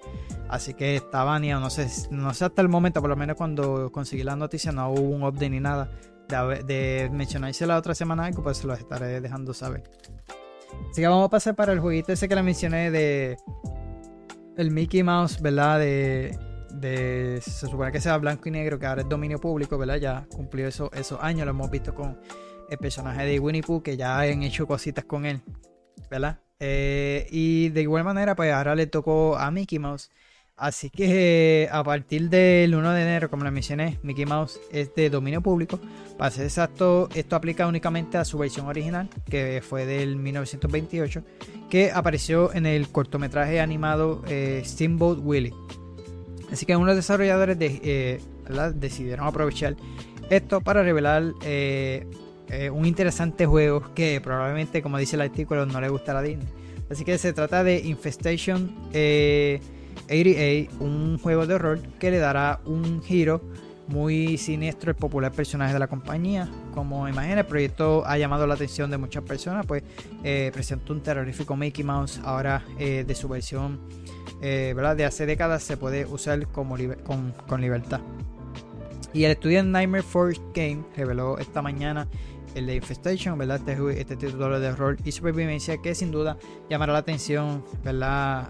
Así 0.49 0.75
que 0.75 0.95
está 0.95 1.25
baneado, 1.25 1.61
no 1.61 1.71
sé, 1.71 1.89
no 2.11 2.33
sé 2.33 2.45
hasta 2.45 2.62
el 2.62 2.69
momento, 2.69 3.01
por 3.01 3.11
lo 3.11 3.17
menos 3.17 3.37
cuando 3.37 3.91
conseguí 3.91 4.23
la 4.23 4.37
noticia 4.37 4.71
no 4.71 4.91
hubo 4.91 5.01
un 5.01 5.25
update 5.25 5.51
ni 5.51 5.61
nada. 5.61 5.91
De, 6.29 6.62
de 6.64 7.11
mencionarse 7.11 7.66
la 7.66 7.77
otra 7.77 7.95
semana 7.95 8.27
algo, 8.27 8.43
pues 8.43 8.59
se 8.59 8.66
lo 8.66 8.74
estaré 8.74 9.20
dejando 9.20 9.55
saber. 9.55 9.85
Así 10.91 11.01
que 11.01 11.07
vamos 11.07 11.27
a 11.27 11.31
pasar 11.31 11.55
para 11.55 11.72
el 11.72 11.81
jueguito 11.81 12.12
ese 12.12 12.29
que 12.29 12.35
le 12.35 12.43
mencioné 12.43 12.91
de 12.91 13.37
el 14.57 14.70
Mickey 14.70 15.03
Mouse, 15.03 15.41
¿verdad? 15.41 15.79
De, 15.79 16.39
de 16.72 17.41
se 17.43 17.66
supone 17.66 17.93
que 17.93 18.01
sea 18.01 18.16
blanco 18.18 18.49
y 18.49 18.53
negro, 18.53 18.79
que 18.79 18.87
ahora 18.87 19.03
es 19.03 19.09
dominio 19.09 19.39
público, 19.39 19.79
¿verdad? 19.79 19.97
Ya 19.97 20.27
cumplió 20.35 20.66
eso, 20.66 20.91
esos 20.93 21.22
años, 21.22 21.45
lo 21.45 21.51
hemos 21.51 21.70
visto 21.70 21.95
con 21.95 22.18
el 22.68 22.79
personaje 22.79 23.24
de 23.24 23.39
Winnie 23.39 23.62
Pooh, 23.62 23.83
que 23.83 23.97
ya 23.97 24.18
han 24.18 24.43
hecho 24.43 24.66
cositas 24.66 25.05
con 25.05 25.27
él, 25.27 25.43
¿verdad? 26.11 26.41
Eh, 26.59 27.27
y 27.31 27.68
de 27.68 27.83
igual 27.83 28.05
manera, 28.05 28.35
pues 28.35 28.53
ahora 28.53 28.74
le 28.74 28.87
tocó 28.87 29.37
a 29.37 29.51
Mickey 29.51 29.79
Mouse. 29.79 30.11
Así 30.57 30.88
que 30.88 31.68
a 31.70 31.84
partir 31.84 32.30
del 32.30 32.74
1 32.74 32.92
de 32.92 33.02
enero, 33.02 33.28
como 33.28 33.44
le 33.44 33.50
mencioné, 33.50 33.98
Mickey 34.02 34.24
Mouse 34.24 34.59
es 34.72 34.94
de 34.94 35.11
dominio 35.11 35.42
público. 35.42 35.78
Para 36.16 36.30
ser 36.30 36.44
exacto, 36.44 37.11
esto 37.14 37.36
aplica 37.36 37.66
únicamente 37.66 38.16
a 38.16 38.24
su 38.24 38.38
versión 38.38 38.66
original, 38.66 39.11
que 39.28 39.62
fue 39.62 39.84
del 39.84 40.16
1928, 40.16 41.22
que 41.68 41.92
apareció 41.92 42.54
en 42.54 42.64
el 42.64 42.88
cortometraje 42.88 43.61
animado 43.61 44.22
eh, 44.28 44.62
Steamboat 44.64 45.18
Willie. 45.20 45.52
Así 46.50 46.64
que 46.64 46.74
unos 46.74 46.96
desarrolladores 46.96 47.59
eh, 47.61 48.22
decidieron 48.76 49.26
aprovechar 49.26 49.76
esto 50.30 50.62
para 50.62 50.82
revelar 50.82 51.34
eh, 51.42 52.07
un 52.72 52.86
interesante 52.86 53.44
juego 53.44 53.92
que 53.94 54.22
probablemente, 54.22 54.80
como 54.80 54.96
dice 54.96 55.16
el 55.16 55.22
artículo, 55.22 55.66
no 55.66 55.82
le 55.82 55.90
gustará 55.90 56.20
a 56.20 56.22
Disney. 56.22 56.48
Así 56.88 57.04
que 57.04 57.18
se 57.18 57.34
trata 57.34 57.62
de 57.62 57.80
Infestation 57.80 58.74
88, 60.05 60.38
eh, 60.38 60.68
un 60.80 61.18
juego 61.18 61.47
de 61.47 61.55
horror 61.55 61.80
que 61.99 62.11
le 62.11 62.18
dará 62.18 62.61
un 62.64 63.03
giro 63.03 63.40
muy 63.88 64.36
siniestro 64.36 64.90
al 64.90 64.97
popular 64.97 65.32
personaje 65.32 65.72
de 65.72 65.78
la 65.78 65.86
compañía. 65.86 66.49
Como 66.74 67.09
imagina, 67.09 67.40
el 67.40 67.47
proyecto 67.47 68.05
ha 68.07 68.18
llamado 68.18 68.47
la 68.47 68.55
atención 68.55 68.90
de 68.90 68.99
muchas 68.99 69.22
personas, 69.22 69.64
pues 69.66 69.82
eh, 70.24 70.51
presentó 70.53 70.92
un 70.92 71.03
terrorífico 71.03 71.57
Mickey 71.57 71.84
Mouse 71.84 72.20
ahora 72.24 72.64
de 72.78 73.14
su 73.14 73.28
versión 73.28 73.80
¿verdad? 74.40 74.97
de 74.97 75.05
hace 75.05 75.24
décadas 75.24 75.62
se 75.62 75.76
puede 75.76 76.05
usar 76.05 76.47
como 76.49 76.76
con, 77.05 77.32
con 77.47 77.61
libertad. 77.61 78.01
Y 79.16 79.24
el 79.24 79.32
estudio 79.32 79.62
Nightmare 79.62 80.03
Force 80.03 80.40
Game 80.55 80.84
reveló 80.94 81.38
esta 81.38 81.62
mañana 81.62 82.07
el 82.57 82.66
de 82.66 82.74
Infestation, 82.74 83.38
¿verdad? 83.38 83.61
Este, 83.66 84.00
este 84.00 84.16
título 84.16 84.59
de 84.59 84.68
horror 84.68 84.96
y 85.04 85.12
supervivencia 85.12 85.76
que 85.78 85.94
sin 85.94 86.11
duda 86.11 86.38
llamará 86.70 86.92
la 86.94 87.00
atención, 87.00 87.62
¿verdad? 87.84 88.48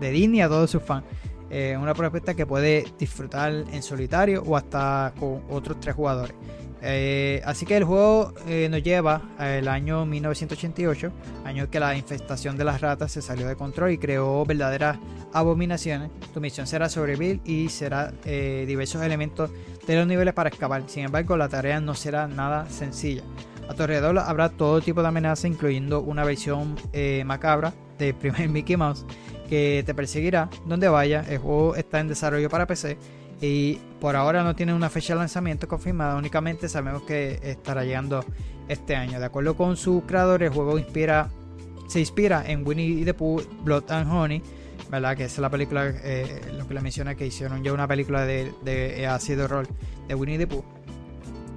de 0.00 0.10
Disney 0.10 0.40
a 0.40 0.48
todos 0.48 0.70
sus 0.70 0.82
fans. 0.82 1.04
Eh, 1.50 1.76
una 1.76 1.94
propuesta 1.94 2.34
que 2.34 2.46
puede 2.46 2.84
disfrutar 2.96 3.52
en 3.52 3.82
solitario 3.82 4.42
o 4.46 4.56
hasta 4.56 5.12
con 5.18 5.42
otros 5.50 5.80
tres 5.80 5.96
jugadores. 5.96 6.36
Eh, 6.82 7.42
así 7.44 7.66
que 7.66 7.76
el 7.76 7.84
juego 7.84 8.32
eh, 8.46 8.68
nos 8.70 8.82
lleva 8.82 9.22
al 9.38 9.68
año 9.68 10.06
1988, 10.06 11.12
año 11.44 11.70
que 11.70 11.80
la 11.80 11.96
infestación 11.96 12.56
de 12.56 12.64
las 12.64 12.80
ratas 12.80 13.12
se 13.12 13.22
salió 13.22 13.46
de 13.46 13.56
control 13.56 13.92
y 13.92 13.98
creó 13.98 14.44
verdaderas 14.44 14.98
abominaciones. 15.32 16.10
Tu 16.32 16.40
misión 16.40 16.66
será 16.66 16.88
sobrevivir 16.88 17.40
y 17.44 17.68
será 17.68 18.12
diversos 18.22 19.02
elementos 19.02 19.50
de 19.86 19.96
los 19.96 20.06
niveles 20.06 20.34
para 20.34 20.50
escapar. 20.50 20.84
Sin 20.86 21.04
embargo, 21.04 21.36
la 21.36 21.48
tarea 21.48 21.80
no 21.80 21.94
será 21.94 22.26
nada 22.28 22.68
sencilla. 22.68 23.22
A 23.70 23.74
tu 23.74 23.84
alrededor 23.84 24.18
habrá 24.18 24.48
todo 24.48 24.80
tipo 24.80 25.00
de 25.00 25.06
amenazas, 25.06 25.44
incluyendo 25.44 26.00
una 26.00 26.24
versión 26.24 26.74
eh, 26.92 27.22
macabra 27.24 27.72
de 27.98 28.12
primer 28.14 28.48
Mickey 28.48 28.76
Mouse 28.76 29.06
que 29.48 29.84
te 29.86 29.94
perseguirá 29.94 30.50
donde 30.66 30.88
vaya. 30.88 31.24
El 31.28 31.38
juego 31.38 31.76
está 31.76 32.00
en 32.00 32.08
desarrollo 32.08 32.50
para 32.50 32.66
PC 32.66 32.98
y 33.40 33.78
por 34.00 34.16
ahora 34.16 34.42
no 34.42 34.54
tiene 34.54 34.74
una 34.74 34.90
fecha 34.90 35.14
de 35.14 35.20
lanzamiento 35.20 35.68
confirmada, 35.68 36.16
únicamente 36.16 36.68
sabemos 36.68 37.02
que 37.02 37.38
estará 37.42 37.84
llegando 37.84 38.24
este 38.68 38.96
año. 38.96 39.18
De 39.18 39.26
acuerdo 39.26 39.56
con 39.56 39.76
su 39.76 40.02
creador, 40.06 40.42
el 40.42 40.50
juego 40.50 40.78
inspira, 40.78 41.30
se 41.88 42.00
inspira 42.00 42.44
en 42.46 42.66
Winnie 42.66 43.04
the 43.04 43.14
Pooh, 43.14 43.42
Blood 43.64 43.90
and 43.90 44.10
Honey, 44.10 44.42
¿verdad? 44.90 45.16
Que 45.16 45.24
es 45.24 45.38
la 45.38 45.50
película, 45.50 45.86
eh, 45.88 46.40
lo 46.56 46.66
que 46.66 46.74
le 46.74 46.80
menciona, 46.80 47.14
que 47.14 47.26
hicieron 47.26 47.62
ya 47.62 47.72
una 47.72 47.88
película 47.88 48.24
de, 48.24 48.52
de, 48.62 49.08
de 49.36 49.48
rol 49.48 49.68
de 50.08 50.14
Winnie 50.14 50.38
the 50.38 50.46
Pooh. 50.46 50.64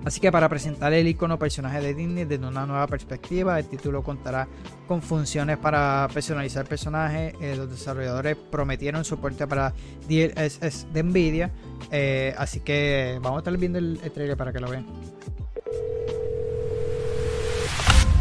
Así 0.06 0.20
que 0.20 0.32
para 0.32 0.50
presentar 0.50 0.92
el 0.94 1.08
icono 1.08 1.40
personaje 1.40 1.80
de 1.80 1.94
Disney 1.94 2.26
desde 2.26 2.46
una 2.46 2.66
nueva 2.66 2.88
perspectiva, 2.88 3.58
el 3.58 3.66
título 3.66 4.04
contará 4.04 4.48
con 4.88 5.02
funciones 5.02 5.58
para 5.58 6.08
personalizar 6.14 6.66
personajes. 6.66 7.34
Eh, 7.40 7.56
los 7.56 7.70
desarrolladores 7.70 8.36
prometieron 8.36 9.06
soporte 9.06 9.48
para 9.48 9.74
DLSS 10.08 10.88
de 10.92 11.04
Nvidia. 11.04 11.52
Eh, 11.90 12.34
así 12.38 12.60
que 12.60 13.18
vamos 13.22 13.38
a 13.38 13.40
estar 13.40 13.58
viendo 13.58 13.80
el, 13.80 14.00
el 14.04 14.12
trailer 14.12 14.36
para 14.36 14.52
que 14.52 14.60
lo 14.60 14.70
vean. 14.70 14.86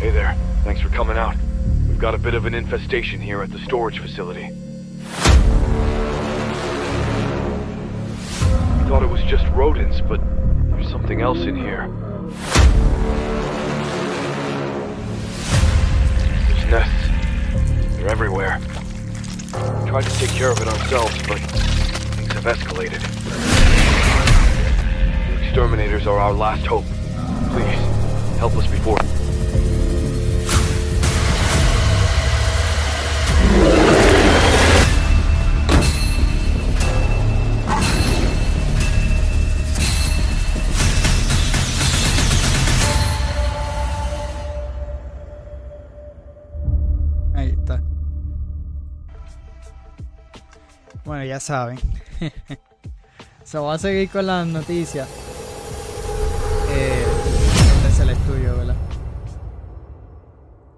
Hey 0.00 0.10
there, 0.10 0.34
thanks 0.64 0.80
for 0.80 0.90
coming 0.90 1.16
out. 1.16 1.36
We've 1.88 2.00
got 2.00 2.14
a 2.14 2.18
bit 2.18 2.34
of 2.34 2.44
an 2.44 2.54
infestation 2.54 3.20
here 3.20 3.42
at 3.42 3.50
the 3.50 3.58
storage 3.60 4.00
facility. 4.00 4.48
We 8.78 8.88
thought 8.88 9.02
it 9.02 9.10
was 9.10 9.22
just 9.28 9.46
rodents, 9.54 10.00
but 10.00 10.20
there's 10.82 10.92
something 10.92 11.20
else 11.20 11.38
in 11.38 11.54
here. 11.54 11.88
There's 16.48 16.70
nests. 16.70 17.96
They're 17.96 18.08
everywhere. 18.08 18.58
We 19.80 19.90
tried 19.90 20.04
to 20.04 20.18
take 20.18 20.30
care 20.30 20.50
of 20.50 20.60
it 20.60 20.66
ourselves, 20.66 21.16
but 21.28 21.38
things 21.38 22.32
have 22.32 22.44
escalated. 22.44 23.00
The 25.28 25.44
exterminators 25.44 26.06
are 26.08 26.18
our 26.18 26.32
last 26.32 26.66
hope. 26.66 26.84
Please, 27.52 28.38
help 28.38 28.56
us 28.56 28.66
before. 28.66 28.98
Bueno, 51.22 51.34
ya 51.34 51.38
saben. 51.38 51.78
Se 53.44 53.56
va 53.56 53.74
a 53.74 53.78
seguir 53.78 54.10
con 54.10 54.26
las 54.26 54.44
noticias. 54.44 55.08
Eh, 56.72 57.04
es 57.88 58.00
el 58.00 58.10
estudio, 58.10 58.56
¿verdad? 58.56 58.74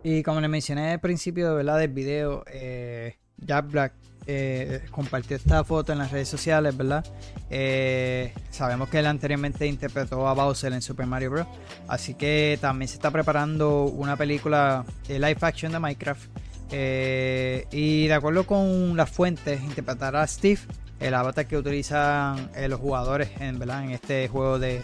Y 0.03 0.23
como 0.23 0.43
les 0.43 0.51
mencioné 0.51 0.93
al 0.93 1.01
principio 1.01 1.55
¿verdad? 1.55 1.79
del 1.79 1.93
video, 1.93 2.45
eh, 2.53 3.17
Jack 3.39 3.71
Black 3.71 3.93
eh, 4.27 4.85
compartió 4.91 5.35
esta 5.35 5.65
foto 5.65 5.93
en 5.93 5.99
las 5.99 6.13
redes 6.13 6.29
sociales, 6.29 6.77
¿verdad? 6.77 7.07
Eh, 7.49 8.35
sabemos 8.51 8.91
que 8.91 8.99
él 8.99 9.07
anteriormente 9.07 9.67
interpretó 9.67 10.29
a 10.29 10.35
Bowser 10.35 10.75
en 10.75 10.83
Super 10.83 11.07
Mario 11.07 11.31
Bros. 11.31 11.47
Así 11.89 12.13
que 12.13 12.59
también 12.61 12.89
se 12.89 12.97
está 12.97 13.11
preparando 13.11 13.85
una 13.85 14.17
película 14.17 14.85
de 15.09 15.19
live 15.19 15.39
action 15.41 15.73
de 15.73 15.79
Minecraft. 15.79 16.44
Eh, 16.77 17.69
y 17.71 18.09
de 18.09 18.15
acuerdo 18.15 18.45
con 18.49 18.97
las 18.97 19.09
fuentes, 19.09 19.63
interpretará 19.63 20.23
a 20.23 20.27
Steve, 20.27 20.59
el 20.99 21.15
avatar 21.15 21.47
que 21.47 21.57
utilizan 21.57 22.51
eh, 22.57 22.67
los 22.69 22.81
jugadores 22.81 23.29
en, 23.39 23.63
este 23.93 24.27
juego 24.27 24.59
de, 24.59 24.83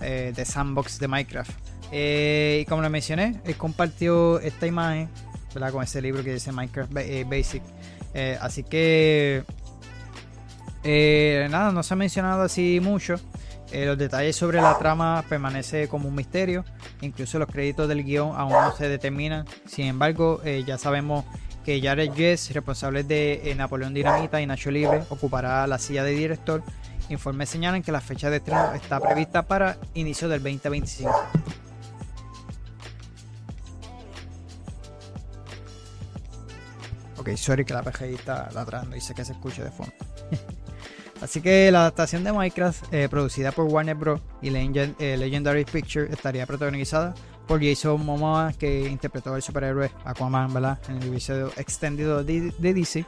eh, 0.00 0.32
de 0.34 0.44
sandbox 0.46 0.98
de 0.98 1.08
Minecraft. 1.08 1.50
Y 1.92 2.64
como 2.64 2.80
les 2.80 2.90
mencioné, 2.90 3.38
él 3.44 3.54
compartió 3.56 4.40
esta 4.40 4.66
imagen 4.66 5.10
con 5.72 5.82
ese 5.82 6.00
libro 6.00 6.24
que 6.24 6.32
dice 6.32 6.52
Minecraft 6.52 6.90
Ba- 6.90 7.02
Basic. 7.26 7.62
Así 8.40 8.62
que 8.62 9.42
nada, 11.50 11.70
no 11.70 11.82
se 11.82 11.92
ha 11.92 11.96
mencionado 11.98 12.42
así 12.44 12.80
mucho. 12.80 13.16
Eh, 13.72 13.86
los 13.86 13.96
detalles 13.96 14.34
sobre 14.34 14.60
la 14.60 14.76
trama 14.78 15.24
permanece 15.28 15.88
como 15.88 16.08
un 16.08 16.14
misterio. 16.14 16.64
Incluso 17.00 17.38
los 17.38 17.48
créditos 17.48 17.88
del 17.88 18.04
guion 18.04 18.34
aún 18.36 18.52
no 18.52 18.74
se 18.76 18.88
determinan. 18.88 19.46
Sin 19.66 19.86
embargo, 19.86 20.40
eh, 20.44 20.64
ya 20.66 20.76
sabemos 20.76 21.24
que 21.64 21.80
Jared 21.80 22.12
Jess, 22.12 22.52
responsable 22.52 23.04
de 23.04 23.50
eh, 23.50 23.54
Napoleón 23.54 23.94
Dinamita 23.94 24.40
y 24.40 24.46
Nacho 24.46 24.70
Libre, 24.70 25.04
ocupará 25.08 25.66
la 25.66 25.78
silla 25.78 26.02
de 26.02 26.12
director. 26.12 26.62
Informes 27.10 27.48
señalan 27.48 27.82
que 27.82 27.92
la 27.92 28.00
fecha 28.00 28.30
de 28.30 28.38
estreno 28.38 28.72
está 28.74 29.00
prevista 29.00 29.42
para 29.42 29.76
inicio 29.94 30.28
del 30.28 30.42
2025. 30.42 31.10
Ok, 37.18 37.36
sorry 37.36 37.64
que 37.64 37.74
la 37.74 37.82
PGI 37.82 38.14
está 38.14 38.48
ladrando 38.52 38.96
y 38.96 39.00
sé 39.00 39.14
que 39.14 39.24
se 39.24 39.32
escucha 39.32 39.62
de 39.62 39.70
fondo. 39.70 39.92
Así 41.20 41.42
que 41.42 41.70
la 41.70 41.80
adaptación 41.80 42.24
de 42.24 42.32
Minecraft, 42.32 42.94
eh, 42.94 43.08
producida 43.08 43.52
por 43.52 43.66
Warner 43.66 43.94
Bros. 43.94 44.20
y 44.40 44.48
eh, 44.48 45.16
Legendary 45.18 45.64
Pictures, 45.64 46.10
estaría 46.10 46.46
protagonizada 46.46 47.14
por 47.46 47.62
Jason 47.62 48.04
Momoa, 48.04 48.52
que 48.58 48.88
interpretó 48.88 49.34
al 49.34 49.42
superhéroe 49.42 49.90
Aquaman. 50.04 50.50
En 50.88 50.96
el 50.96 51.08
episodio 51.08 51.52
extendido 51.56 52.24
de, 52.24 52.52
DC. 52.58 53.04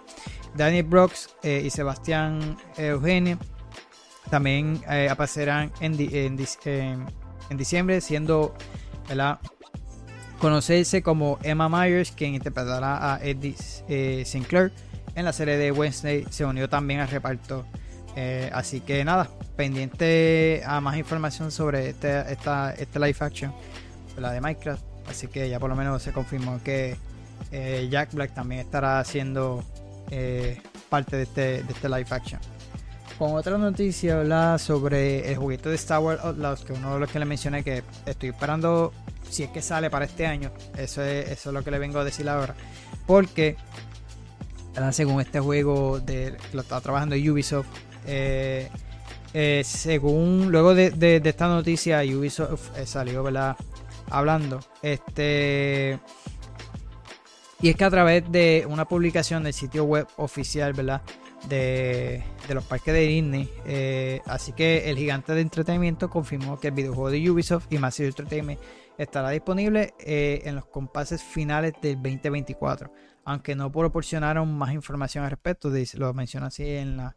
Daniel 0.54 0.84
Brooks 0.84 1.30
eh, 1.42 1.62
y 1.64 1.70
Sebastián 1.70 2.58
Eugenio 2.76 3.38
también 4.28 4.82
aparecerán 5.10 5.72
en, 5.80 5.96
diciembre, 7.56 8.00
siendo, 8.00 8.54
¿verdad? 9.08 9.38
Conocerse 10.38 11.02
como 11.02 11.38
Emma 11.42 11.68
Myers, 11.68 12.12
quien 12.12 12.34
interpretará 12.34 13.14
a 13.14 13.20
Eddie 13.22 14.24
Sinclair 14.24 14.72
en 15.14 15.24
la 15.24 15.32
serie 15.32 15.56
de 15.56 15.72
Wednesday, 15.72 16.26
se 16.30 16.44
unió 16.44 16.68
también 16.68 17.00
al 17.00 17.08
reparto. 17.08 17.66
Eh, 18.16 18.50
así 18.52 18.80
que 18.80 19.04
nada, 19.04 19.28
pendiente 19.56 20.62
a 20.66 20.80
más 20.80 20.96
información 20.96 21.50
sobre 21.50 21.90
este, 21.90 22.32
esta, 22.32 22.74
este 22.74 22.98
live 22.98 23.16
action, 23.20 23.52
la 24.18 24.32
de 24.32 24.40
Minecraft. 24.40 24.82
Así 25.08 25.28
que 25.28 25.48
ya 25.48 25.58
por 25.58 25.70
lo 25.70 25.76
menos 25.76 26.02
se 26.02 26.12
confirmó 26.12 26.60
que 26.62 26.96
eh, 27.50 27.88
Jack 27.90 28.12
Black 28.12 28.34
también 28.34 28.60
estará 28.60 29.00
haciendo 29.00 29.64
eh, 30.10 30.60
parte 30.88 31.16
de 31.16 31.22
este, 31.24 31.62
de 31.62 31.72
este 31.72 31.88
live 31.88 32.06
action. 32.10 32.40
Con 33.18 33.34
otra 33.34 33.56
noticia 33.58 34.20
habla 34.20 34.58
sobre 34.58 35.30
el 35.30 35.36
juguete 35.36 35.68
de 35.68 35.74
Star 35.76 36.00
Wars 36.00 36.20
Outlaws, 36.22 36.64
que 36.64 36.72
uno 36.72 36.94
de 36.94 37.00
los 37.00 37.10
que 37.10 37.18
le 37.18 37.24
mencioné 37.24 37.62
que 37.62 37.82
estoy 38.06 38.30
esperando 38.30 38.92
si 39.28 39.44
es 39.44 39.50
que 39.50 39.62
sale 39.62 39.90
para 39.90 40.04
este 40.04 40.26
año. 40.26 40.50
Eso 40.76 41.02
es, 41.02 41.30
eso 41.30 41.50
es 41.50 41.54
lo 41.54 41.62
que 41.62 41.70
le 41.70 41.78
vengo 41.78 41.98
a 41.98 42.04
decir 42.04 42.28
ahora. 42.28 42.54
Porque 43.06 43.56
¿verdad? 44.74 44.92
según 44.92 45.20
este 45.20 45.40
juego 45.40 46.00
de 46.00 46.36
lo 46.52 46.62
está 46.62 46.80
trabajando 46.80 47.14
Ubisoft 47.16 47.66
eh, 48.06 48.68
eh, 49.34 49.62
según 49.64 50.50
luego 50.50 50.74
de, 50.74 51.20
esta 51.24 51.48
noticia 51.48 52.02
Ubisoft 52.02 52.76
eh, 52.76 52.86
salió 52.86 53.24
hablando 54.10 54.60
este 54.82 55.98
y 57.60 57.70
es 57.70 57.76
que 57.76 57.84
a 57.84 57.90
través 57.90 58.30
de 58.30 58.66
una 58.68 58.86
publicación 58.86 59.44
del 59.44 59.52
sitio 59.52 59.84
web 59.84 60.06
oficial. 60.16 60.74
De, 61.48 62.22
los 62.54 62.62
parques 62.62 62.94
de 62.94 63.00
Disney 63.00 63.50
así 64.26 64.52
que 64.52 64.88
el 64.88 64.96
gigante 64.96 65.34
de 65.34 65.40
entretenimiento 65.40 66.08
confirmó 66.08 66.60
que 66.60 66.68
el 66.68 66.74
videojuego 66.74 67.10
de 67.10 67.30
Ubisoft 67.30 67.66
y 67.68 67.78
Massive 67.78 68.10
Entertainment 68.10 68.60
estará 68.96 69.30
disponible 69.30 69.92
en 69.98 70.54
los 70.54 70.66
compases 70.66 71.20
finales 71.20 71.72
del 71.82 71.96
2024 71.96 72.92
aunque 73.24 73.56
no 73.56 73.72
proporcionaron 73.72 74.56
más 74.56 74.72
información 74.72 75.24
al 75.24 75.30
respecto, 75.30 75.70
lo 75.94 76.14
menciona 76.14 76.46
así 76.46 76.68
en 76.68 76.96
la, 76.96 77.16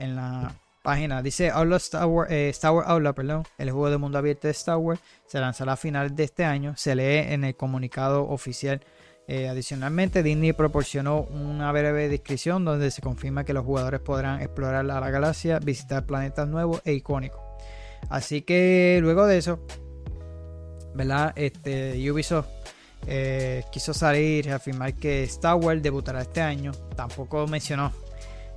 en 0.00 0.16
la 0.16 0.52
página. 0.82 1.22
Dice 1.22 1.50
Outlaw 1.50 1.76
Star 1.76 2.06
Wars, 2.06 2.30
eh, 2.30 2.48
Star 2.48 2.72
Wars 2.72 3.14
perdón, 3.14 3.44
el 3.58 3.70
juego 3.70 3.90
de 3.90 3.98
mundo 3.98 4.18
abierto 4.18 4.48
de 4.48 4.52
Star 4.52 4.78
Wars, 4.78 5.00
se 5.26 5.38
lanzará 5.38 5.74
a 5.74 5.76
finales 5.76 6.16
de 6.16 6.24
este 6.24 6.44
año. 6.44 6.74
Se 6.76 6.94
lee 6.94 7.32
en 7.32 7.44
el 7.44 7.56
comunicado 7.56 8.28
oficial. 8.28 8.80
Eh, 9.28 9.48
adicionalmente, 9.48 10.24
Disney 10.24 10.52
proporcionó 10.52 11.20
una 11.20 11.70
breve 11.70 12.08
descripción 12.08 12.64
donde 12.64 12.90
se 12.90 13.00
confirma 13.00 13.44
que 13.44 13.52
los 13.52 13.64
jugadores 13.64 14.00
podrán 14.00 14.40
explorar 14.40 14.84
la 14.84 14.98
galaxia, 15.08 15.60
visitar 15.60 16.04
planetas 16.04 16.48
nuevos 16.48 16.82
e 16.84 16.94
icónicos. 16.94 17.40
Así 18.08 18.42
que 18.42 18.98
luego 19.00 19.26
de 19.26 19.38
eso, 19.38 19.60
¿verdad? 20.94 21.32
Este, 21.36 22.10
Ubisoft 22.10 22.48
eh, 23.06 23.62
quiso 23.70 23.94
salir 23.94 24.46
y 24.46 24.50
afirmar 24.50 24.94
que 24.94 25.22
Star 25.24 25.54
Wars 25.56 25.82
debutará 25.82 26.22
este 26.22 26.40
año. 26.40 26.72
Tampoco 26.96 27.46
mencionó. 27.46 27.92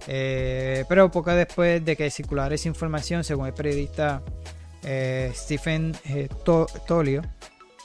Eh, 0.07 0.83
pero 0.89 1.09
poco 1.09 1.31
después 1.31 1.83
de 1.83 1.95
que 1.95 2.09
circulara 2.11 2.53
esa 2.55 2.67
información, 2.67 3.23
según 3.23 3.47
el 3.47 3.53
periodista 3.53 4.21
eh, 4.83 5.31
Stephen 5.33 5.95
eh, 6.05 6.27
To- 6.43 6.67
Tolio, 6.87 7.21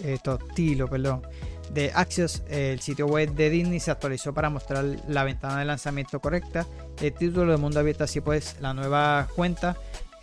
eh, 0.00 0.18
Totilo, 0.22 0.88
perdón, 0.88 1.22
de 1.70 1.92
Axios, 1.94 2.42
el 2.48 2.80
sitio 2.80 3.06
web 3.06 3.30
de 3.34 3.50
Disney 3.50 3.78
se 3.78 3.90
actualizó 3.90 4.32
para 4.34 4.50
mostrar 4.50 4.84
la 5.06 5.22
ventana 5.24 5.58
de 5.58 5.64
lanzamiento 5.66 6.18
correcta. 6.20 6.66
El 7.00 7.12
título 7.12 7.52
de 7.52 7.58
mundo 7.58 7.78
abierto, 7.78 8.04
así 8.04 8.20
pues, 8.20 8.56
la 8.60 8.74
nueva 8.74 9.28
cuenta 9.36 9.76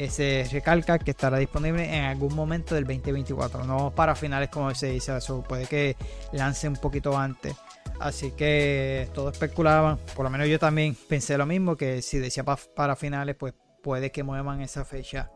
se 0.10 0.46
recalca 0.52 1.00
que 1.00 1.12
estará 1.12 1.38
disponible 1.38 1.96
en 1.96 2.04
algún 2.04 2.36
momento 2.36 2.76
del 2.76 2.84
2024, 2.84 3.64
no 3.64 3.92
para 3.92 4.14
finales 4.14 4.50
como 4.50 4.76
se 4.76 4.88
dice, 4.88 5.16
eso 5.16 5.42
puede 5.42 5.68
que 5.68 5.96
lance 6.34 6.68
un 6.68 6.76
poquito 6.76 7.18
antes. 7.18 7.56
Así 8.00 8.32
que 8.32 9.10
todos 9.14 9.34
especulaban, 9.34 9.98
por 10.16 10.26
lo 10.26 10.30
menos 10.30 10.48
yo 10.48 10.60
también 10.60 10.96
pensé 11.08 11.38
lo 11.38 11.46
mismo, 11.46 11.76
que 11.78 12.02
si 12.02 12.18
decía 12.20 12.44
pa- 12.44 12.60
para 12.76 12.96
finales, 12.96 13.36
pues 13.38 13.54
puede 13.82 14.12
que 14.12 14.24
muevan 14.24 14.62
esa 14.62 14.84
fecha, 14.84 15.32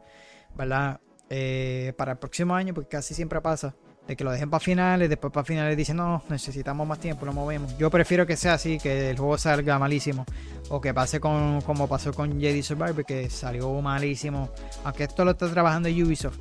¿verdad? 0.56 1.00
eh, 1.30 1.94
para 1.96 2.14
el 2.14 2.18
próximo 2.18 2.56
año, 2.56 2.74
porque 2.74 2.90
casi 2.90 3.14
siempre 3.14 3.40
pasa, 3.40 3.76
de 4.08 4.16
que 4.16 4.24
lo 4.24 4.32
dejen 4.32 4.50
para 4.50 4.60
finales, 4.60 5.08
después 5.08 5.32
para 5.32 5.46
finales 5.46 5.78
dicen, 5.78 5.98
no, 5.98 6.24
necesitamos 6.28 6.88
más 6.88 7.00
tiempo, 7.00 7.24
lo 7.28 7.34
movemos. 7.34 7.78
Yo 7.78 7.92
prefiero 7.92 8.26
que 8.26 8.36
sea 8.36 8.56
así, 8.56 8.80
que 8.80 9.12
el 9.12 9.18
juego 9.18 9.38
salga 9.38 9.78
malísimo, 9.78 10.26
o 10.70 10.82
que 10.82 10.92
pase 10.92 11.20
con, 11.20 11.62
como 11.62 11.88
pasó 11.88 12.12
con 12.14 12.40
Jedi 12.42 12.64
Survivor, 12.64 13.06
que 13.06 13.30
salió 13.30 13.72
malísimo, 13.80 14.50
aunque 14.84 15.04
esto 15.04 15.24
lo 15.24 15.32
está 15.32 15.50
trabajando 15.52 15.88
Ubisoft. 15.88 16.40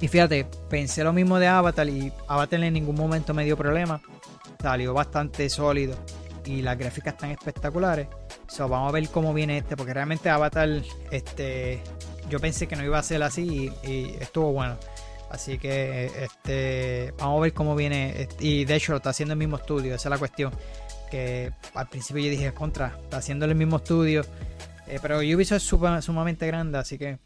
Y 0.00 0.08
fíjate, 0.08 0.46
pensé 0.70 1.04
lo 1.04 1.12
mismo 1.12 1.38
de 1.38 1.46
Avatar 1.46 1.86
y 1.88 2.10
Avatar 2.28 2.64
en 2.64 2.72
ningún 2.72 2.96
momento 2.96 3.34
me 3.34 3.44
dio 3.44 3.58
problema. 3.58 4.00
Salió 4.66 4.92
bastante 4.92 5.48
sólido 5.48 5.96
y 6.44 6.60
las 6.60 6.76
gráficas 6.76 7.14
están 7.14 7.30
espectaculares. 7.30 8.08
So, 8.48 8.68
vamos 8.68 8.88
a 8.88 8.92
ver 8.92 9.08
cómo 9.10 9.32
viene 9.32 9.58
este, 9.58 9.76
porque 9.76 9.94
realmente 9.94 10.28
Avatar, 10.28 10.82
este, 11.12 11.80
yo 12.28 12.40
pensé 12.40 12.66
que 12.66 12.74
no 12.74 12.84
iba 12.84 12.98
a 12.98 13.02
ser 13.04 13.22
así 13.22 13.70
y, 13.84 14.16
estuvo 14.20 14.50
bueno. 14.50 14.76
Así 15.30 15.56
que 15.58 16.06
este, 16.20 17.14
vamos 17.16 17.38
a 17.38 17.42
ver 17.42 17.52
cómo 17.52 17.76
viene. 17.76 18.26
Y 18.40 18.64
de 18.64 18.74
hecho 18.74 18.90
lo 18.90 18.96
está 18.96 19.10
haciendo 19.10 19.34
el 19.34 19.38
mismo 19.38 19.56
estudio, 19.56 19.94
esa 19.94 20.08
es 20.08 20.10
la 20.10 20.18
cuestión. 20.18 20.52
Que 21.12 21.52
al 21.72 21.88
principio 21.88 22.24
yo 22.24 22.30
dije 22.30 22.52
contra, 22.52 22.98
está 23.04 23.18
haciendo 23.18 23.44
el 23.44 23.54
mismo 23.54 23.76
estudio. 23.76 24.22
Eh, 24.88 24.98
pero 25.00 25.18
Ubisoft 25.18 25.62
es 25.62 26.04
sumamente 26.04 26.44
grande, 26.44 26.78
así 26.78 26.98
que 26.98 27.20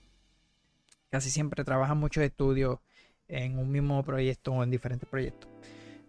casi 1.08 1.30
siempre 1.30 1.64
trabajan 1.64 1.96
muchos 1.96 2.22
estudios 2.22 2.80
en 3.28 3.58
un 3.58 3.72
mismo 3.72 4.04
proyecto 4.04 4.52
o 4.52 4.62
en 4.62 4.70
diferentes 4.70 5.08
proyectos. 5.08 5.49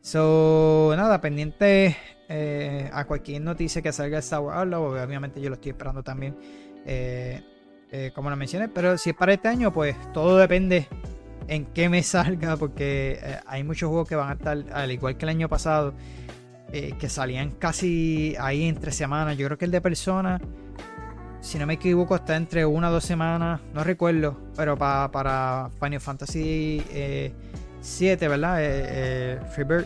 So, 0.02 0.93
nada, 0.97 1.22
pendiente 1.22 1.95
eh, 2.28 2.89
a 2.91 3.06
cualquier 3.06 3.41
noticia 3.43 3.84
que 3.84 3.91
salga 3.91 4.20
de 4.20 4.38
Wars 4.38 4.74
obviamente 4.74 5.39
yo 5.39 5.49
lo 5.49 5.56
estoy 5.56 5.72
esperando 5.72 6.02
también. 6.02 6.36
Eh, 6.86 7.43
eh, 7.91 8.12
como 8.16 8.30
lo 8.30 8.36
mencioné, 8.36 8.68
pero 8.68 8.97
si 8.97 9.12
es 9.12 9.16
para 9.16 9.34
este 9.34 9.47
año, 9.47 9.72
pues 9.72 9.95
todo 10.12 10.38
depende 10.38 10.88
en 11.47 11.66
qué 11.66 11.88
me 11.88 12.02
salga, 12.02 12.58
porque 12.58 13.20
hay 13.45 13.64
muchos 13.64 13.89
juegos 13.89 14.08
que 14.08 14.16
van 14.16 14.30
a 14.30 14.34
estar, 14.34 14.58
al 14.74 14.91
igual 14.91 15.18
que 15.18 15.26
el 15.26 15.30
año 15.30 15.49
pasado, 15.49 15.93
que 16.72 17.10
salían 17.10 17.52
casi 17.52 18.36
ahí 18.39 18.64
entre 18.64 18.93
semanas. 18.93 19.38
Yo 19.38 19.45
creo 19.45 19.58
que 19.58 19.66
el 19.66 19.72
de 19.72 19.82
Persona, 19.82 20.39
si 21.41 21.60
no 21.60 21.68
me 21.68 21.74
equivoco, 21.74 22.16
está 22.16 22.38
entre 22.38 22.66
una 22.66 22.89
o 22.89 22.93
dos 22.93 23.04
semanas, 23.04 23.60
no 23.74 23.84
recuerdo, 23.84 24.39
pero 24.56 24.78
para 24.78 25.70
Final 25.82 25.99
Fantasy 25.99 26.82
7, 27.82 28.27
¿verdad? 28.27 29.45
Freebird. 29.51 29.86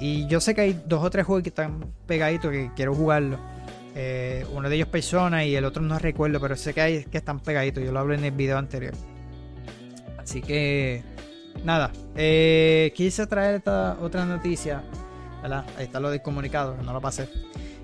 Y 0.00 0.26
yo 0.26 0.40
sé 0.40 0.54
que 0.54 0.62
hay 0.62 0.82
dos 0.86 1.04
o 1.04 1.10
tres 1.10 1.26
juegos 1.26 1.42
que 1.42 1.50
están 1.50 1.92
pegaditos 2.06 2.50
que 2.50 2.70
quiero 2.74 2.94
jugarlo. 2.94 3.38
Eh, 3.94 4.46
uno 4.52 4.68
de 4.68 4.76
ellos 4.76 4.88
persona 4.88 5.44
y 5.44 5.54
el 5.54 5.64
otro 5.64 5.82
no 5.82 5.98
recuerdo, 5.98 6.40
pero 6.40 6.56
sé 6.56 6.72
que 6.72 6.80
hay 6.80 7.04
que 7.04 7.18
están 7.18 7.40
pegaditos. 7.40 7.84
Yo 7.84 7.92
lo 7.92 8.00
hablé 8.00 8.16
en 8.16 8.24
el 8.24 8.32
video 8.32 8.56
anterior. 8.56 8.94
Así 10.18 10.40
que, 10.40 11.02
nada. 11.64 11.90
Eh, 12.16 12.92
quise 12.96 13.26
traer 13.26 13.56
esta 13.56 13.98
otra 14.00 14.24
noticia. 14.24 14.82
Ahí 15.42 15.84
está 15.84 16.00
lo 16.00 16.10
del 16.10 16.22
comunicado, 16.22 16.76
no 16.82 16.92
lo 16.92 17.00
pasé. 17.00 17.28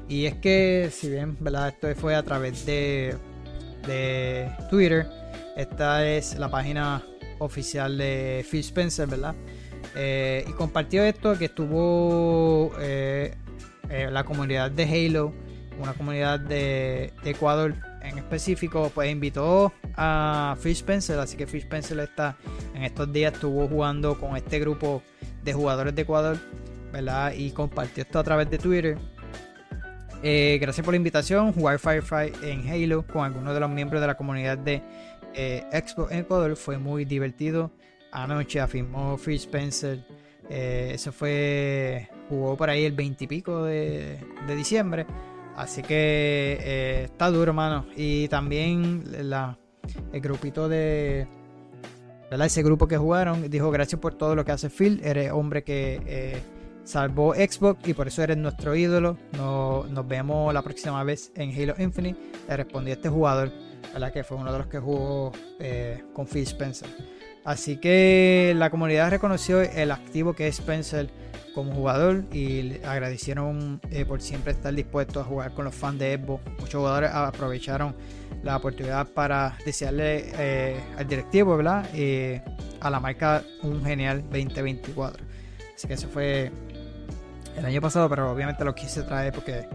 Y 0.09 0.26
es 0.26 0.34
que, 0.37 0.91
si 0.93 1.11
bien 1.11 1.37
¿verdad? 1.41 1.68
esto 1.68 1.89
fue 2.01 2.14
a 2.14 2.22
través 2.22 2.64
de, 2.64 3.16
de 3.87 4.51
Twitter, 4.70 5.07
esta 5.57 6.07
es 6.07 6.39
la 6.39 6.49
página 6.49 7.03
oficial 7.39 7.99
de 7.99 8.45
Phil 8.51 8.61
Spencer, 8.61 9.09
¿verdad? 9.09 9.34
Eh, 9.95 10.45
y 10.49 10.53
compartió 10.53 11.05
esto 11.05 11.39
que 11.39 11.47
estuvo 11.47 12.72
la 13.89 14.24
comunidad 14.24 14.70
de 14.70 14.84
Halo 14.84 15.32
una 15.78 15.93
comunidad 15.93 16.41
de, 16.41 17.12
Ecuador 17.24 17.74
en 18.03 18.18
específico, 18.18 18.91
pues 18.95 19.11
invitó 19.11 19.72
a 19.97 20.57
Fish 20.61 20.84
Pencil, 20.84 21.18
así 21.18 21.37
que 21.37 21.47
Fish 21.47 21.66
Pencil 21.66 21.99
está 22.01 22.37
en 22.74 22.84
estos 22.84 23.12
días 23.12 23.34
estuvo 23.34 23.66
jugando 23.68 24.18
con 24.18 24.37
este 24.37 24.61
grupo 24.61 25.03
de 25.43 25.53
jugadores 25.53 25.95
de 25.95 26.03
Ecuador, 26.03 26.39
¿verdad? 26.93 27.32
Y 27.37 27.51
compartió 27.51 28.03
esto 28.05 28.18
a 28.18 28.24
través 28.24 28.49
de 28.51 28.59
Twitter. 28.59 28.97
Eh, 30.22 30.59
gracias 30.61 30.84
por 30.84 30.95
la 30.95 30.97
invitación, 30.97 31.53
jugar 31.53 31.78
Firefight 31.78 32.43
en 32.43 32.68
Halo 32.68 33.07
con 33.07 33.24
algunos 33.24 33.55
de 33.55 33.61
los 33.61 33.70
miembros 33.70 34.01
de 34.01 34.07
la 34.07 34.16
comunidad 34.16 34.57
de 34.57 34.82
eh, 35.37 35.64
Expo 35.72 36.09
en 36.11 36.20
Ecuador 36.20 36.57
fue 36.57 36.78
muy 36.78 37.05
divertido. 37.05 37.70
Anoche 38.11 38.61
afirmó 38.61 39.16
Fish 39.18 39.49
Pencil. 39.49 40.05
Eh, 40.49 40.93
eso 40.95 41.12
fue, 41.12 42.09
jugó 42.28 42.57
por 42.57 42.70
ahí 42.70 42.84
el 42.84 42.93
20 42.93 43.24
y 43.24 43.26
pico 43.26 43.64
de, 43.64 44.18
diciembre. 44.57 45.07
Así 45.57 45.82
que 45.82 46.59
eh, 46.61 47.05
está 47.05 47.30
duro, 47.30 47.51
hermano. 47.51 47.87
Y 47.97 48.28
también 48.28 49.05
el 49.14 50.20
grupito 50.20 50.68
de. 50.68 51.26
¿verdad? 52.30 52.47
Ese 52.47 52.62
grupo 52.62 52.87
que 52.87 52.97
jugaron 52.97 53.49
dijo: 53.51 53.70
Gracias 53.70 54.01
por 54.01 54.14
todo 54.14 54.34
lo 54.34 54.45
que 54.45 54.53
hace 54.53 54.70
Phil. 54.70 55.01
Eres 55.03 55.32
hombre 55.32 55.64
que 55.64 56.01
eh, 56.07 56.43
salvó 56.84 57.34
Xbox 57.34 57.89
y 57.89 57.95
por 57.95 58.09
eso 58.09 58.22
eres 58.22 58.37
nuestro 58.37 58.76
ídolo. 58.76 59.16
nos 59.32 60.09
vemos 60.09 60.53
la 60.53 60.62
próxima 60.62 61.03
vez 61.05 61.32
en 61.34 61.51
Halo 61.51 61.74
Infinite. 61.78 62.18
Le 62.49 62.57
respondió 62.57 62.95
este 62.95 63.09
jugador, 63.09 63.51
¿verdad? 63.93 64.12
Que 64.12 64.24
fue 64.24 64.37
uno 64.37 64.53
de 64.53 64.59
los 64.59 64.66
que 64.66 64.78
jugó 64.78 65.32
eh, 65.59 66.03
con 66.12 66.26
Phil 66.26 66.43
Spencer. 66.43 66.89
Así 67.45 67.76
que 67.76 68.55
la 68.57 68.70
comunidad 68.70 69.11
reconoció 69.11 69.61
el 69.61 69.93
activo 69.93 70.34
que 70.34 70.49
es 70.49 70.59
Spencer 70.59 71.09
como 71.55 71.72
jugador 71.72 72.24
y 72.32 72.84
agradecieron 72.84 73.80
eh, 73.91 74.05
por 74.05 74.20
siempre 74.20 74.53
estar 74.53 74.74
dispuesto 74.74 75.20
a 75.20 75.24
jugar 75.24 75.55
con 75.55 75.64
los 75.64 75.74
fans 75.74 75.99
de 75.99 76.18
Xbox. 76.18 76.43
Muchos 76.59 76.74
jugadores 76.74 77.11
aprovecharon 77.11 77.95
la 78.43 78.57
oportunidad 78.57 79.07
para 79.07 79.57
desearle 79.64 80.32
eh, 80.39 80.78
al 80.99 81.07
directivo, 81.07 81.57
¿verdad? 81.57 81.89
Eh, 81.95 82.43
a 82.80 82.91
la 82.91 83.01
marca 83.01 83.43
un 83.62 83.82
genial 83.82 84.22
2024. 84.24 85.24
Así 85.74 85.89
que 85.89 85.95
eso 85.95 86.09
fue 86.09 86.51
el 87.57 87.64
año 87.64 87.80
pasado, 87.80 88.09
pero 88.11 88.30
obviamente 88.30 88.62
lo 88.62 88.74
quise 88.74 89.03
traer 89.05 89.32
porque 89.32 89.66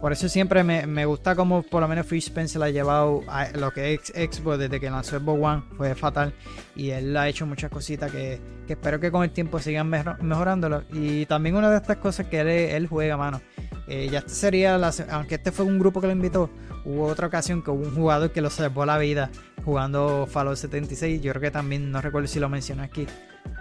por 0.00 0.12
eso 0.12 0.30
siempre 0.30 0.64
me, 0.64 1.04
gusta 1.04 1.36
como 1.36 1.62
por 1.62 1.82
lo 1.82 1.88
menos 1.88 2.06
Fish 2.06 2.24
Spencer 2.28 2.62
ha 2.62 2.70
llevado 2.70 3.22
a 3.28 3.50
lo 3.50 3.70
que 3.70 3.94
es 3.94 4.06
Xbox 4.06 4.58
desde 4.58 4.80
que 4.80 4.88
lanzó 4.88 5.18
Xbox 5.18 5.42
One. 5.42 5.62
Fue 5.76 5.94
fatal. 5.94 6.32
Y 6.74 6.90
él 6.90 7.14
ha 7.16 7.28
hecho 7.28 7.44
muchas 7.44 7.70
cositas 7.70 8.10
que, 8.10 8.40
espero 8.66 8.98
que 8.98 9.10
con 9.10 9.24
el 9.24 9.30
tiempo 9.30 9.58
sigan 9.58 9.88
mejorándolo. 9.88 10.84
Y 10.90 11.26
también 11.26 11.54
una 11.54 11.70
de 11.70 11.76
estas 11.76 11.98
cosas 11.98 12.26
que 12.28 12.74
él, 12.74 12.86
juega, 12.86 13.18
mano. 13.18 13.42
Eh, 13.88 14.08
ya 14.10 14.20
este 14.20 14.30
sería, 14.30 14.78
la, 14.78 14.90
aunque 15.10 15.34
este 15.34 15.52
fue 15.52 15.66
un 15.66 15.78
grupo 15.78 16.00
que 16.00 16.06
lo 16.06 16.12
invitó, 16.12 16.48
hubo 16.84 17.06
otra 17.06 17.26
ocasión 17.26 17.62
que 17.62 17.70
hubo 17.70 17.84
un 17.84 17.94
jugador 17.94 18.30
que 18.30 18.40
lo 18.40 18.48
salvó 18.48 18.86
la 18.86 18.96
vida 18.96 19.30
jugando 19.64 20.26
Fallout 20.26 20.56
76. 20.56 21.20
Yo 21.20 21.32
creo 21.32 21.42
que 21.42 21.50
también, 21.50 21.90
no 21.90 22.00
recuerdo 22.00 22.26
si 22.26 22.40
lo 22.40 22.48
mencioné 22.48 22.84
aquí, 22.84 23.06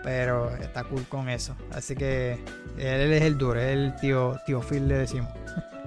pero 0.03 0.55
está 0.55 0.85
cool 0.85 1.03
con 1.09 1.27
eso. 1.27 1.55
Así 1.71 1.95
que 1.95 2.33
él, 2.77 3.11
es 3.11 3.23
el 3.23 3.37
duro, 3.37 3.59
es 3.59 3.71
el 3.71 3.95
tío, 3.95 4.37
tío 4.45 4.61
Phil, 4.61 4.87
le 4.87 4.99
decimos. 4.99 5.29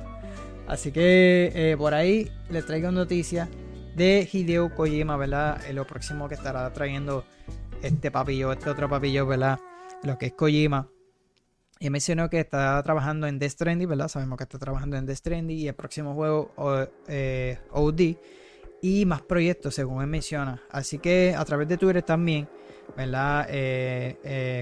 Así 0.73 0.91
que 0.91 1.53
eh, 1.55 1.77
por 1.77 1.93
ahí 1.93 2.31
les 2.49 2.65
traigo 2.65 2.91
noticias 2.91 3.47
de 3.95 4.27
Hideo 4.33 4.75
Kojima, 4.75 5.19
¿verdad? 5.19 5.61
Eh, 5.69 5.75
lo 5.75 5.87
próximo 5.87 6.31
que 6.31 6.35
estará 6.35 6.73
trayendo 6.73 7.27
este 7.83 8.11
papillo, 8.11 8.51
este 8.53 8.71
otro 8.71 8.89
papillo, 8.89 9.27
¿verdad? 9.27 9.61
Lo 10.03 10.17
que 10.17 10.27
es 10.27 10.33
Kojima. 10.33 10.89
Y 11.79 11.91
mencionó 11.91 12.31
que 12.31 12.41
está 12.41 12.83
trabajando 12.83 13.27
en 13.27 13.39
Death 13.39 13.51
Stranding, 13.51 13.87
¿verdad? 13.87 14.09
Sabemos 14.09 14.39
que 14.39 14.45
está 14.45 14.59
trabajando 14.59 14.97
en 14.97 15.05
Death 15.05 15.19
Stranding 15.19 15.59
y 15.59 15.69
el 15.69 15.75
próximo 15.75 16.15
juego 16.15 16.55
eh, 17.07 17.59
OD 17.73 18.01
y 18.81 19.05
más 19.05 19.21
proyectos, 19.21 19.75
según 19.75 20.01
él 20.01 20.09
menciona. 20.09 20.63
Así 20.71 20.99
que 20.99 21.35
a 21.37 21.45
través 21.45 21.69
de 21.69 21.77
Twitter 21.77 22.03
también, 22.03 22.49
¿verdad? 22.97 23.47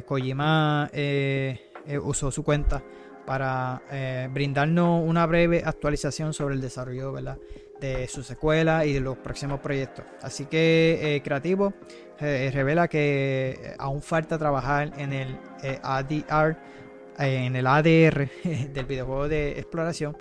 Kojima 0.06 0.90
usó 2.02 2.32
su 2.32 2.42
cuenta 2.42 2.82
para 3.30 3.82
eh, 3.92 4.28
brindarnos 4.32 5.08
una 5.08 5.24
breve 5.24 5.62
actualización 5.64 6.34
sobre 6.34 6.56
el 6.56 6.60
desarrollo 6.60 7.14
de 7.80 8.08
su 8.08 8.24
secuela 8.24 8.84
y 8.84 8.94
de 8.94 8.98
los 8.98 9.18
próximos 9.18 9.60
proyectos. 9.60 10.04
Así 10.20 10.46
que 10.46 10.98
eh, 11.00 11.22
Creativo 11.22 11.72
eh, 12.18 12.50
revela 12.52 12.88
que 12.88 13.76
aún 13.78 14.02
falta 14.02 14.36
trabajar 14.36 14.90
en 14.98 15.12
el 15.12 15.38
ADR, 15.80 16.56
en 17.20 17.54
el 17.54 17.68
ADR 17.68 18.28
del 18.74 18.86
videojuego 18.86 19.28
de 19.28 19.50
exploración. 19.60 20.16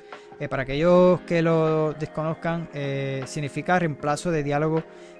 para 0.47 0.61
aquellos 0.61 1.19
que 1.21 1.41
lo 1.41 1.93
desconozcan, 1.93 2.69
significa 3.25 3.79
reemplazo 3.79 4.29
de 4.29 4.43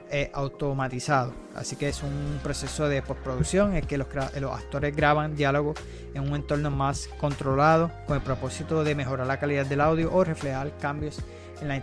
diálogo 0.10 0.32
automatizado. 0.34 1.34
Así 1.56 1.76
que 1.76 1.90
es 1.90 2.04
un 2.04 2.40
proceso 2.42 2.88
de 2.88 3.02
postproducción 3.02 3.76
en 3.76 3.86
que 3.86 3.98
los, 3.98 4.08
los, 4.40 4.52
actores 4.52 4.96
graban 4.96 5.36
diálogos 5.36 5.78
en 6.14 6.24
un 6.28 6.36
entorno 6.36 6.72
más 6.72 7.10
controlado 7.20 7.92
con 8.08 8.18
el 8.18 8.24
propósito 8.24 8.84
de 8.84 8.96
mejorar 8.96 9.28
la 9.28 9.40
calidad 9.40 9.66
del 9.66 9.82
audio 9.82 10.14
o 10.14 10.24
reflejar 10.24 10.72
cambios 10.78 11.20
en 11.62 11.68
la 11.68 11.78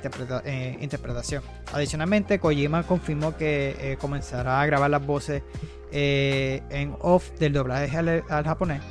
eh, 0.45 0.79
interpretación. 0.81 1.43
Adicionalmente, 1.73 2.39
Kojima 2.39 2.83
confirmó 2.85 3.37
que 3.37 3.77
eh, 3.79 3.97
comenzará 4.01 4.61
a 4.61 4.67
grabar 4.67 4.91
las 4.91 5.05
voces 5.05 5.43
eh, 5.93 6.63
en 6.71 6.95
off 7.01 7.31
del 7.39 7.53
doblaje 7.53 7.97
al, 7.97 8.45
japonés. 8.45 8.83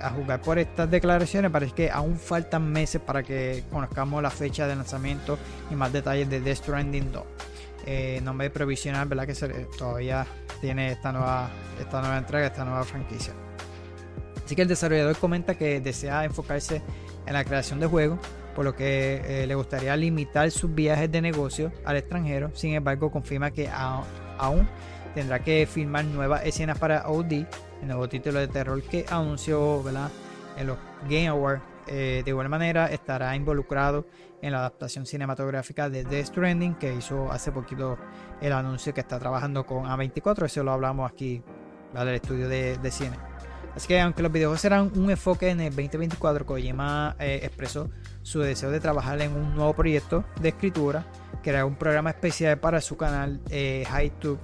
a 0.00 0.10
jugar 0.10 0.40
por 0.40 0.58
estas 0.58 0.90
declaraciones, 0.90 1.50
parece 1.50 1.74
que 1.74 1.90
aún 1.90 2.18
faltan 2.18 2.70
meses 2.72 3.00
para 3.00 3.22
que 3.22 3.64
conozcamos 3.70 4.22
la 4.22 4.30
fecha 4.30 4.66
de 4.66 4.74
lanzamiento 4.74 5.38
y 5.70 5.74
más 5.74 5.92
detalles 5.92 6.28
de 6.30 6.40
Death 6.40 6.58
Stranding 6.58 7.12
2. 7.12 7.22
Eh, 7.86 8.20
nombre 8.22 8.50
provisional, 8.50 9.08
¿verdad? 9.08 9.26
Que 9.26 9.66
todavía 9.76 10.26
tiene 10.60 10.92
esta 10.92 11.12
nueva, 11.12 11.50
esta 11.80 12.00
nueva 12.00 12.18
entrega, 12.18 12.46
esta 12.46 12.64
nueva 12.64 12.84
franquicia. 12.84 13.32
Así 14.44 14.56
que 14.56 14.62
el 14.62 14.68
desarrollador 14.68 15.16
comenta 15.16 15.54
que 15.54 15.80
desea 15.80 16.24
enfocarse 16.24 16.82
en 17.26 17.32
la 17.32 17.44
creación 17.44 17.78
de 17.80 17.86
juegos, 17.86 18.18
por 18.54 18.64
lo 18.64 18.74
que 18.74 19.22
eh, 19.24 19.46
le 19.46 19.54
gustaría 19.54 19.96
limitar 19.96 20.50
sus 20.50 20.74
viajes 20.74 21.10
de 21.10 21.22
negocio 21.22 21.72
al 21.84 21.96
extranjero. 21.96 22.50
Sin 22.54 22.74
embargo, 22.74 23.10
confirma 23.10 23.50
que 23.52 23.68
aún 23.68 24.68
tendrá 25.14 25.38
que 25.42 25.66
filmar 25.66 26.04
nuevas 26.04 26.44
escenas 26.44 26.78
para 26.78 27.08
OD, 27.08 27.32
el 27.32 27.46
nuevo 27.86 28.08
título 28.08 28.40
de 28.40 28.48
terror 28.48 28.82
que 28.82 29.06
anunció 29.08 29.82
¿verdad? 29.82 30.10
en 30.56 30.66
los 30.66 30.78
Game 31.08 31.28
Awards. 31.28 31.62
Eh, 31.86 32.22
de 32.24 32.30
igual 32.30 32.48
manera, 32.48 32.86
estará 32.86 33.34
involucrado 33.34 34.06
en 34.42 34.52
la 34.52 34.60
adaptación 34.60 35.06
cinematográfica 35.06 35.88
de 35.88 36.04
The 36.04 36.24
Stranding, 36.24 36.74
que 36.74 36.94
hizo 36.94 37.30
hace 37.30 37.52
poquito 37.52 37.98
el 38.40 38.52
anuncio 38.52 38.94
que 38.94 39.00
está 39.00 39.18
trabajando 39.18 39.64
con 39.64 39.84
A24. 39.84 40.46
Eso 40.46 40.64
lo 40.64 40.72
hablamos 40.72 41.10
aquí, 41.10 41.42
¿vale? 41.92 42.10
el 42.10 42.16
estudio 42.16 42.48
de, 42.48 42.90
cine. 42.90 43.16
Así 43.74 43.86
que 43.86 44.00
aunque 44.00 44.22
los 44.22 44.32
videojuegos 44.32 44.60
serán 44.60 44.90
un 44.96 45.10
enfoque 45.10 45.50
en 45.50 45.60
el 45.60 45.70
2024, 45.70 46.44
Kojima 46.44 47.14
eh, 47.18 47.40
expresó 47.42 47.88
su 48.22 48.40
deseo 48.40 48.70
de 48.70 48.80
trabajar 48.80 49.20
en 49.20 49.32
un 49.32 49.54
nuevo 49.54 49.74
proyecto 49.74 50.24
de 50.40 50.48
escritura, 50.48 51.06
crear 51.42 51.64
un 51.64 51.76
programa 51.76 52.10
especial 52.10 52.58
para 52.58 52.80
su 52.80 52.96
canal 52.96 53.40
eh, 53.50 53.84
HiTube 53.86 54.38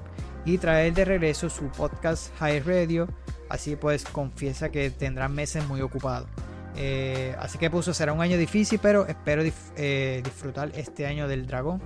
y 0.44 0.58
traer 0.58 0.94
de 0.94 1.04
regreso 1.04 1.50
su 1.50 1.68
podcast 1.68 2.32
High 2.38 2.60
Radio. 2.60 3.08
Así 3.48 3.76
pues 3.76 4.04
confiesa 4.04 4.70
que 4.70 4.90
tendrán 4.90 5.34
meses 5.34 5.66
muy 5.66 5.80
ocupados. 5.80 6.28
Eh, 6.76 7.34
así 7.38 7.58
que 7.58 7.70
puso, 7.70 7.94
será 7.94 8.12
un 8.12 8.20
año 8.20 8.36
difícil, 8.36 8.78
pero 8.82 9.06
espero 9.06 9.42
eh, 9.76 10.20
disfrutar 10.22 10.70
este 10.74 11.06
año 11.06 11.26
del 11.26 11.46
dragón. 11.46 11.80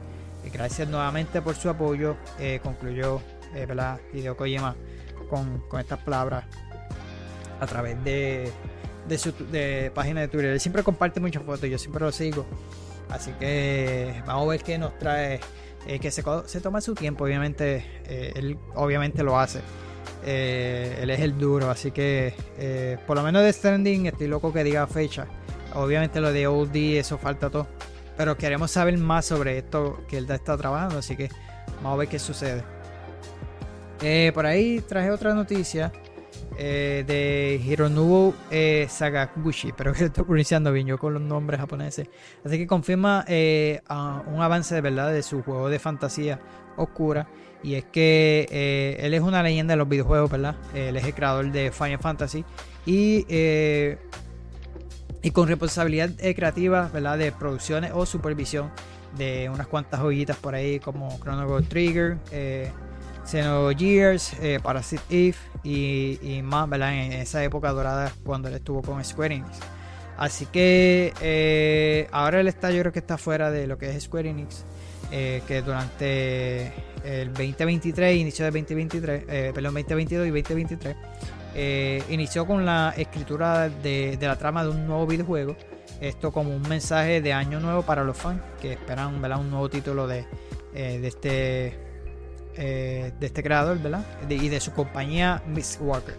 gracias 0.53 0.89
nuevamente 0.89 1.41
por 1.41 1.55
su 1.55 1.69
apoyo, 1.69 2.17
eh, 2.39 2.61
concluyó 2.63 3.21
Hideo 4.13 4.37
Kojima 4.37 4.75
con, 5.29 5.63
estas 5.79 6.01
palabras 6.01 6.45
a 7.61 7.67
través 7.67 8.03
de, 8.03 8.51
su 9.17 9.33
página 9.95 10.23
de 10.23 10.29
Twitter. 10.29 10.51
Él 10.51 10.61
siempre 10.61 10.83
comparte 10.83 11.21
muchas 11.21 11.43
fotos, 11.45 11.69
yo 11.69 11.79
siempre 11.79 12.05
lo 12.05 12.13
sigo. 12.13 12.47
Así 13.09 13.33
que 13.39 14.23
vamos 14.27 14.47
a 14.47 14.51
ver 14.51 14.63
qué 14.63 14.79
nos 14.79 14.99
trae. 14.99 15.41
que 16.01 16.11
se, 16.11 16.23
toma 16.61 16.81
su 16.81 16.95
tiempo, 16.95 17.25
obviamente. 17.25 17.85
él 18.09 18.59
obviamente 18.75 19.23
lo 19.23 19.39
hace. 19.39 19.61
Eh, 20.25 20.99
él 21.01 21.11
es 21.11 21.21
el 21.21 21.39
duro, 21.39 21.71
así 21.71 21.91
que 21.91 22.35
eh, 22.59 22.99
por 23.07 23.17
lo 23.17 23.23
menos 23.23 23.43
de 23.43 23.53
Stranding 23.53 24.07
estoy 24.07 24.29
loco 24.29 24.53
que 24.53 24.65
diga 24.65 24.87
fecha. 24.87 25.27
Obviamente 25.75 26.21
lo 26.21 26.33
de 26.33 26.47
OD, 26.47 26.99
eso 26.99 27.19
falta 27.19 27.51
todo. 27.51 27.67
Pero 28.17 28.37
queremos 28.37 28.71
saber 28.71 28.97
más 28.99 29.27
sobre 29.27 29.59
esto 29.59 30.05
que 30.09 30.19
él 30.19 30.27
está 30.31 30.57
trabajando, 30.57 30.99
así 30.99 31.17
que 31.17 31.31
vamos 31.77 31.95
a 31.95 31.97
ver 31.97 32.09
qué 32.09 32.19
sucede. 32.19 32.63
Eh, 34.03 34.31
por 34.35 34.47
ahí 34.47 34.81
traje 34.81 35.11
otra 35.11 35.35
noticia 35.35 35.93
de 36.59 37.59
Hironobu 37.65 38.35
Sagaguchi, 38.87 39.73
pero 39.77 39.95
que 39.95 40.01
lo 40.01 40.07
estoy 40.07 40.25
pronunciando 40.25 40.71
bien 40.73 40.87
yo 40.87 40.99
con 40.99 41.15
los 41.15 41.23
nombres 41.23 41.59
japoneses. 41.59 42.09
Así 42.45 42.59
que 42.59 42.67
confirma 42.67 43.25
un 43.27 44.43
avance 44.43 44.75
de 44.75 44.81
verdad 44.83 45.11
de 45.11 45.23
su 45.23 45.43
juego 45.43 45.71
de 45.71 45.79
fantasía 45.79 46.39
oscura 46.77 47.27
y 47.63 47.75
es 47.75 47.85
que 47.85 48.49
eh, 48.51 48.97
él 49.01 49.15
es 49.15 49.21
una 49.21 49.43
leyenda 49.43 49.73
de 49.73 49.79
los 49.79 49.89
videojuegos, 49.89 50.31
¿verdad? 50.31 50.57
Él 50.75 50.97
es 50.97 51.05
el 51.05 51.15
creador 51.15 51.51
de 51.53 51.71
Final 51.71 51.99
Fantasy. 51.99 52.45
Y, 52.87 53.27
eh, 53.29 53.99
y 55.23 55.31
con 55.33 55.49
responsabilidad 55.49 56.11
eh, 56.19 56.35
creativa, 56.35 56.91
¿verdad? 56.93 57.19
De 57.19 57.33
producciones 57.33 57.93
o 57.95 58.07
supervisión 58.07 58.71
de 59.17 59.51
unas 59.53 59.67
cuantas 59.67 60.01
joyitas 60.01 60.37
por 60.37 60.55
ahí 60.55 60.81
como 60.81 61.19
Chrono 61.21 61.61
Trigger, 61.63 62.17
eh, 62.31 62.71
Xenogears, 63.27 64.37
Parasite 64.63 65.03
Eve 65.11 65.37
y, 65.63 66.41
más, 66.43 66.69
¿verdad? 66.69 66.95
En 66.95 67.13
esa 67.13 67.45
época 67.45 67.71
dorada 67.73 68.13
cuando 68.25 68.49
él 68.49 68.55
estuvo 68.55 68.81
con 68.83 69.05
Square 69.05 69.35
Enix. 69.35 69.59
Así 70.17 70.47
que 70.47 72.09
ahora 72.13 72.41
él 72.41 72.49
está, 72.49 72.71
yo 72.71 72.81
creo 72.81 72.93
que 72.93 72.99
está 72.99 73.19
fuera 73.19 73.51
de 73.51 73.67
lo 73.67 73.77
que 73.77 73.91
es 73.91 74.05
Square 74.05 74.31
Enix. 74.31 74.65
Eh, 75.13 75.43
que 75.49 75.61
durante 75.61 76.73
el 77.05 77.29
2023, 77.29 78.17
inicio 78.17 78.45
del 78.45 78.55
2023, 78.55 79.25
eh, 79.29 79.53
perdón, 79.55 79.75
2022 79.75 80.27
y 80.27 80.31
2023, 80.31 80.97
eh, 81.55 82.03
inició 82.11 82.47
con 82.47 82.65
la 82.65 82.95
escritura 82.97 83.69
de, 83.69 84.19
la 84.21 84.37
trama 84.37 84.65
de 84.65 84.71
un 84.71 84.87
nuevo 84.87 85.07
videojuego. 85.07 85.57
Esto 86.01 86.33
como 86.33 86.55
un 86.55 86.63
mensaje 86.63 87.21
de 87.21 87.33
año 87.33 87.61
nuevo 87.61 87.83
para 87.83 88.05
los 88.05 88.17
fans 88.17 88.41
que 88.61 88.73
esperan 88.73 89.15
un 89.15 89.51
nuevo 89.51 89.69
título 89.69 90.07
de, 90.07 90.25
de 90.73 91.07
este 91.07 91.79
de 92.57 93.27
este 93.27 93.43
creador 93.43 93.79
¿verdad? 93.81 94.05
y 94.29 94.49
de 94.49 94.61
su 94.61 94.73
compañía 94.73 95.43
Miss 95.47 95.79
Walker. 95.81 96.17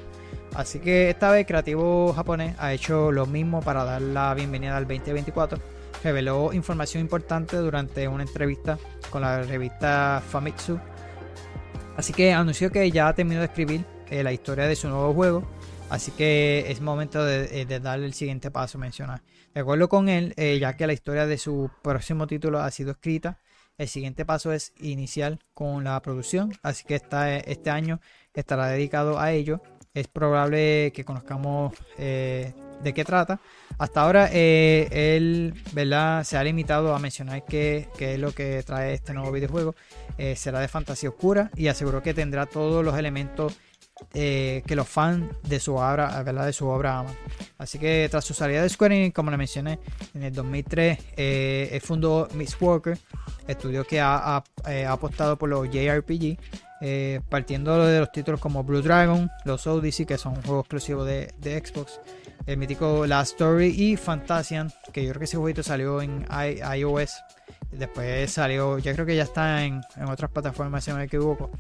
Así 0.54 0.80
que 0.80 1.10
esta 1.10 1.32
vez 1.32 1.48
Creativo 1.48 2.14
Japonés 2.14 2.56
ha 2.60 2.74
hecho 2.74 3.12
lo 3.12 3.26
mismo 3.26 3.62
para 3.62 3.84
dar 3.84 4.02
la 4.02 4.34
bienvenida 4.34 4.78
al 4.78 4.88
2024 4.88 5.81
reveló 6.04 6.54
información 6.54 7.02
importante 7.02 7.58
durante 7.58 8.08
una 8.08 8.24
entrevista 8.24 8.78
con 9.10 9.22
la 9.22 9.44
revista 9.44 10.24
Famitsu. 10.28 10.80
Así 11.98 12.14
que 12.14 12.34
anunció 12.34 12.72
que 12.72 12.90
ya 12.90 13.08
ha 13.08 13.16
terminado 13.16 13.42
de 13.42 13.48
escribir 13.48 13.86
eh, 14.10 14.24
la 14.24 14.34
historia 14.34 14.66
de 14.66 14.76
su 14.76 14.90
nuevo 14.90 15.14
juego. 15.14 15.48
Así 15.90 16.12
que 16.12 16.66
es 16.68 16.82
momento 16.82 17.24
de, 17.24 17.62
eh, 17.62 17.80
darle 17.80 18.06
el 18.06 18.14
siguiente 18.14 18.50
paso 18.50 18.78
mencionar. 18.78 19.22
De 19.54 19.62
acuerdo 19.62 19.90
con 19.90 20.10
él, 20.10 20.34
eh, 20.38 20.58
ya 20.60 20.76
que 20.76 20.88
la 20.88 20.94
historia 20.94 21.26
de 21.26 21.38
su 21.38 21.70
próximo 21.82 22.28
título 22.28 22.60
ha 22.60 22.72
sido 22.72 22.92
escrita, 22.92 23.40
el 23.78 23.88
siguiente 23.88 24.26
paso 24.26 24.54
es 24.54 24.74
iniciar 24.80 25.40
con 25.54 25.84
la 25.84 26.02
producción. 26.02 26.54
Así 26.64 26.86
que 26.86 26.96
este 26.96 27.70
año 27.70 28.00
estará 28.34 28.68
dedicado 28.68 29.20
a 29.20 29.32
ello. 29.32 29.62
Es 29.94 30.08
probable 30.08 30.92
que 30.94 31.04
conozcamos 31.04 31.74
de 31.98 32.94
qué 32.96 33.04
trata. 33.04 33.42
Hasta 33.82 34.04
ahora 34.04 34.30
eh, 34.32 34.88
él 34.92 35.56
¿verdad? 35.74 36.24
se 36.24 36.38
ha 36.38 36.44
limitado 36.44 36.94
a 36.94 37.00
mencionar 37.00 37.44
qué, 37.46 37.88
es 37.98 38.20
lo 38.20 38.32
que 38.32 38.62
trae 38.62 38.94
este 38.94 39.12
nuevo 39.12 39.32
videojuego. 39.32 39.74
Eh, 40.20 40.36
será 40.36 40.60
de 40.60 40.68
fantasía 40.68 41.10
oscura 41.10 41.50
y 41.56 41.68
aseguró 41.68 42.04
que 42.04 42.14
tendrá 42.14 42.46
todos 42.46 42.86
los 42.86 42.96
elementos 42.96 43.58
eh, 44.14 44.62
que 44.68 44.76
los 44.76 44.88
fans 44.88 45.26
de 45.42 45.60
su 45.60 45.74
obra, 45.74 46.22
¿verdad? 46.22 46.46
De 46.46 46.54
su 46.54 46.68
obra 46.68 47.00
aman. 47.00 47.16
Así 47.58 47.80
que 47.80 48.08
tras 48.12 48.24
su 48.24 48.36
salida 48.36 48.62
de 48.62 48.70
Square 48.70 48.96
Enix, 48.96 49.16
como 49.16 49.32
le 49.32 49.38
mencioné, 49.38 49.80
en 50.14 50.22
el 50.22 50.34
2003, 50.34 51.00
él 51.18 51.82
fundó 51.82 52.28
Miss 52.36 52.56
Walker, 52.62 52.96
estudio 53.48 53.84
que 53.84 54.00
ha, 54.00 54.44
apostado 54.90 55.40
por 55.40 55.50
los 55.50 55.68
JRPG. 55.72 56.38
Partiendo 57.30 57.86
de 57.86 58.00
los 58.00 58.12
títulos 58.12 58.40
como 58.40 58.64
Blue 58.64 58.82
Dragon, 58.82 59.30
los 59.46 59.68
Odyssey, 59.68 60.06
que 60.06 60.18
son 60.18 60.36
juegos 60.42 60.66
exclusivos 60.66 61.06
de, 61.06 61.32
de 61.40 61.64
Xbox, 61.64 62.00
el 62.46 62.58
mítico 62.58 63.06
Last 63.06 63.34
Story 63.34 63.68
y 63.68 63.98
Fantasian, 63.98 64.72
que 64.92 65.04
yo 65.04 65.10
creo 65.10 65.20
que 65.20 65.26
ese 65.26 65.38
jueguito 65.38 65.64
salió 65.64 66.02
en 66.02 66.26
iOS. 66.76 67.14
Después 67.72 68.32
salió, 68.32 68.80
ya 68.80 68.94
creo 68.94 69.06
que 69.06 69.16
ya 69.16 69.24
está 69.24 69.64
en, 69.64 69.82
otras 70.08 70.32
plataformas, 70.32 70.84
si 70.84 70.92
no 70.92 70.98
me 70.98 71.06
equivoco. 71.06 71.52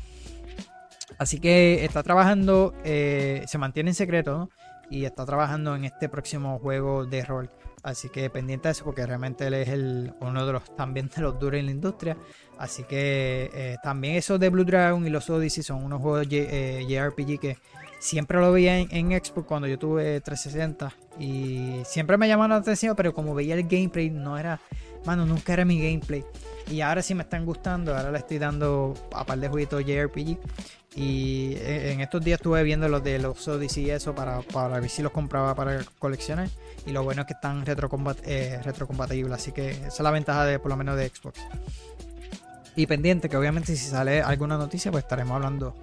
Así 1.18 1.40
que 1.40 1.86
está 1.86 2.04
trabajando, 2.04 2.74
eh, 2.84 3.44
se 3.48 3.58
mantiene 3.58 3.92
en 3.92 3.96
secreto, 3.96 4.50
Y 4.90 5.06
está 5.06 5.26
trabajando 5.26 5.76
en 5.76 5.86
este 5.86 6.10
próximo 6.10 6.60
juego 6.60 7.06
de 7.06 7.24
rol. 7.24 7.50
Así 7.84 8.10
que 8.10 8.30
pendiente 8.30 8.68
de 8.68 8.74
eso, 8.74 8.86
porque 8.86 9.06
realmente 9.06 9.48
él 9.48 9.56
es 9.56 9.70
el, 9.70 10.14
uno 10.20 10.46
de 10.46 10.54
los 10.54 10.76
también 10.76 11.10
de 11.16 11.22
los 11.22 11.40
duros 11.40 11.60
en 11.60 11.66
la 11.66 11.72
industria. 11.72 12.18
Así 12.58 12.84
que 12.84 13.50
eh, 13.54 13.78
también 13.82 14.16
esos 14.16 14.40
de 14.40 14.50
Blue 14.50 14.64
Dragon 14.64 15.06
y 15.06 15.10
los 15.10 15.30
Odyssey 15.30 15.64
son 15.64 15.84
unos 15.84 16.02
juegos 16.02 16.28
JRPG 16.28 17.30
eh, 17.32 17.38
que 17.40 17.58
siempre 18.00 18.40
lo 18.40 18.52
veía 18.52 18.78
en, 18.78 19.12
Xbox 19.12 19.48
cuando 19.48 19.68
yo 19.68 19.80
tuve 19.80 20.22
360 20.22 20.92
y 21.20 21.82
siempre 21.86 22.18
me 22.18 22.28
llamaba 22.28 22.50
la 22.50 22.56
atención, 22.58 22.96
pero 22.96 23.14
como 23.14 23.34
veía 23.34 23.56
el 23.56 23.68
gameplay, 23.68 24.10
no 24.10 24.38
era, 24.38 24.60
mano, 25.06 25.26
nunca 25.26 25.54
era 25.54 25.66
mi 25.66 25.80
gameplay. 25.80 26.24
Y 26.70 26.82
ahora 26.82 27.02
sí 27.02 27.16
me 27.16 27.24
están 27.24 27.46
gustando, 27.46 27.96
ahora 27.96 28.12
le 28.12 28.18
estoy 28.20 28.38
dando 28.38 28.94
a 29.14 29.26
par 29.26 29.40
de 29.40 29.50
jueguitos 29.50 29.84
JRPG. 29.86 30.38
Y 30.94 31.56
en 31.58 32.02
estos 32.02 32.22
días 32.22 32.40
estuve 32.40 32.64
viendo 32.64 32.90
los 32.90 33.02
de 33.02 33.18
los 33.18 33.48
Odyssey 33.48 33.86
y 33.86 33.92
eso 33.92 34.14
para, 34.14 34.42
para 34.42 34.80
ver 34.80 34.90
si 34.90 35.02
los 35.02 35.12
compraba 35.12 35.56
para 35.56 35.84
coleccionar. 36.00 36.50
Y 36.86 36.92
lo 36.92 37.04
bueno 37.04 37.22
es 37.22 37.28
que 37.28 37.34
están 37.34 37.64
eh, 37.66 38.60
retrocompatibles, 38.64 39.34
así 39.34 39.52
que 39.52 39.70
esa 39.70 39.88
es 39.88 40.00
la 40.00 40.12
ventaja 40.12 40.46
de 40.46 40.60
por 40.60 40.70
lo 40.70 40.78
menos 40.78 40.98
de 40.98 41.10
Xbox. 41.10 41.40
Y 42.76 42.88
pendiente, 42.88 43.30
que 43.30 43.38
obviamente 43.38 43.76
si 43.76 43.90
sale 43.90 44.22
alguna 44.22 44.58
noticia, 44.58 44.92
pues 44.92 45.04
estaremos 45.04 45.36
hablando 45.36 45.76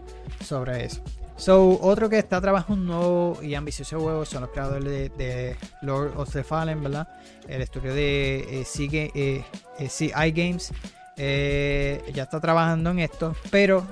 sobre 0.45 0.85
eso. 0.85 1.03
So, 1.37 1.79
otro 1.81 2.09
que 2.09 2.19
está 2.19 2.41
trabajando 2.41 2.81
un 2.81 2.87
nuevo 2.89 3.39
y 3.43 3.55
ambicioso 3.55 4.01
juego 4.01 4.25
son 4.25 4.41
los 4.43 4.51
creadores 4.51 5.17
de, 5.17 5.57
Lord 5.83 6.13
of 6.17 6.33
the 6.33 6.43
Fallen, 6.43 6.83
¿verdad? 6.83 7.09
El 7.47 7.63
estudio 7.63 7.95
de 7.95 8.61
eh, 8.61 8.67
eh, 8.83 9.45
eh 9.79 9.89
CI 9.89 10.33
Games. 10.33 10.73
Eh, 11.19 12.03
ya 12.15 12.23
está 12.23 12.41
trabajando 12.41 12.91
en 12.91 13.01
esto, 13.01 13.35
pero 13.51 13.87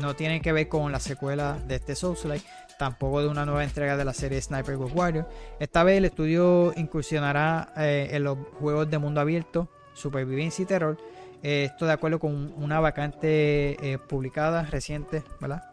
no 0.00 0.16
tiene 0.16 0.40
que 0.42 0.52
ver 0.52 0.68
con 0.68 0.92
la 0.92 1.00
secuela 1.00 1.58
de 1.66 1.76
este 1.76 1.94
Souls-like, 1.94 2.44
tampoco 2.78 3.22
de 3.22 3.28
una 3.28 3.46
nueva 3.46 3.64
entrega 3.64 3.96
de 3.96 4.04
la 4.04 4.12
serie 4.12 4.40
Sniper 4.42 4.76
Ghost 4.76 4.96
Warrior. 4.96 5.28
Esta 5.60 5.84
vez 5.84 5.98
el 5.98 6.04
estudio 6.06 6.72
incursionará 6.76 7.72
en 7.76 8.24
los 8.24 8.36
juegos 8.58 8.90
de 8.90 8.98
mundo 8.98 9.20
abierto 9.20 9.68
supervivencia 9.98 10.62
y 10.62 10.66
terror. 10.66 10.96
Eh, 11.42 11.64
esto 11.64 11.86
de 11.86 11.92
acuerdo 11.92 12.18
con 12.18 12.52
una 12.56 12.80
vacante 12.80 13.92
eh, 13.92 13.98
publicada 13.98 14.62
reciente. 14.62 15.22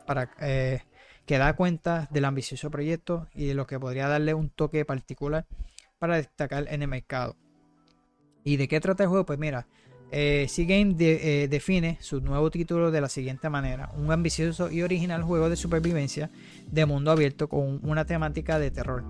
Para 0.06 0.32
eh, 0.41 0.82
que 1.26 1.38
da 1.38 1.56
cuenta 1.56 2.08
del 2.12 2.26
ambicioso 2.26 2.70
proyecto 2.70 3.28
y 3.34 3.48
de 3.48 3.54
lo 3.54 3.66
que 3.66 3.80
podría 3.80 4.08
darle 4.08 4.34
un 4.34 4.50
toque 4.50 4.86
particular 4.86 5.46
para 5.98 6.18
destacar 6.18 6.68
en 6.70 6.82
el 6.82 6.88
mercado. 6.88 7.36
¿Y 8.43 8.58
de 8.58 8.68
qué 8.68 8.80
trata 8.80 9.04
el 9.04 9.10
juego? 9.10 9.26
Pues 9.26 9.39
mira, 9.39 9.66
eh, 10.12 10.45
C-Game 10.47 10.93
define 10.93 11.97
su 12.01 12.22
nuevo 12.22 12.51
título 12.51 12.91
de 12.91 13.01
la 13.01 13.10
siguiente 13.10 13.49
manera: 13.49 13.91
un 13.97 14.12
ambicioso 14.12 14.72
y 14.72 14.82
original 14.82 15.24
juego 15.24 15.49
de 15.49 15.56
supervivencia 15.56 16.30
de 16.72 16.86
mundo 16.86 17.12
abierto 17.12 17.49
con 17.49 17.80
una 17.84 18.06
temática 18.06 18.60
de 18.60 18.72
terror. 18.72 19.03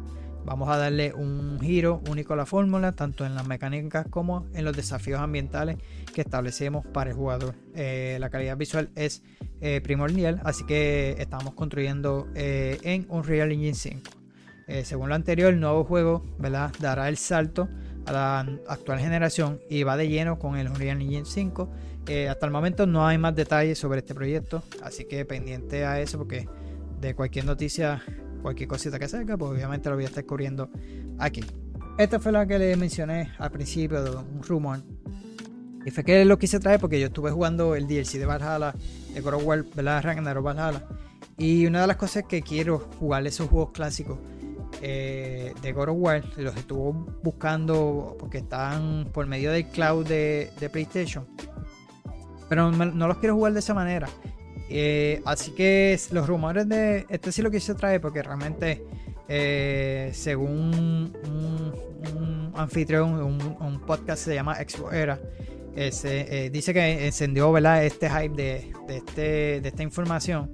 Vamos 0.45 0.69
a 0.69 0.77
darle 0.77 1.11
un 1.11 1.59
giro 1.59 2.03
único 2.07 2.33
a 2.33 2.35
la 2.35 2.45
fórmula, 2.45 2.91
tanto 2.91 3.25
en 3.25 3.33
las 3.33 3.47
mecánicas 3.47 4.05
como 4.07 4.45
en 4.53 4.63
los 4.63 4.75
desafíos 4.75 5.19
ambientales 5.19 5.77
que 6.13 6.21
establecemos 6.21 6.85
para 6.85 7.09
el 7.09 7.15
jugador. 7.15 7.55
Eh, 7.73 8.17
la 8.19 8.29
calidad 8.29 8.55
visual 8.55 8.91
es 8.93 9.23
eh, 9.59 9.81
primordial, 9.81 10.41
así 10.43 10.63
que 10.63 11.15
estamos 11.17 11.55
construyendo 11.55 12.27
eh, 12.35 12.77
en 12.83 13.07
Unreal 13.09 13.51
Engine 13.51 13.73
5. 13.73 14.01
según 14.83 15.09
lo 15.09 15.15
anterior, 15.15 15.51
el 15.51 15.59
nuevo 15.59 15.83
juego 15.83 16.23
dará 16.79 17.09
el 17.09 17.17
salto 17.17 17.67
a 18.05 18.11
la 18.11 18.39
actual 18.67 18.99
generación 18.99 19.59
y 19.69 19.83
va 19.83 19.97
de 19.97 20.07
lleno 20.07 20.39
con 20.39 20.57
el 20.57 20.67
Unreal 20.67 21.01
Engine 21.01 21.25
5. 21.25 21.69
hasta 22.29 22.45
el 22.45 22.51
momento 22.51 22.85
no 22.85 23.05
hay 23.05 23.17
más 23.17 23.35
detalles 23.35 23.77
sobre 23.77 23.99
este 23.99 24.13
proyecto, 24.13 24.63
así 24.83 25.05
que 25.05 25.25
pendiente 25.25 25.85
a 25.85 25.99
eso 25.99 26.17
porque 26.17 26.47
de 27.01 27.15
cualquier 27.15 27.45
noticia 27.45 28.01
cualquier 28.45 28.69
cosita 28.69 28.99
que 28.99 29.07
salga, 29.07 29.35
pues 29.37 29.51
obviamente 29.53 29.89
lo 29.89 29.95
voy 29.95 30.05
a 30.05 30.07
estar 30.07 30.23
cubriendo 30.23 30.69
aquí. 31.17 31.43
Esta 31.97 32.19
fue 32.19 32.31
la 32.31 32.45
que 32.45 32.59
le 32.59 32.77
mencioné 32.77 33.31
al 33.39 33.49
principio 33.49 34.03
de 34.03 34.11
un 34.11 34.43
rumor. 34.43 34.83
Y 35.83 35.89
fue 35.89 36.03
que 36.03 36.23
lo 36.25 36.37
quise 36.37 36.59
traer 36.59 36.79
porque 36.79 36.99
yo 36.99 37.07
estuve 37.07 37.31
jugando 37.31 37.73
el 37.73 37.87
DLC 37.87 38.19
de 38.19 38.27
Valhalla, 38.27 38.75
de 39.15 39.21
God 39.21 39.33
of 39.33 39.45
War, 39.45 39.65
¿verdad? 39.73 40.03
Ragnarok 40.03 40.45
Valhalla. 40.45 40.83
Y 41.39 41.65
una 41.65 41.81
de 41.81 41.87
las 41.87 41.97
cosas 41.97 42.25
que 42.29 42.43
quiero 42.43 42.87
jugar 42.99 43.25
esos 43.25 43.49
juegos 43.49 43.71
clásicos 43.71 44.19
eh, 44.81 45.53
de 45.61 45.71
God 45.71 45.89
of 45.89 45.97
War, 45.99 46.23
los 46.37 46.55
estuve 46.55 47.13
buscando 47.23 48.15
porque 48.19 48.39
están 48.39 49.09
por 49.13 49.25
medio 49.25 49.51
del 49.51 49.67
cloud 49.67 50.05
de, 50.07 50.51
de 50.59 50.69
PlayStation. 50.69 51.27
Pero 52.49 52.71
no 52.71 53.07
los 53.07 53.17
quiero 53.17 53.35
jugar 53.35 53.53
de 53.53 53.59
esa 53.59 53.73
manera. 53.73 54.07
Eh, 54.69 55.21
así 55.25 55.51
que 55.51 55.99
los 56.11 56.27
rumores 56.27 56.67
de. 56.67 57.05
Este 57.09 57.31
sí 57.31 57.41
lo 57.41 57.49
quise 57.49 57.73
traer 57.75 58.01
porque 58.01 58.21
realmente, 58.21 58.83
eh, 59.27 60.11
según 60.13 61.13
un, 61.25 62.53
anfitrión, 62.55 63.13
un, 63.21 63.81
podcast 63.81 64.23
se 64.23 64.35
llama 64.35 64.59
Expo 64.61 64.91
Era, 64.91 65.19
dice 65.75 66.73
que 66.73 67.05
encendió 67.05 67.51
¿verdad? 67.51 67.83
este 67.83 68.09
hype 68.09 68.35
de, 68.35 68.73
este, 68.89 69.61
de 69.61 69.67
esta 69.67 69.83
información. 69.83 70.51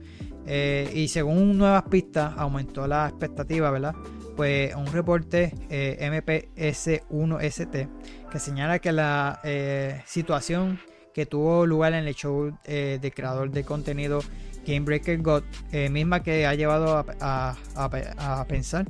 Y 0.47 1.07
según 1.07 1.57
nuevas 1.57 1.83
pistas, 1.83 2.33
aumentó 2.37 2.85
la 2.87 3.07
expectativa, 3.07 3.71
¿verdad? 3.71 3.95
Pues 4.35 4.75
un 4.75 4.87
reporte 4.87 5.53
MPS1ST 5.69 7.87
que 8.31 8.39
señala 8.39 8.79
que 8.79 8.91
la 8.91 9.39
situación 10.05 10.79
que 11.13 11.25
tuvo 11.25 11.65
lugar 11.65 11.93
en 11.93 12.07
el 12.07 12.15
show 12.15 12.57
eh, 12.65 12.99
de 13.01 13.11
creador 13.11 13.51
de 13.51 13.63
contenido 13.63 14.21
Game 14.65 14.81
Breaker 14.81 15.21
God, 15.21 15.43
eh, 15.71 15.89
misma 15.89 16.21
que 16.21 16.45
ha 16.45 16.53
llevado 16.53 17.03
a, 17.19 18.45
pensar 18.47 18.85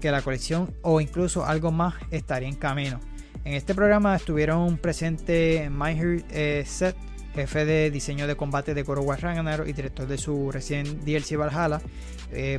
que 0.00 0.10
la 0.10 0.22
colección 0.22 0.74
o 0.82 1.00
incluso 1.00 1.44
algo 1.44 1.72
más 1.72 1.94
estaría 2.10 2.48
en 2.48 2.54
camino. 2.54 3.00
En 3.44 3.54
este 3.54 3.74
programa 3.74 4.16
estuvieron 4.16 4.76
presentes 4.78 5.70
Maher 5.70 6.24
eh, 6.30 6.64
Set, 6.66 6.96
jefe 7.36 7.64
de 7.64 7.90
diseño 7.90 8.26
de 8.26 8.34
combate 8.36 8.74
de 8.74 8.82
War 8.82 9.20
Ragnarok 9.20 9.68
y 9.68 9.72
director 9.72 10.06
de 10.06 10.18
su 10.18 10.50
recién 10.50 11.04
DLC 11.04 11.36
Valhalla, 11.36 11.80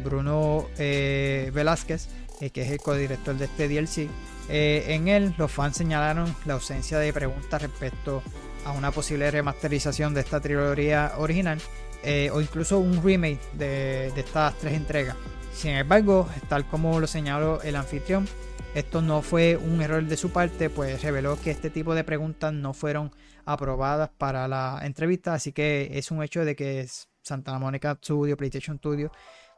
Bruno 0.03 0.67
Velázquez, 0.78 2.07
que 2.53 2.61
es 2.61 2.71
el 2.71 2.80
codirector 2.80 3.36
de 3.36 3.45
este 3.45 3.67
DLC. 3.67 4.09
en 4.49 5.07
él, 5.07 5.34
los 5.38 5.51
fans 5.51 5.75
señalaron 5.75 6.34
la 6.45 6.53
ausencia 6.53 6.99
de 6.99 7.11
preguntas 7.11 7.61
respecto 7.61 8.23
a 8.65 8.71
una 8.71 8.91
posible 8.91 9.32
remasterización 9.32 10.13
de 10.13 10.21
esta 10.21 10.39
trilogía 10.41 11.13
original 11.17 11.59
eh, 12.03 12.30
o 12.32 12.41
incluso 12.41 12.80
un 12.80 13.01
remake 13.03 13.39
de, 13.53 14.07
estas 14.15 14.57
tres 14.57 14.73
entregas. 14.73 15.15
Sin 15.53 15.71
embargo, 15.71 16.28
tal 16.47 16.65
como 16.67 16.99
lo 16.99 17.07
señaló 17.07 17.61
el 17.63 17.75
anfitrión, 17.75 18.28
esto 18.75 19.01
no 19.01 19.21
fue 19.21 19.57
un 19.57 19.82
error 19.82 20.03
de 20.03 20.17
su 20.17 20.30
parte, 20.30 20.69
pues 20.69 21.01
reveló 21.01 21.39
que 21.41 21.49
este 21.49 21.69
tipo 21.69 21.95
de 21.95 22.03
preguntas 22.03 22.53
no 22.53 22.73
fueron 22.73 23.11
aprobadas 23.48 24.10
para 24.18 24.48
la 24.48 24.82
entrevista, 24.84 25.34
así 25.34 25.52
que 25.54 25.89
es 25.93 26.12
un 26.12 26.22
hecho 26.22 26.45
de 26.45 26.56
que 26.56 26.88
Santa 27.24 27.58
Monica 27.58 27.95
Studio, 27.95 28.38
PlayStation 28.38 28.78
Studio, 28.78 29.12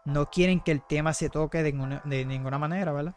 no 0.05 0.29
quieren 0.29 0.61
que 0.61 0.71
el 0.71 0.81
tema 0.87 1.13
se 1.13 1.29
toque 1.29 1.61
de 1.63 1.73
ninguna, 2.25 2.57
manera, 2.57 2.93
¿verdad? 2.93 3.15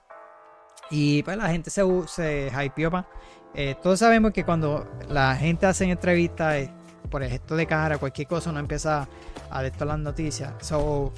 Y 0.91 1.23
pues 1.23 1.37
la 1.37 1.49
gente 1.49 1.70
se, 1.70 1.83
se 2.09 2.51
hypeó 2.64 2.91
más 2.91 3.07
eh, 3.55 3.77
todos 3.83 3.99
sabemos 3.99 4.33
que 4.33 4.45
cuando 4.45 4.89
la 5.09 5.37
gente 5.37 5.66
hace 5.66 5.85
entrevistas 5.85 6.55
eh, 6.55 6.70
por 7.11 7.23
gesto 7.23 7.55
de 7.55 7.66
cara, 7.66 7.99
cualquier 7.99 8.27
cosa, 8.27 8.51
uno 8.51 8.61
empieza 8.61 9.07
a 9.51 9.62
ver 9.62 9.73
las 9.81 9.99
noticias. 9.99 10.55
So, 10.61 11.12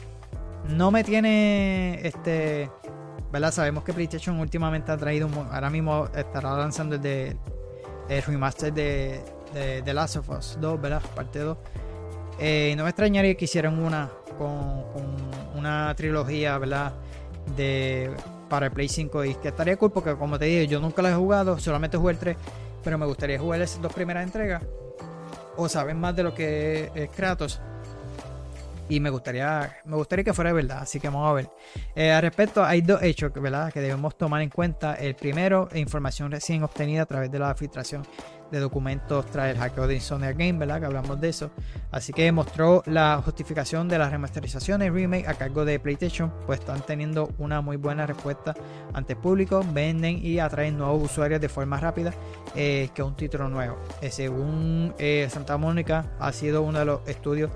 no 0.69 0.91
me 0.91 1.05
tiene 1.05 2.01
este. 2.07 2.71
¿Verdad? 3.31 3.53
Sabemos 3.53 3.85
que 3.85 3.93
PlayStation 3.93 4.39
últimamente 4.39 4.93
ha 4.93 4.97
traído. 4.97 5.29
ahora 5.53 5.71
mismo 5.71 6.07
estará 6.15 6.57
lanzando 6.57 6.97
el, 6.97 7.03
de, 7.03 7.37
el 8.09 8.23
remaster 8.23 8.73
de, 8.73 9.25
de, 9.55 9.83
The 9.83 9.95
Last 9.95 10.17
of 10.17 10.29
Us 10.31 10.59
2, 10.61 10.81
¿verdad? 10.81 11.03
Parte 11.15 11.39
2. 11.39 11.57
Eh, 12.41 12.75
no 12.77 12.83
me 12.83 12.91
extrañaría 12.91 13.35
que 13.37 13.45
hicieran 13.45 13.79
una 13.79 14.11
con, 14.37 14.83
con 14.93 15.05
una 15.57 15.95
trilogía, 15.97 16.59
¿verdad? 16.59 16.93
De 17.57 18.11
para 18.49 18.67
el 18.67 18.73
Play 18.73 18.89
5 18.89 19.25
y 19.25 19.35
que 19.37 19.49
estaría 19.49 19.77
cool 19.77 19.91
porque 19.91 20.15
como 20.15 20.39
te 20.39 20.45
dije 20.45 20.67
yo 20.67 20.81
nunca 20.81 21.03
la 21.03 21.11
he 21.11 21.15
jugado, 21.15 21.59
solamente 21.59 21.97
jugué 21.97 22.13
el 22.13 22.19
3, 22.19 22.37
pero 22.83 22.99
me 22.99 23.07
gustaría 23.07 23.39
jugar 23.39 23.61
esas 23.61 23.81
dos 23.83 23.93
primeras 23.93 24.23
entregas 24.23 24.63
o 25.57 25.69
saber 25.69 25.95
más 25.95 26.15
de 26.15 26.23
lo 26.23 26.35
que 26.35 26.91
es 26.95 27.11
Kratos 27.11 27.61
y 28.89 29.01
me 29.01 29.09
gustaría 29.11 29.79
me 29.85 29.97
gustaría 29.97 30.25
que 30.25 30.35
fuera 30.35 30.53
verdad 30.53 30.81
así 30.83 31.01
que 31.01 31.09
vamos 31.09 31.31
a 31.31 31.33
ver 31.33 31.49
eh, 31.95 32.13
al 32.13 32.23
respecto 32.23 32.63
hay 32.63 32.83
dos 32.83 33.03
hechos 33.03 33.33
¿verdad? 33.33 33.73
que 33.73 33.81
debemos 33.81 34.17
tomar 34.17 34.43
en 34.43 34.51
cuenta 34.51 34.95
el 34.95 35.15
primero 35.15 35.69
información 35.75 36.31
recién 36.31 36.63
obtenida 36.63 37.03
a 37.03 37.07
través 37.07 37.31
de 37.31 37.39
la 37.39 37.55
filtración 37.55 38.07
de 38.55 38.61
documentos 38.61 39.27
tras 39.27 39.51
el 39.51 39.59
hackeo 39.59 39.87
de 39.87 39.97
Insomnia 39.97 40.33
Game, 40.33 40.55
¿verdad? 40.55 40.81
Que 40.81 40.87
hablamos 40.87 41.21
de 41.21 41.29
eso. 41.29 41.51
Así 41.91 42.13
que 42.13 42.31
mostró 42.33 42.83
la 42.87 43.21
justificación 43.23 43.89
de 43.89 43.99
las 43.99 44.11
remasterizaciones 44.11 44.93
remake 44.93 45.27
a 45.29 45.35
cargo 45.35 45.65
de 45.65 45.79
PlayStation, 45.79 46.33
pues 46.47 46.61
están 46.61 46.81
teniendo 46.83 47.31
una 47.39 47.61
muy 47.61 47.77
buena 47.77 48.07
respuesta 48.07 48.55
ante 48.93 49.15
el 49.15 49.19
público, 49.19 49.65
venden 49.73 50.25
y 50.25 50.39
atraen 50.39 50.79
nuevos 50.79 51.11
usuarios 51.11 51.41
de 51.41 51.49
forma 51.49 51.79
rápida 51.79 52.13
eh, 52.55 52.89
que 52.95 53.03
un 53.03 53.17
título 53.17 53.49
nuevo. 53.49 53.77
Eh, 54.01 54.11
según 54.11 54.95
eh, 54.99 55.29
Santa 55.31 55.57
Mónica, 55.57 56.07
ha 56.19 56.33
sido 56.33 56.63
uno 56.63 56.79
de 56.79 56.85
los 56.85 57.01
estudios 57.07 57.51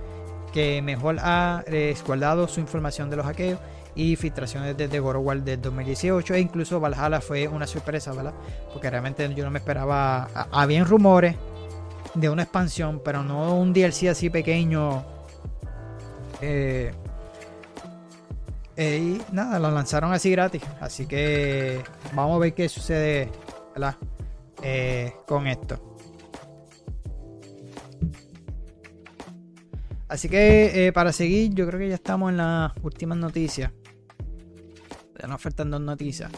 que 0.52 0.82
mejor 0.82 1.16
ha 1.20 1.64
resguardado 1.66 2.48
su 2.48 2.60
información 2.60 3.10
de 3.10 3.16
los 3.16 3.26
hackeos 3.26 3.58
y 3.94 4.16
filtraciones 4.16 4.76
desde 4.76 5.00
War 5.00 5.42
del 5.42 5.60
2018 5.60 6.34
e 6.34 6.40
incluso 6.40 6.78
Valhalla 6.78 7.20
fue 7.20 7.48
una 7.48 7.66
sorpresa, 7.66 8.12
¿verdad? 8.12 8.32
Porque 8.72 8.88
realmente 8.88 9.32
yo 9.34 9.44
no 9.44 9.50
me 9.50 9.58
esperaba, 9.58 10.28
habían 10.52 10.86
rumores 10.86 11.34
de 12.14 12.30
una 12.30 12.44
expansión, 12.44 13.00
pero 13.04 13.22
no 13.22 13.56
un 13.56 13.72
DLC 13.72 14.08
así 14.08 14.30
pequeño. 14.30 15.04
Eh, 16.40 16.92
eh, 18.76 18.98
y 18.98 19.34
nada, 19.34 19.58
lo 19.58 19.72
lanzaron 19.72 20.12
así 20.12 20.30
gratis, 20.30 20.62
así 20.80 21.06
que 21.06 21.82
vamos 22.12 22.36
a 22.36 22.38
ver 22.38 22.54
qué 22.54 22.68
sucede, 22.68 23.28
¿verdad? 23.74 23.96
Eh, 24.62 25.12
con 25.26 25.48
esto. 25.48 25.87
Así 30.08 30.28
que 30.28 30.90
para 30.94 31.12
seguir, 31.12 31.54
yo 31.54 31.66
creo 31.66 31.78
que 31.78 31.88
ya 31.88 31.94
estamos 31.94 32.30
en 32.30 32.38
las 32.38 32.72
últimas 32.82 33.18
noticias 33.18 33.70
ya 35.18 35.26
nos 35.26 35.40
faltan 35.40 35.70
dos 35.70 35.80
noticias. 35.80 36.30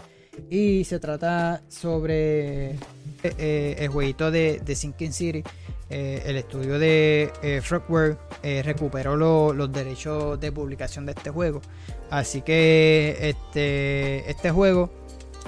Y 0.49 0.85
se 0.85 0.99
trata 0.99 1.63
sobre 1.69 2.77
eh, 3.23 3.77
el 3.79 3.89
jueguito 3.89 4.31
de, 4.31 4.61
de 4.65 4.75
Sinking 4.75 5.13
City. 5.13 5.43
Eh, 5.91 6.23
el 6.25 6.37
estudio 6.37 6.79
de 6.79 7.33
eh, 7.43 7.61
Frogware 7.61 8.17
eh, 8.45 8.63
recuperó 8.63 9.17
los 9.17 9.73
derechos 9.73 10.39
de 10.41 10.53
publicación 10.53 11.05
de 11.05 11.13
este 11.13 11.31
juego. 11.31 11.61
Así 12.11 12.43
que 12.43 13.17
este, 13.21 14.31
este 14.31 14.51
juego, 14.51 14.91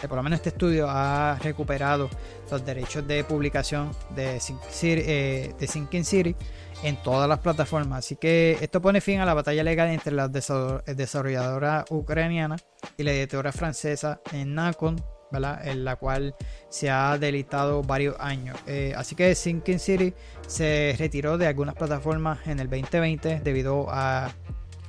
por 0.01 0.16
lo 0.16 0.23
menos 0.23 0.39
este 0.39 0.51
estudio, 0.51 0.87
ha 0.89 1.39
recuperado 1.39 2.11
los 2.51 2.66
derechos 2.66 3.07
de 3.07 3.25
publicación 3.25 3.93
de 4.14 4.41
Sinking 4.41 6.05
City 6.05 6.37
en 6.83 6.97
todas 6.97 7.28
las 7.28 7.39
plataformas. 7.39 8.01
Así 8.01 8.16
que 8.16 8.59
esto 8.61 8.83
pone 8.83 9.01
fin 9.01 9.20
a 9.20 9.26
la 9.26 9.35
batalla 9.35 9.62
legal 9.62 9.89
entre 9.91 10.12
la 10.12 10.28
desarrolladora 10.28 11.85
ucraniana 11.91 12.57
y 12.97 13.03
la 13.03 13.12
editora 13.12 13.53
francesa 13.53 14.20
Nacon 14.33 14.97
¿verdad? 15.33 15.66
En 15.66 15.85
la 15.85 15.97
cual 15.97 16.35
se 16.68 16.91
ha 16.91 17.16
delitado 17.18 17.83
varios 17.83 18.16
años. 18.20 18.57
Eh, 18.66 18.93
así 18.97 19.14
que 19.14 19.35
Sinking 19.35 19.78
City 19.78 20.12
se 20.47 20.95
retiró 20.99 21.39
de 21.39 21.47
algunas 21.47 21.74
plataformas 21.74 22.47
en 22.47 22.61
el 22.61 22.68
2020 22.68 23.41
debido 23.43 23.87
al 23.91 24.33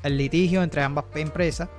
litigio 0.04 0.62
entre 0.62 0.84
ambas 0.84 1.06
empresas. 1.16 1.70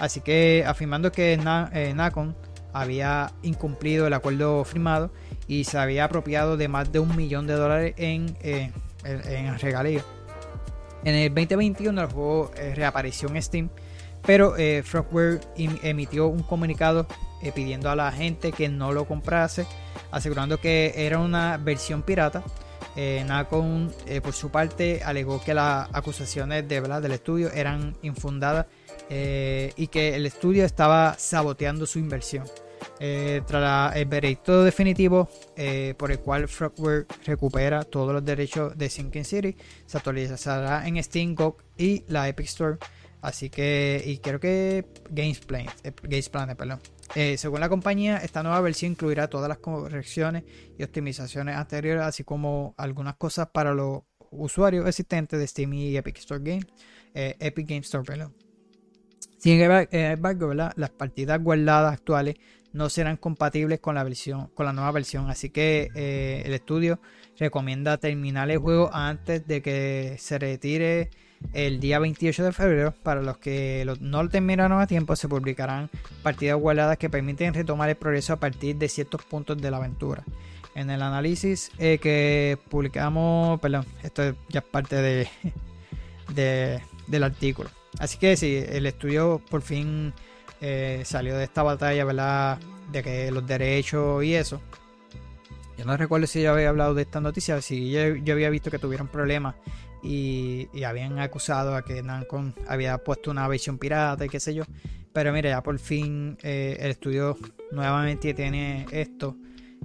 Así 0.00 0.20
que 0.22 0.64
afirmando 0.66 1.12
que 1.12 1.36
Nacon 1.36 2.34
había 2.72 3.32
incumplido 3.42 4.06
el 4.06 4.14
acuerdo 4.14 4.64
firmado 4.64 5.10
y 5.46 5.64
se 5.64 5.78
había 5.78 6.04
apropiado 6.04 6.56
de 6.56 6.68
más 6.68 6.92
de 6.92 6.98
un 6.98 7.14
millón 7.16 7.46
de 7.46 7.54
dólares 7.54 7.94
en, 7.96 8.36
eh, 8.42 8.70
en 9.06 9.58
regalías. 9.58 10.04
En 11.06 11.14
el 11.14 11.32
2021 11.32 12.00
el 12.00 12.08
juego 12.08 12.50
eh, 12.56 12.74
reapareció 12.74 13.28
en 13.28 13.40
Steam, 13.40 13.70
pero 14.26 14.56
eh, 14.56 14.82
Frogware 14.84 15.40
emitió 15.56 16.26
un 16.26 16.42
comunicado 16.42 17.06
eh, 17.42 17.52
pidiendo 17.54 17.88
a 17.90 17.94
la 17.94 18.10
gente 18.10 18.50
que 18.50 18.68
no 18.68 18.92
lo 18.92 19.04
comprase, 19.04 19.66
asegurando 20.10 20.58
que 20.58 20.92
era 20.96 21.20
una 21.20 21.58
versión 21.58 22.02
pirata. 22.02 22.42
Nacon, 23.26 23.92
por 24.22 24.32
su 24.32 24.50
parte, 24.50 25.02
alegó 25.04 25.38
que 25.44 25.52
las 25.52 25.86
acusaciones 25.92 26.66
de, 26.66 26.80
¿verdad? 26.80 27.02
del 27.02 27.12
estudio 27.12 27.50
eran 27.52 27.94
infundadas 28.00 28.64
y 29.10 29.86
que 29.88 30.16
el 30.16 30.24
estudio 30.24 30.64
estaba 30.64 31.14
saboteando 31.18 31.84
su 31.84 31.98
inversión. 31.98 32.46
Eh, 32.98 33.42
tras 33.46 33.94
el 33.94 34.06
veredicto 34.06 34.64
definitivo 34.64 35.28
eh, 35.54 35.94
por 35.98 36.10
el 36.10 36.18
cual 36.20 36.48
Frogware 36.48 37.06
recupera 37.26 37.82
todos 37.82 38.12
los 38.12 38.24
derechos 38.24 38.76
de 38.76 38.88
Sinking 38.88 39.24
City, 39.24 39.56
se 39.84 39.98
actualizará 39.98 40.86
en 40.88 41.02
Steam, 41.02 41.34
GOG 41.34 41.62
y 41.76 42.04
la 42.08 42.28
Epic 42.28 42.46
Store. 42.46 42.78
Así 43.20 43.50
que, 43.50 44.02
y 44.06 44.18
creo 44.18 44.40
que 44.40 44.86
Games 45.10 45.40
Planet, 45.40 45.72
eh, 45.84 45.92
Games 46.02 46.28
Planet 46.28 46.56
perdón. 46.56 46.80
según 47.36 47.60
la 47.60 47.68
compañía, 47.68 48.18
esta 48.18 48.42
nueva 48.42 48.60
versión 48.60 48.92
incluirá 48.92 49.28
todas 49.28 49.48
las 49.48 49.58
correcciones 49.58 50.44
y 50.78 50.82
optimizaciones 50.82 51.56
anteriores, 51.56 52.04
así 52.04 52.24
como 52.24 52.74
algunas 52.78 53.16
cosas 53.16 53.48
para 53.52 53.74
los 53.74 54.02
usuarios 54.30 54.86
existentes 54.86 55.38
de 55.38 55.46
Steam 55.46 55.72
y 55.74 55.96
Epic 55.96 56.18
Store 56.18 56.42
Game, 56.42 56.64
Epic 57.14 57.68
Game 57.68 57.80
Store, 57.80 58.04
perdón. 58.04 58.34
Sin 59.38 59.60
embargo, 59.60 60.54
las 60.54 60.90
partidas 60.90 61.42
guardadas 61.42 61.94
actuales 61.94 62.36
no 62.76 62.90
serán 62.90 63.16
compatibles 63.16 63.80
con 63.80 63.94
la 63.94 64.04
versión, 64.04 64.48
con 64.54 64.66
la 64.66 64.72
nueva 64.72 64.92
versión. 64.92 65.30
Así 65.30 65.50
que 65.50 65.88
eh, 65.94 66.42
el 66.44 66.52
estudio 66.52 67.00
recomienda 67.38 67.96
terminar 67.96 68.50
el 68.50 68.58
juego 68.58 68.90
antes 68.92 69.46
de 69.46 69.62
que 69.62 70.16
se 70.18 70.38
retire 70.38 71.10
el 71.54 71.80
día 71.80 71.98
28 71.98 72.44
de 72.44 72.52
febrero. 72.52 72.94
Para 73.02 73.22
los 73.22 73.38
que 73.38 73.86
no 74.00 74.22
lo 74.22 74.28
terminaron 74.28 74.80
a 74.80 74.86
tiempo, 74.86 75.16
se 75.16 75.28
publicarán 75.28 75.90
partidas 76.22 76.60
guardadas 76.60 76.98
que 76.98 77.08
permiten 77.08 77.54
retomar 77.54 77.88
el 77.88 77.96
progreso 77.96 78.34
a 78.34 78.36
partir 78.36 78.76
de 78.76 78.88
ciertos 78.88 79.24
puntos 79.24 79.60
de 79.60 79.70
la 79.70 79.78
aventura. 79.78 80.22
En 80.74 80.90
el 80.90 81.00
análisis 81.00 81.70
eh, 81.78 81.98
que 81.98 82.58
publicamos, 82.68 83.58
perdón, 83.60 83.86
esto 84.02 84.34
ya 84.50 84.60
es 84.60 84.66
parte 84.66 84.96
de, 86.34 86.80
del 87.06 87.22
artículo. 87.22 87.70
Así 87.98 88.18
que 88.18 88.36
sí, 88.36 88.62
el 88.68 88.84
estudio 88.84 89.40
por 89.48 89.62
fin 89.62 90.12
eh, 90.60 91.02
salió 91.04 91.36
de 91.36 91.44
esta 91.44 91.62
batalla, 91.62 92.04
¿verdad? 92.04 92.58
De 92.90 93.02
que 93.02 93.30
los 93.30 93.46
derechos 93.46 94.24
y 94.24 94.34
eso. 94.34 94.60
Yo 95.76 95.84
no 95.84 95.96
recuerdo 95.96 96.26
si 96.26 96.42
yo 96.42 96.52
había 96.52 96.70
hablado 96.70 96.94
de 96.94 97.02
esta 97.02 97.20
noticia, 97.20 97.60
si 97.60 97.90
yo, 97.90 98.32
había 98.32 98.48
visto 98.48 98.70
que 98.70 98.78
tuvieron 98.78 99.08
problemas 99.08 99.56
y, 100.02 100.68
habían 100.84 101.18
acusado 101.18 101.74
a 101.74 101.84
que 101.84 102.02
Nancon 102.02 102.54
había 102.66 102.96
puesto 102.98 103.30
una 103.30 103.46
versión 103.46 103.78
pirata 103.78 104.24
y 104.24 104.28
qué 104.28 104.40
sé 104.40 104.54
yo. 104.54 104.64
Pero 105.12 105.32
mira, 105.32 105.50
ya 105.50 105.62
por 105.62 105.78
fin 105.78 106.38
eh, 106.42 106.76
el 106.80 106.90
estudio 106.90 107.36
nuevamente 107.72 108.32
tiene 108.34 108.86
esto 108.90 109.36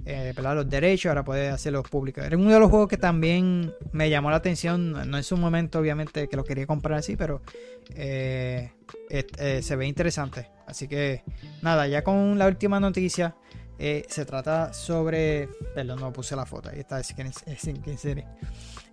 eh, 0.04 0.32
los 0.36 0.68
derechos, 0.68 1.10
ahora 1.10 1.24
puede 1.24 1.48
hacerlo 1.50 1.82
público. 1.82 2.22
Era 2.22 2.36
uno 2.36 2.50
de 2.50 2.58
los 2.58 2.70
juegos 2.70 2.88
que 2.88 2.96
también 2.96 3.72
me 3.92 4.08
llamó 4.08 4.30
la 4.30 4.36
atención, 4.36 4.92
no 4.92 5.16
en 5.16 5.22
su 5.22 5.36
momento 5.36 5.78
obviamente 5.78 6.28
que 6.28 6.36
lo 6.36 6.44
quería 6.44 6.66
comprar 6.66 6.98
así, 6.98 7.16
pero 7.16 7.42
se 7.94 8.70
ve 9.76 9.86
interesante. 9.86 10.48
Así 10.72 10.88
que 10.88 11.22
nada, 11.60 11.86
ya 11.86 12.02
con 12.02 12.38
la 12.38 12.46
última 12.46 12.80
noticia, 12.80 13.36
se 13.78 14.24
trata 14.24 14.72
sobre, 14.72 15.48
perdón, 15.74 16.00
no 16.00 16.12
puse 16.12 16.34
la 16.34 16.46
foto, 16.46 16.70
ahí 16.70 16.80
está, 16.80 16.98
es 16.98 17.14
en 17.18 17.98
serie. 17.98 18.26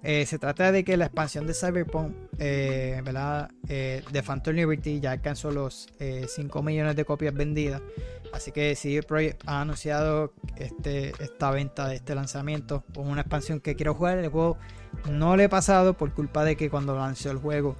se 0.03 0.39
trata 0.39 0.73
de 0.73 0.83
que 0.83 0.97
la 0.97 1.05
expansión 1.05 1.47
de 1.47 1.53
Cyberpunk, 1.53 2.13
¿verdad? 2.37 3.49
de 3.61 4.23
Phantom 4.25 4.55
Liberty 4.55 4.99
ya 4.99 5.11
alcanzó 5.11 5.51
los 5.51 5.87
5 5.99 6.61
millones 6.63 6.97
de 6.97 7.05
copias 7.05 7.33
vendidas. 7.33 7.81
Así 8.33 8.51
que 8.51 8.75
CD 8.75 9.01
Projekt 9.01 9.41
ha 9.47 9.61
anunciado 9.61 10.33
este, 10.57 11.13
esta 11.23 11.51
venta 11.51 11.87
de 11.87 11.95
este 11.95 12.13
lanzamiento 12.13 12.83
con 12.93 13.07
una 13.07 13.21
expansión 13.21 13.61
que 13.61 13.75
quiero 13.75 13.93
jugar. 13.93 14.17
El 14.19 14.29
juego 14.29 14.57
no 15.09 15.37
le 15.37 15.45
he 15.45 15.49
pasado 15.49 15.93
por 15.93 16.13
culpa 16.13 16.43
de 16.43 16.57
que 16.57 16.69
cuando 16.69 16.95
lanzó 16.95 17.31
el 17.31 17.37
juego 17.37 17.77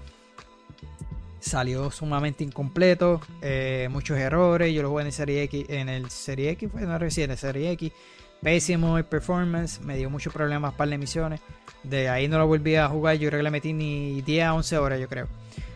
salió 1.40 1.92
sumamente 1.92 2.44
incompleto, 2.44 3.22
eh, 3.42 3.88
muchos 3.92 4.18
errores. 4.18 4.74
Yo 4.74 4.82
lo 4.82 4.90
jugué 4.90 5.02
en 5.02 5.08
el 5.08 5.14
Serie 5.14 5.44
X, 5.44 5.66
en 5.70 5.90
el 5.90 6.10
Serie 6.10 6.52
X, 6.52 6.70
fue, 6.72 6.82
no 6.82 6.98
recién 6.98 7.26
en 7.26 7.32
el 7.32 7.38
Serie 7.38 7.72
X. 7.72 7.92
Pésimo 8.42 8.98
el 8.98 9.06
performance, 9.06 9.82
me 9.82 9.98
dio 9.98 10.10
muchos 10.10 10.34
problemas 10.34 10.74
para 10.74 10.92
las 10.92 11.00
misiones. 11.00 11.42
De 11.84 12.10
ahí 12.10 12.28
no 12.28 12.38
lo 12.38 12.48
volví 12.48 12.76
a 12.76 12.88
jugar, 12.88 13.18
yo 13.18 13.30
creo 13.30 13.40
que 13.40 13.44
le 13.44 13.52
metí 13.52 13.74
ni 13.74 14.22
10 14.22 14.46
a 14.46 14.54
11 14.54 14.78
horas, 14.78 15.00
yo 15.00 15.08
creo. 15.08 15.28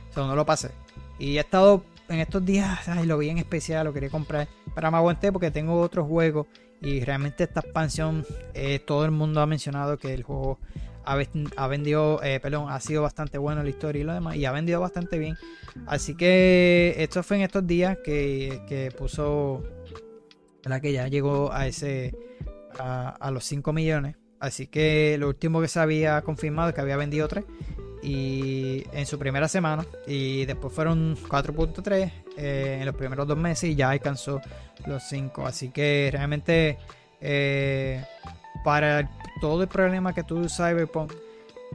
O 0.09 0.13
sea, 0.13 0.23
no 0.23 0.35
lo 0.35 0.45
pasé. 0.45 0.71
Y 1.19 1.37
he 1.37 1.39
estado 1.39 1.83
en 2.09 2.19
estos 2.19 2.45
días, 2.45 2.87
ay, 2.87 3.05
lo 3.05 3.17
vi 3.17 3.29
en 3.29 3.37
especial, 3.37 3.85
lo 3.85 3.93
quería 3.93 4.09
comprar, 4.09 4.47
pero 4.75 4.91
me 4.91 4.97
aguanté 4.97 5.31
porque 5.31 5.51
tengo 5.51 5.79
otros 5.79 6.07
juegos 6.07 6.47
y 6.81 7.03
realmente 7.03 7.45
esta 7.45 7.61
expansión, 7.61 8.25
eh, 8.53 8.79
todo 8.79 9.05
el 9.05 9.11
mundo 9.11 9.41
ha 9.41 9.45
mencionado 9.45 9.97
que 9.97 10.13
el 10.13 10.23
juego 10.23 10.59
ha, 11.05 11.67
vendido, 11.67 12.21
eh, 12.23 12.39
perdón, 12.39 12.69
ha 12.69 12.79
sido 12.79 13.01
bastante 13.01 13.37
bueno 13.37 13.63
la 13.63 13.69
historia 13.69 14.01
y 14.01 14.03
lo 14.03 14.13
demás, 14.13 14.35
y 14.35 14.45
ha 14.45 14.51
vendido 14.51 14.79
bastante 14.81 15.17
bien. 15.17 15.37
Así 15.85 16.15
que 16.15 16.95
esto 16.97 17.23
fue 17.23 17.37
en 17.37 17.43
estos 17.43 17.65
días 17.65 17.97
que, 18.03 18.61
que 18.67 18.91
puso, 18.91 19.63
la 20.63 20.79
que 20.79 20.93
ya 20.93 21.07
llegó 21.07 21.51
a 21.51 21.67
ese, 21.67 22.15
a, 22.79 23.31
los 23.31 23.43
5 23.45 23.73
millones. 23.73 24.15
Así 24.39 24.67
que 24.67 25.17
lo 25.19 25.29
último 25.29 25.61
que 25.61 25.67
se 25.67 25.79
había 25.79 26.21
confirmado 26.21 26.69
es 26.69 26.75
que 26.75 26.81
había 26.81 26.97
vendido 26.97 27.27
3 27.27 27.45
y 28.01 28.83
en 28.91 29.05
su 29.05 29.17
primera 29.17 29.47
semana 29.47 29.85
y 30.05 30.45
después 30.45 30.73
fueron 30.73 31.15
4.3 31.15 32.11
eh, 32.35 32.77
en 32.81 32.85
los 32.85 32.95
primeros 32.95 33.25
dos 33.25 33.37
meses 33.37 33.69
y 33.69 33.75
ya 33.75 33.91
alcanzó 33.91 34.41
los 34.85 35.03
5 35.03 35.47
así 35.47 35.69
que 35.69 36.09
realmente 36.11 36.77
eh, 37.21 38.03
para 38.63 39.09
todo 39.41 39.63
el 39.63 39.67
problema 39.67 40.13
que 40.13 40.23
tuvo 40.23 40.47
Cyberpunk 40.47 41.13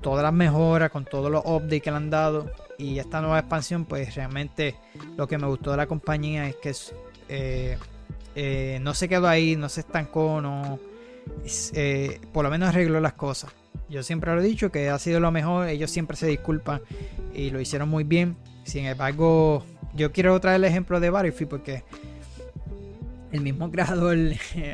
todas 0.01 0.23
las 0.23 0.33
mejoras 0.33 0.91
con 0.91 1.05
todos 1.05 1.31
los 1.31 1.45
updates 1.45 1.83
que 1.83 1.91
le 1.91 1.97
han 1.97 2.11
dado 2.11 2.51
y 2.79 2.99
esta 2.99 3.21
nueva 3.21 3.41
expansión 3.41 3.85
pues 3.85 4.15
realmente 4.15 4.77
lo 5.17 5.27
que 5.27 5.39
me 5.39 5.47
gustó 5.47 5.73
de 5.73 5.77
la 5.77 5.87
compañía 5.87 6.49
es 6.49 6.57
que 6.57 6.73
eh, 7.29 8.79
no 8.81 8.95
se 8.95 9.09
quedó 9.09 9.29
ahí 9.29 9.57
no 9.57 9.69
se 9.69 9.81
estancó 9.81 10.41
no 10.41 10.79
por 12.33 12.45
lo 12.45 12.51
menos 12.51 12.69
arregló 12.69 13.01
las 13.01 13.15
cosas 13.15 13.53
yo 13.89 14.03
siempre 14.03 14.35
lo 14.35 14.41
he 14.41 14.45
dicho 14.45 14.71
que 14.71 14.91
ha 14.91 14.99
sido 14.99 15.19
lo 15.19 15.31
mejor. 15.31 15.69
Ellos 15.69 15.91
siempre 15.91 16.17
se 16.17 16.27
disculpan 16.27 16.83
y 17.35 17.51
lo 17.51 17.61
hicieron 17.61 17.89
muy 17.89 18.05
bien. 18.05 18.37
Sin 18.65 18.85
embargo, 18.85 19.65
yo 19.95 20.13
quiero 20.13 20.39
traer 20.41 20.57
el 20.57 20.65
ejemplo 20.65 21.01
de 21.01 21.11
Battlefield 21.11 21.49
porque 21.49 21.85
el 23.33 23.41
mismo 23.41 23.71
creador 23.73 24.17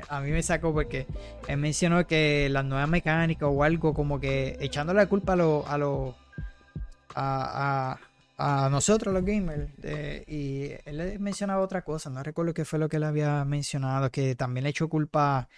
a 0.08 0.20
mí 0.20 0.30
me 0.30 0.42
sacó 0.42 0.72
porque 0.72 1.06
él 1.48 1.56
mencionó 1.56 2.06
que 2.06 2.48
las 2.50 2.64
nuevas 2.64 2.88
mecánicas 2.88 3.48
o 3.50 3.62
algo 3.62 3.94
como 3.94 4.20
que 4.20 4.56
echándole 4.60 5.00
la 5.00 5.06
culpa 5.06 5.32
a 5.34 5.78
los 5.78 6.14
a, 7.16 7.98
nosotros 8.70 9.14
los 9.14 9.24
gamers 9.24 9.70
y 10.26 10.70
él 10.84 11.18
mencionaba 11.20 11.62
otra 11.62 11.82
cosa 11.82 12.10
no 12.10 12.22
recuerdo 12.22 12.52
qué 12.52 12.64
fue 12.64 12.78
lo 12.78 12.88
que 12.88 12.96
él 12.96 13.04
había 13.04 13.44
mencionado 13.44 14.10
que 14.10 14.34
también 14.34 14.64
le 14.64 14.70
echó 14.70 14.88
culpa 14.88 15.48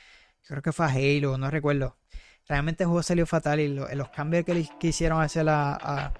creo 0.46 0.62
que 0.62 0.72
fue 0.72 0.86
a 0.86 0.90
Halo 0.90 1.38
no 1.38 1.50
recuerdo 1.50 1.96
realmente 2.46 2.84
el 2.84 2.88
juego 2.88 3.02
salió 3.02 3.26
fatal 3.26 3.60
y 3.60 3.68
los 3.68 4.08
cambios 4.10 4.44
que 4.44 4.54
le 4.54 4.68
quisieron 4.78 5.22
hacer 5.22 5.48
a, 5.48 6.12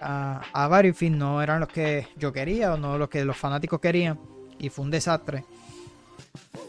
a, 0.00 0.42
a, 0.52 0.68
Battlefield 0.68 1.16
no 1.16 1.42
eran 1.42 1.60
los 1.60 1.68
que 1.68 2.08
yo 2.16 2.32
quería 2.32 2.74
o 2.74 2.76
no 2.76 2.98
los 2.98 3.08
que 3.08 3.24
los 3.24 3.36
fanáticos 3.36 3.80
querían 3.80 4.18
y 4.58 4.68
fue 4.68 4.84
un 4.84 4.90
desastre. 4.90 5.44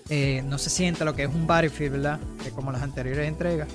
Eh, 0.10 0.42
no 0.46 0.58
se 0.58 0.70
siente 0.70 1.06
lo 1.06 1.16
que 1.16 1.24
es 1.24 1.30
un 1.30 1.46
Battlefield, 1.46 1.94
¿verdad? 1.94 2.20
Que 2.44 2.52
como 2.52 2.72
las 2.72 2.82
anteriores 2.82 3.28
entregas. 3.28 3.68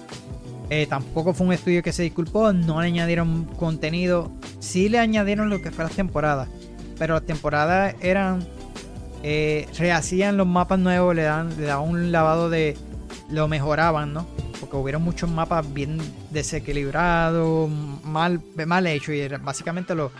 Eh, 0.70 0.86
tampoco 0.86 1.34
fue 1.34 1.46
un 1.46 1.52
estudio 1.52 1.82
que 1.82 1.92
se 1.92 2.02
disculpó, 2.02 2.52
no 2.52 2.80
le 2.80 2.86
añadieron 2.86 3.44
contenido, 3.44 4.32
sí 4.60 4.88
le 4.88 4.98
añadieron 4.98 5.50
lo 5.50 5.60
que 5.60 5.70
fue 5.70 5.84
las 5.84 5.92
temporadas, 5.92 6.48
pero 6.98 7.14
las 7.14 7.26
temporadas 7.26 7.94
eran, 8.00 8.46
eh, 9.22 9.68
rehacían 9.78 10.38
los 10.38 10.46
mapas 10.46 10.78
nuevos, 10.78 11.14
le 11.14 11.22
dan, 11.22 11.54
le 11.58 11.66
daban 11.66 11.86
un 11.86 12.12
lavado 12.12 12.48
de, 12.48 12.78
lo 13.28 13.46
mejoraban, 13.46 14.14
¿no? 14.14 14.26
porque 14.64 14.76
hubieron 14.76 15.02
muchos 15.02 15.30
mapas 15.30 15.70
bien 15.74 15.98
desequilibrados, 16.30 17.70
mal, 18.02 18.40
mal 18.66 18.86
hechos 18.86 19.14
y 19.14 19.28
básicamente 19.28 19.94
lo 19.94 20.10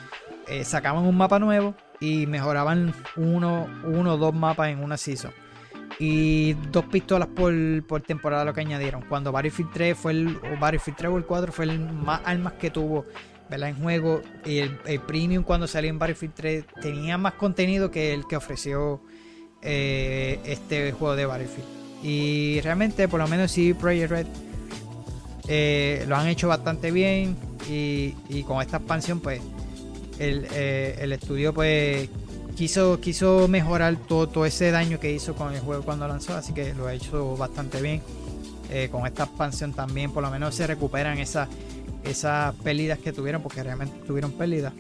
eh, 0.49 0.65
sacaban 0.65 1.05
un 1.05 1.17
mapa 1.17 1.39
nuevo 1.39 1.75
y 1.99 2.27
mejoraban 2.27 2.93
uno, 3.17 3.67
uno 3.85 4.15
o 4.15 4.17
dos 4.19 4.35
mapas 4.35 4.69
en 4.69 4.85
una 4.85 4.99
season. 4.99 5.33
Y 5.99 6.55
dos 6.73 6.85
pistolas 6.87 7.29
por, 7.29 7.55
por 7.87 8.01
temporada 8.03 8.45
lo 8.45 8.53
que 8.53 8.61
añadieron. 8.61 9.03
Cuando 9.09 9.33
Battlefield 9.33 9.71
3 9.73 9.97
fue 9.97 10.13
el, 10.13 10.37
o 10.37 10.59
Battlefield 10.61 10.97
3 10.99 11.13
o 11.13 11.17
el 11.19 11.25
4 11.25 11.53
fue 11.53 11.65
el 11.67 11.79
más 11.79 12.21
armas 12.25 12.55
que 12.55 12.71
tuvo 12.71 13.05
en 13.63 13.77
juego. 13.77 14.23
Y 14.45 14.59
el, 14.59 15.01
premium 15.07 15.45
cuando 15.45 15.67
salió 15.67 15.91
en 15.91 15.99
Battlefield 15.99 16.35
3 16.35 16.65
tenía 16.81 17.19
más 17.19 17.35
contenido 17.35 17.91
que 17.91 18.13
el 18.13 18.27
que 18.27 18.37
ofreció 18.37 19.01
eh, 19.63 20.41
este 20.45 20.93
juego 20.93 21.17
de 21.17 21.27
Battlefield. 21.27 21.69
Y 22.03 22.61
realmente, 22.63 23.09
por 23.09 23.21
lo 23.21 23.29
menos, 23.29 23.51
sí, 23.51 23.73
Project 23.73 24.11
Red 24.11 24.27
eh, 25.49 26.05
lo 26.07 26.17
han 26.17 26.27
hecho 26.29 26.49
bastante 26.49 26.91
bien. 26.91 27.37
Y, 27.69 28.15
y 28.29 28.43
con 28.43 28.61
esta 28.61 28.77
expansión, 28.79 29.21
pues, 29.21 29.41
el, 30.19 30.47
eh, 30.53 30.99
el 31.01 31.13
estudio, 31.13 31.55
pues, 31.55 32.11
quiso, 32.55 33.01
quiso 33.01 33.49
mejorar 33.49 33.97
todo, 33.97 34.29
todo 34.29 34.47
ese 34.47 34.71
daño 34.71 35.01
que 35.01 35.13
hizo 35.13 35.35
con 35.35 35.53
el 35.55 35.61
juego 35.61 35.83
cuando 35.83 36.07
lanzó. 36.09 36.35
Así 36.35 36.53
que 36.53 36.75
lo 36.75 36.87
ha 36.87 36.95
hecho 36.95 37.37
bastante 37.37 37.81
bien. 37.81 38.03
Eh, 38.71 38.89
con 38.91 39.07
esta 39.07 39.25
expansión 39.25 39.73
también, 39.73 40.11
por 40.13 40.23
lo 40.23 40.31
menos, 40.31 40.55
se 40.55 40.67
recuperan 40.67 41.19
esas, 41.19 41.49
esas 42.03 42.55
pérdidas 42.57 42.99
que 42.99 43.13
tuvieron, 43.13 43.43
porque 43.43 43.63
realmente 43.63 43.95
tuvieron 44.07 44.33
pérdidas. 44.33 44.73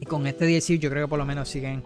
Y 0.00 0.06
con 0.06 0.26
este 0.26 0.46
DLC, 0.46 0.78
yo 0.78 0.88
creo 0.90 1.06
que 1.06 1.10
por 1.10 1.18
lo 1.18 1.26
menos 1.26 1.48
siguen 1.48 1.82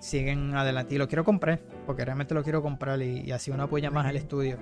siguen 0.00 0.54
adelante. 0.56 0.94
Y 0.94 0.98
lo 0.98 1.06
quiero 1.06 1.24
comprar, 1.24 1.60
porque 1.86 2.04
realmente 2.04 2.34
lo 2.34 2.42
quiero 2.42 2.62
comprar 2.62 3.00
y, 3.00 3.30
así 3.30 3.50
uno 3.50 3.64
apoya 3.64 3.90
más 3.90 4.08
el 4.08 4.16
estudio. 4.16 4.58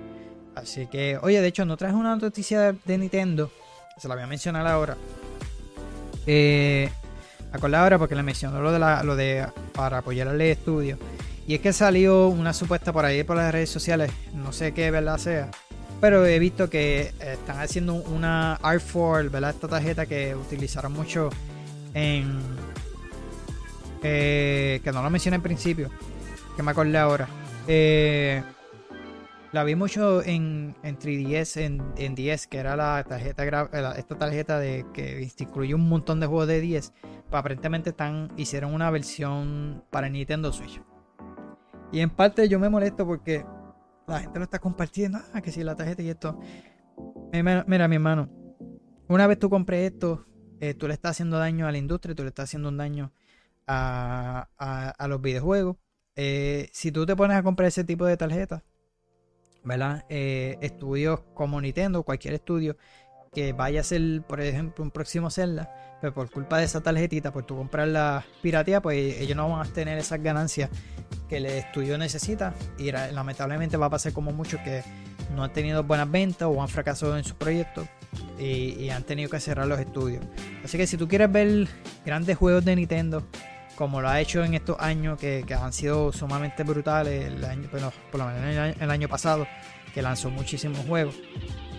Así 0.55 0.87
que, 0.87 1.17
oye, 1.21 1.41
de 1.41 1.47
hecho, 1.47 1.65
no 1.65 1.77
traje 1.77 1.95
una 1.95 2.15
noticia 2.15 2.73
de, 2.73 2.77
de 2.85 2.97
Nintendo, 2.97 3.49
se 3.97 4.07
la 4.07 4.15
voy 4.15 4.23
a 4.23 4.27
mencionar 4.27 4.67
ahora. 4.67 4.97
Eh, 6.27 6.89
ahora 7.51 7.97
porque 7.97 8.15
le 8.15 8.23
mencionó 8.23 8.61
lo 8.61 8.71
de, 8.71 8.79
la, 8.79 9.03
lo 9.03 9.15
de 9.15 9.45
para 9.73 9.99
apoyar 9.99 10.27
al 10.27 10.39
estudio. 10.41 10.97
Y 11.47 11.55
es 11.55 11.61
que 11.61 11.73
salió 11.73 12.27
una 12.27 12.53
supuesta 12.53 12.93
por 12.93 13.05
ahí 13.05 13.23
por 13.23 13.35
las 13.35 13.51
redes 13.51 13.69
sociales, 13.69 14.11
no 14.33 14.51
sé 14.51 14.71
qué 14.73 14.91
verdad 14.91 15.17
sea, 15.17 15.49
pero 15.99 16.25
he 16.25 16.37
visto 16.37 16.69
que 16.69 17.11
están 17.19 17.59
haciendo 17.59 17.95
una 17.95 18.59
R4, 18.61 19.31
¿verdad? 19.31 19.49
Esta 19.49 19.67
tarjeta 19.67 20.05
que 20.05 20.35
utilizaron 20.35 20.93
mucho 20.93 21.29
en, 21.93 22.39
eh, 24.03 24.79
que 24.83 24.91
no 24.91 25.01
lo 25.01 25.09
mencioné 25.09 25.35
en 25.35 25.41
principio, 25.41 25.89
que 26.55 26.63
me 26.63 26.71
acordé 26.71 26.97
ahora. 26.97 27.27
Eh, 27.67 28.41
la 29.51 29.63
vi 29.63 29.75
mucho 29.75 30.23
en, 30.23 30.75
en 30.83 30.99
3DS, 30.99 31.61
en, 31.61 31.81
en 31.97 32.15
10, 32.15 32.47
que 32.47 32.57
era 32.59 32.75
la 32.75 33.03
tarjeta 33.03 33.43
esta 33.97 34.15
tarjeta 34.15 34.59
de 34.59 34.85
que 34.93 35.27
incluye 35.39 35.73
un 35.73 35.89
montón 35.89 36.19
de 36.19 36.27
juegos 36.27 36.47
de 36.47 36.61
10. 36.61 36.93
Aparentemente 37.31 37.91
están, 37.91 38.31
hicieron 38.37 38.73
una 38.73 38.89
versión 38.89 39.83
para 39.91 40.09
Nintendo 40.09 40.51
Switch. 40.51 40.81
Y 41.91 41.99
en 42.01 42.09
parte 42.09 42.47
yo 42.47 42.59
me 42.59 42.69
molesto 42.69 43.05
porque 43.05 43.45
la 44.07 44.19
gente 44.19 44.39
lo 44.39 44.43
está 44.43 44.59
compartiendo. 44.59 45.19
Ah, 45.33 45.41
que 45.41 45.51
si 45.51 45.63
la 45.63 45.75
tarjeta 45.75 46.01
y 46.01 46.09
esto. 46.09 46.39
Mira, 47.31 47.87
mi 47.87 47.95
hermano. 47.95 48.29
Una 49.07 49.27
vez 49.27 49.39
tú 49.39 49.49
compres 49.49 49.91
esto, 49.91 50.25
eh, 50.59 50.73
tú 50.75 50.87
le 50.87 50.93
estás 50.93 51.11
haciendo 51.11 51.37
daño 51.39 51.67
a 51.67 51.71
la 51.71 51.77
industria, 51.77 52.13
tú 52.15 52.23
le 52.23 52.29
estás 52.29 52.45
haciendo 52.49 52.69
un 52.69 52.77
daño 52.77 53.11
a, 53.67 54.49
a- 54.57 54.89
a 54.91 55.07
los 55.07 55.21
videojuegos. 55.21 55.77
Eh, 56.15 56.69
si 56.73 56.91
tú 56.91 57.05
te 57.05 57.15
pones 57.15 57.37
a 57.37 57.43
comprar 57.43 57.67
ese 57.69 57.83
tipo 57.83 58.05
de 58.05 58.17
tarjetas, 58.17 58.63
¿verdad? 59.63 60.05
Eh, 60.09 60.57
estudios 60.61 61.21
como 61.33 61.59
Nintendo, 61.61 62.03
cualquier 62.03 62.33
estudio 62.35 62.77
que 63.33 63.53
vaya 63.53 63.81
a 63.81 63.83
ser, 63.83 64.23
por 64.27 64.41
ejemplo, 64.41 64.83
un 64.83 64.91
próximo 64.91 65.29
Zelda, 65.29 65.71
pero 66.01 66.13
por 66.13 66.29
culpa 66.29 66.57
de 66.57 66.65
esa 66.65 66.81
tarjetita, 66.81 67.31
por 67.31 67.43
tú 67.43 67.57
comprar 67.57 67.87
la 67.87 68.25
piratía, 68.41 68.81
pues 68.81 69.19
ellos 69.19 69.35
no 69.35 69.49
van 69.49 69.67
a 69.67 69.71
tener 69.71 69.97
esas 69.97 70.21
ganancias 70.21 70.69
que 71.27 71.37
el 71.37 71.45
estudio 71.45 71.97
necesita. 71.97 72.53
Y 72.77 72.91
lamentablemente 72.91 73.77
va 73.77 73.87
a 73.87 73.89
pasar 73.89 74.13
como 74.13 74.31
muchos 74.31 74.59
que 74.61 74.83
no 75.35 75.43
han 75.43 75.53
tenido 75.53 75.83
buenas 75.83 76.09
ventas 76.09 76.47
o 76.51 76.61
han 76.61 76.69
fracasado 76.69 77.17
en 77.17 77.23
sus 77.23 77.33
proyectos 77.33 77.87
y, 78.39 78.89
han 78.89 79.03
tenido 79.03 79.29
que 79.29 79.39
cerrar 79.39 79.67
los 79.67 79.79
estudios. 79.79 80.23
Así 80.63 80.77
que 80.77 80.87
si 80.87 80.97
tú 80.97 81.07
quieres 81.07 81.31
ver 81.31 81.67
grandes 82.05 82.37
juegos 82.37 82.65
de 82.65 82.75
Nintendo, 82.75 83.23
como 83.75 84.01
lo 84.01 84.09
ha 84.09 84.19
hecho 84.19 84.43
en 84.43 84.53
estos 84.53 84.77
años 84.79 85.19
que, 85.19 85.45
han 85.49 85.73
sido 85.73 86.11
sumamente 86.11 86.63
brutales, 86.63 87.25
el 87.25 87.43
año, 87.45 87.69
bueno, 87.71 87.91
por 88.11 88.19
lo 88.19 88.27
menos 88.27 88.75
el 88.75 88.83
el 88.83 88.91
año 88.91 89.07
pasado, 89.07 89.47
que 89.93 90.01
lanzó 90.01 90.29
muchísimos 90.29 90.85
juegos. 90.85 91.15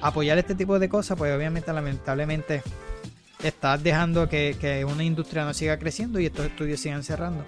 Apoyar 0.01 0.39
este 0.39 0.55
tipo 0.55 0.79
de 0.79 0.89
cosas, 0.89 1.18
pues 1.18 1.35
obviamente, 1.35 1.73
lamentablemente, 1.73 2.62
estás 3.43 3.82
dejando 3.82 4.28
que, 4.28 4.86
una 4.91 5.05
industria 5.05 5.45
no 5.45 5.55
siga 5.55 5.78
creciendo 5.78 6.20
y 6.20 6.26
estos 6.26 6.47
estudios 6.47 6.80
sigan 6.80 7.03
cerrando. 7.03 7.45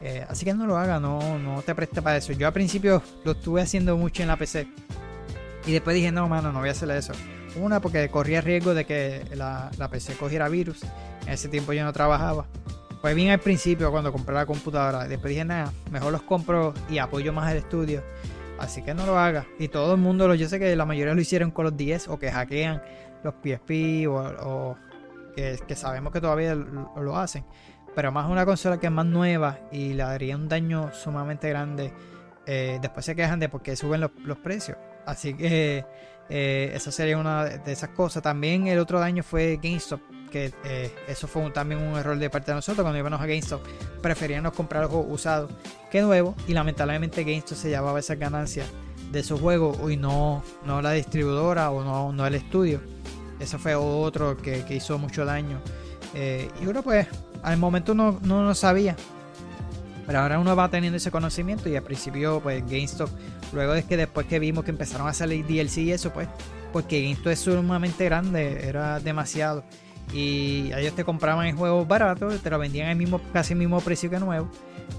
Eh, 0.00 0.24
así 0.28 0.44
que 0.44 0.54
no 0.54 0.66
lo 0.66 0.76
haga, 0.78 1.00
no, 1.00 1.38
no 1.38 1.62
te 1.62 1.74
preste 1.74 2.00
para 2.02 2.16
eso. 2.16 2.32
Yo 2.32 2.46
al 2.46 2.52
principio 2.52 3.02
lo 3.24 3.32
estuve 3.32 3.62
haciendo 3.62 3.96
mucho 3.96 4.22
en 4.22 4.28
la 4.28 4.36
PC. 4.36 4.68
Y 5.66 5.72
después 5.72 5.94
dije, 5.94 6.12
no, 6.12 6.28
mano, 6.28 6.52
no 6.52 6.60
voy 6.60 6.68
a 6.68 6.72
hacer 6.72 6.90
eso. 6.90 7.12
Una, 7.56 7.80
porque 7.80 8.08
corría 8.08 8.40
riesgo 8.40 8.74
de 8.74 8.84
que 8.84 9.24
la, 9.34 9.70
la 9.76 9.88
PC 9.88 10.14
cogiera 10.14 10.48
virus. 10.48 10.82
En 11.26 11.32
ese 11.32 11.48
tiempo 11.48 11.72
yo 11.72 11.84
no 11.84 11.92
trabajaba. 11.92 12.46
Fue 13.00 13.14
bien 13.14 13.30
al 13.30 13.40
principio 13.40 13.90
cuando 13.90 14.12
compré 14.12 14.34
la 14.34 14.46
computadora. 14.46 15.06
Después 15.06 15.30
dije, 15.30 15.44
nada, 15.44 15.72
mejor 15.90 16.12
los 16.12 16.22
compro 16.22 16.74
y 16.88 16.98
apoyo 16.98 17.32
más 17.32 17.50
el 17.50 17.58
estudio. 17.58 18.02
Así 18.58 18.82
que 18.82 18.94
no 18.94 19.06
lo 19.06 19.18
haga. 19.18 19.46
Y 19.58 19.68
todo 19.68 19.94
el 19.94 20.00
mundo, 20.00 20.32
yo 20.34 20.48
sé 20.48 20.58
que 20.58 20.74
la 20.74 20.84
mayoría 20.84 21.14
lo 21.14 21.20
hicieron 21.20 21.50
con 21.50 21.64
los 21.64 21.76
10 21.76 22.08
o 22.08 22.18
que 22.18 22.30
hackean 22.30 22.82
los 23.22 23.34
PSP 23.34 24.06
o 24.08 24.76
que, 25.34 25.58
que 25.66 25.76
sabemos 25.76 26.12
que 26.12 26.20
todavía 26.20 26.54
lo, 26.54 27.16
hacen. 27.16 27.44
Pero 27.94 28.12
más 28.12 28.30
una 28.30 28.44
consola 28.44 28.78
que 28.78 28.86
es 28.86 28.92
más 28.92 29.06
nueva 29.06 29.58
y 29.72 29.94
le 29.94 30.02
daría 30.02 30.36
un 30.36 30.48
daño 30.48 30.92
sumamente 30.92 31.48
grande. 31.48 31.92
eh, 32.46 32.78
después 32.80 33.04
se 33.04 33.14
quejan 33.14 33.40
de 33.40 33.48
por 33.48 33.62
qué 33.62 33.76
suben 33.76 34.00
los, 34.00 34.38
precios. 34.38 34.78
Así 35.06 35.34
que 35.34 35.84
eh, 36.28 36.70
esa 36.74 36.92
sería 36.92 37.18
una 37.18 37.44
de 37.44 37.72
esas 37.72 37.90
cosas. 37.90 38.22
También 38.22 38.66
el 38.66 38.78
otro 38.78 39.00
daño 39.00 39.22
fue 39.22 39.58
GameStop. 39.62 40.00
Que 40.30 40.52
eh, 40.64 40.94
eso 41.08 41.26
fue 41.26 41.50
también 41.50 41.80
un 41.80 41.96
error 41.96 42.18
de 42.18 42.28
parte 42.28 42.50
de 42.50 42.56
nosotros. 42.56 42.84
Cuando 42.84 42.98
íbamos 42.98 43.20
a 43.20 43.26
GameStop, 43.26 43.62
preferíamos 44.02 44.52
comprar 44.52 44.82
algo 44.82 45.00
usado 45.00 45.48
que 45.90 46.02
nuevo. 46.02 46.34
Y 46.46 46.52
lamentablemente 46.52 47.24
GameStop 47.24 47.56
se 47.56 47.70
llevaba 47.70 47.98
esas 47.98 48.18
ganancias 48.18 48.66
de 49.10 49.20
esos 49.20 49.40
juegos 49.40 49.90
y 49.90 49.96
no, 49.96 50.42
no 50.64 50.82
la 50.82 50.92
distribuidora 50.92 51.70
o 51.70 51.82
no, 51.82 52.12
no 52.12 52.26
el 52.26 52.34
estudio. 52.34 52.80
Eso 53.40 53.58
fue 53.58 53.74
otro 53.74 54.36
que, 54.36 54.64
que 54.64 54.76
hizo 54.76 54.98
mucho 54.98 55.24
daño. 55.24 55.60
Eh, 56.14 56.48
y 56.62 56.66
uno, 56.66 56.82
pues, 56.82 57.06
al 57.42 57.56
momento 57.56 57.94
no, 57.94 58.18
no 58.22 58.42
lo 58.42 58.54
sabía. 58.54 58.96
Pero 60.06 60.20
ahora 60.20 60.38
uno 60.38 60.56
va 60.56 60.70
teniendo 60.70 60.96
ese 60.96 61.10
conocimiento 61.10 61.68
y 61.68 61.76
al 61.76 61.82
principio, 61.82 62.40
pues 62.40 62.62
GameStop, 62.64 63.10
luego 63.52 63.74
es 63.74 63.84
que 63.84 63.96
después 63.96 64.26
que 64.26 64.38
vimos 64.38 64.64
que 64.64 64.70
empezaron 64.70 65.06
a 65.06 65.12
salir 65.12 65.46
DLC 65.46 65.78
y 65.78 65.92
eso, 65.92 66.12
pues, 66.12 66.28
porque 66.72 67.02
GameStop 67.02 67.32
es 67.32 67.40
sumamente 67.40 68.06
grande, 68.06 68.66
era 68.66 69.00
demasiado. 69.00 69.64
Y 70.12 70.72
ellos 70.74 70.94
te 70.94 71.04
compraban 71.04 71.46
el 71.46 71.54
juego 71.54 71.84
barato, 71.84 72.28
te 72.28 72.48
lo 72.48 72.58
vendían 72.58 72.88
al 72.88 72.96
mismo, 72.96 73.20
casi 73.34 73.52
el 73.52 73.58
mismo 73.58 73.80
precio 73.82 74.08
que 74.08 74.18
nuevo. 74.18 74.50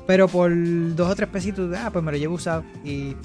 Pero 0.05 0.27
por 0.27 0.51
dos 0.95 1.09
o 1.09 1.15
tres 1.15 1.29
pesitos, 1.29 1.75
ah, 1.75 1.89
pues 1.91 2.05
me 2.05 2.11
lo 2.11 2.17
llevo 2.17 2.35
usado. 2.35 2.63
Y 2.83 3.15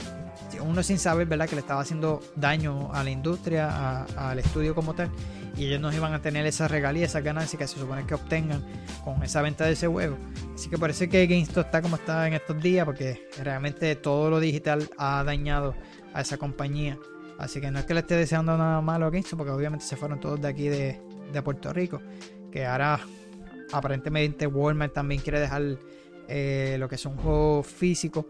uno 0.65 0.83
sin 0.83 0.99
saber, 0.99 1.27
¿verdad? 1.27 1.49
Que 1.49 1.57
le 1.57 1.61
estaba 1.61 1.81
haciendo 1.81 2.21
daño 2.37 2.93
a 2.93 3.05
la 3.05 3.11
industria, 3.11 4.05
al 4.05 4.39
estudio 4.39 4.75
como 4.75 4.95
tal. 4.95 5.11
Y 5.57 5.67
ellos 5.67 5.81
no 5.81 5.93
iban 5.93 6.13
a 6.13 6.21
tener 6.21 6.47
esa 6.47 6.67
regalía, 6.67 7.05
esas 7.05 7.23
ganancias 7.23 7.59
que 7.59 7.69
se 7.69 7.79
supone 7.79 8.05
que 8.07 8.15
obtengan 8.15 8.65
con 9.05 9.23
esa 9.23 9.41
venta 9.41 9.65
de 9.65 9.73
ese 9.73 9.87
juego. 9.87 10.17
Así 10.55 10.69
que 10.69 10.77
es 10.77 11.09
que 11.09 11.27
GameStop 11.27 11.67
está 11.67 11.83
como 11.83 11.97
está 11.97 12.27
en 12.27 12.35
estos 12.35 12.61
días, 12.61 12.85
porque 12.85 13.29
realmente 13.43 13.95
todo 13.97 14.31
lo 14.31 14.41
digital 14.41 14.89
ha 14.99 15.23
dañado 15.23 15.75
a 16.13 16.23
esa 16.23 16.39
compañía. 16.39 16.99
Así 17.39 17.61
que 17.61 17.71
no 17.71 17.79
es 17.79 17.85
que 17.85 17.95
le 17.95 18.01
esté 18.01 18.17
deseando 18.17 18.57
nada 18.57 18.81
malo 18.81 19.07
a 19.07 19.11
GameStop, 19.11 19.39
porque 19.39 19.53
obviamente 19.53 19.85
se 19.85 19.97
fueron 19.97 20.19
todos 20.19 20.41
de 20.41 20.49
aquí 20.49 20.69
de, 20.69 21.01
Puerto 21.45 21.73
Rico. 21.73 22.01
Que 22.51 22.67
ahora 22.67 23.01
aparentemente 23.73 24.47
Walmart 24.47 24.93
también 24.93 25.21
quiere 25.21 25.41
dejar 25.41 25.79
eh, 26.29 26.77
lo 26.79 26.89
que 26.89 26.97
son 26.97 27.17
juegos 27.17 27.67
físicos. 27.67 28.25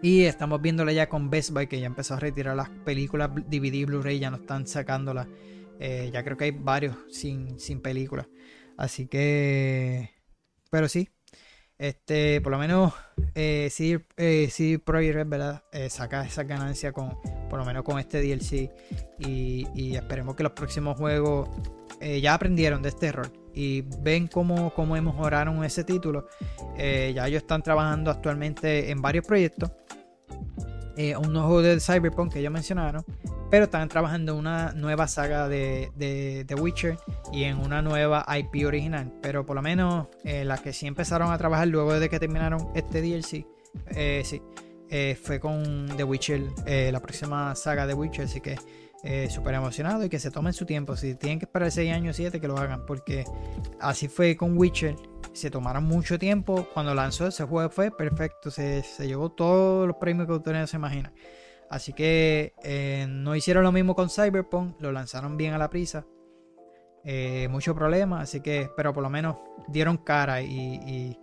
Y 0.00 0.22
estamos 0.24 0.62
viéndolo 0.62 0.92
ya 0.92 1.08
con 1.08 1.28
Best 1.28 1.50
Buy, 1.50 1.66
que 1.66 1.80
ya 1.80 1.86
empezó 1.86 2.14
a 2.14 2.20
retirar 2.20 2.54
las 2.54 2.70
películas 2.70 3.30
DVD 3.34 3.84
Blu-ray, 3.84 4.20
ya 4.20 4.30
no 4.30 4.36
están 4.36 4.66
sacándolas. 4.66 5.26
Eh, 5.80 6.10
ya 6.12 6.22
creo 6.22 6.36
que 6.36 6.44
hay 6.44 6.50
varios 6.52 6.96
sin, 7.10 7.58
sin 7.58 7.80
películas. 7.80 8.28
Así 8.76 9.06
que. 9.06 10.10
Pero 10.70 10.88
sí. 10.88 11.08
Este, 11.78 12.40
por 12.40 12.50
lo 12.50 12.58
menos 12.58 12.92
eh, 13.34 13.68
sí, 13.70 13.96
eh, 14.16 14.80
Red, 14.84 15.26
¿verdad? 15.28 15.62
Eh, 15.72 15.88
saca 15.88 16.24
esa 16.24 16.42
ganancia 16.42 16.92
con, 16.92 17.16
por 17.48 17.58
lo 17.58 17.64
menos 17.64 17.84
con 17.84 17.98
este 17.98 18.20
DLC. 18.20 18.70
Y, 19.18 19.66
y 19.74 19.96
esperemos 19.96 20.36
que 20.36 20.44
los 20.44 20.52
próximos 20.52 20.96
juegos 20.96 21.48
eh, 22.00 22.20
ya 22.20 22.34
aprendieron 22.34 22.82
de 22.82 22.90
este 22.90 23.08
error. 23.08 23.30
Y 23.54 23.82
ven 24.02 24.28
cómo, 24.28 24.72
cómo 24.74 24.94
mejoraron 24.94 25.64
ese 25.64 25.82
título. 25.84 26.28
Eh, 26.76 27.12
ya 27.14 27.26
ellos 27.26 27.42
están 27.42 27.62
trabajando 27.62 28.10
actualmente 28.10 28.90
en 28.90 29.02
varios 29.02 29.26
proyectos. 29.26 29.70
Eh, 31.00 31.16
un 31.16 31.32
juego 31.32 31.62
de 31.62 31.78
Cyberpunk 31.78 32.32
que 32.32 32.40
ellos 32.40 32.50
mencionaron. 32.50 33.04
Pero 33.52 33.64
están 33.64 33.88
trabajando 33.88 34.32
en 34.32 34.38
una 34.38 34.72
nueva 34.72 35.06
saga 35.06 35.48
de, 35.48 35.92
de, 35.94 36.54
Witcher 36.56 36.98
y 37.32 37.44
en 37.44 37.58
una 37.58 37.80
nueva 37.82 38.26
IP 38.36 38.66
original. 38.66 39.12
Pero 39.22 39.46
por 39.46 39.54
lo 39.54 39.62
menos 39.62 40.08
eh, 40.24 40.44
las 40.44 40.60
que 40.60 40.72
sí 40.72 40.88
empezaron 40.88 41.30
a 41.30 41.38
trabajar 41.38 41.68
luego 41.68 41.98
de 42.00 42.10
que 42.10 42.18
terminaron 42.18 42.68
este 42.74 43.00
DLC, 43.00 43.46
eh, 43.90 44.22
sí, 44.24 44.42
fue 45.22 45.38
con 45.38 45.86
The 45.96 46.02
Witcher, 46.02 46.42
la 46.92 47.00
próxima 47.00 47.54
saga 47.54 47.86
de 47.86 47.94
Witcher, 47.94 48.24
así 48.24 48.40
que 48.40 48.56
eh, 49.04 49.28
súper 49.30 49.54
emocionado 49.54 50.04
y 50.04 50.08
que 50.08 50.18
se 50.18 50.30
tomen 50.30 50.52
su 50.52 50.66
tiempo. 50.66 50.96
Si 50.96 51.14
tienen 51.14 51.38
que 51.38 51.44
esperar 51.44 51.70
6 51.70 51.92
años, 51.92 52.16
7, 52.16 52.40
que 52.40 52.48
lo 52.48 52.58
hagan, 52.58 52.84
porque 52.84 53.24
así 53.80 54.08
fue 54.08 54.36
con 54.36 54.58
Witcher. 54.58 54.96
Se 55.32 55.50
tomaron 55.50 55.84
mucho 55.84 56.18
tiempo. 56.18 56.68
Cuando 56.74 56.94
lanzó 56.94 57.28
ese 57.28 57.44
juego 57.44 57.70
fue 57.70 57.90
perfecto, 57.90 58.50
se, 58.50 58.82
llevó 58.98 59.30
todos 59.30 59.86
los 59.86 59.96
premios 59.96 60.26
que 60.26 60.32
ustedes 60.32 60.70
se 60.70 60.76
imaginan. 60.76 61.12
Así 61.70 61.92
que 61.92 62.54
no 63.08 63.36
hicieron 63.36 63.62
lo 63.62 63.72
mismo 63.72 63.94
con 63.94 64.08
Cyberpunk, 64.10 64.80
lo 64.80 64.90
lanzaron 64.90 65.36
bien 65.36 65.52
a 65.52 65.58
la 65.58 65.70
prisa. 65.70 66.06
mucho 67.50 67.74
problema, 67.74 68.22
así 68.22 68.40
que, 68.40 68.70
pero 68.76 68.92
por 68.92 69.02
lo 69.02 69.10
menos 69.10 69.36
dieron 69.68 69.98
cara 69.98 70.40
y, 70.40 71.18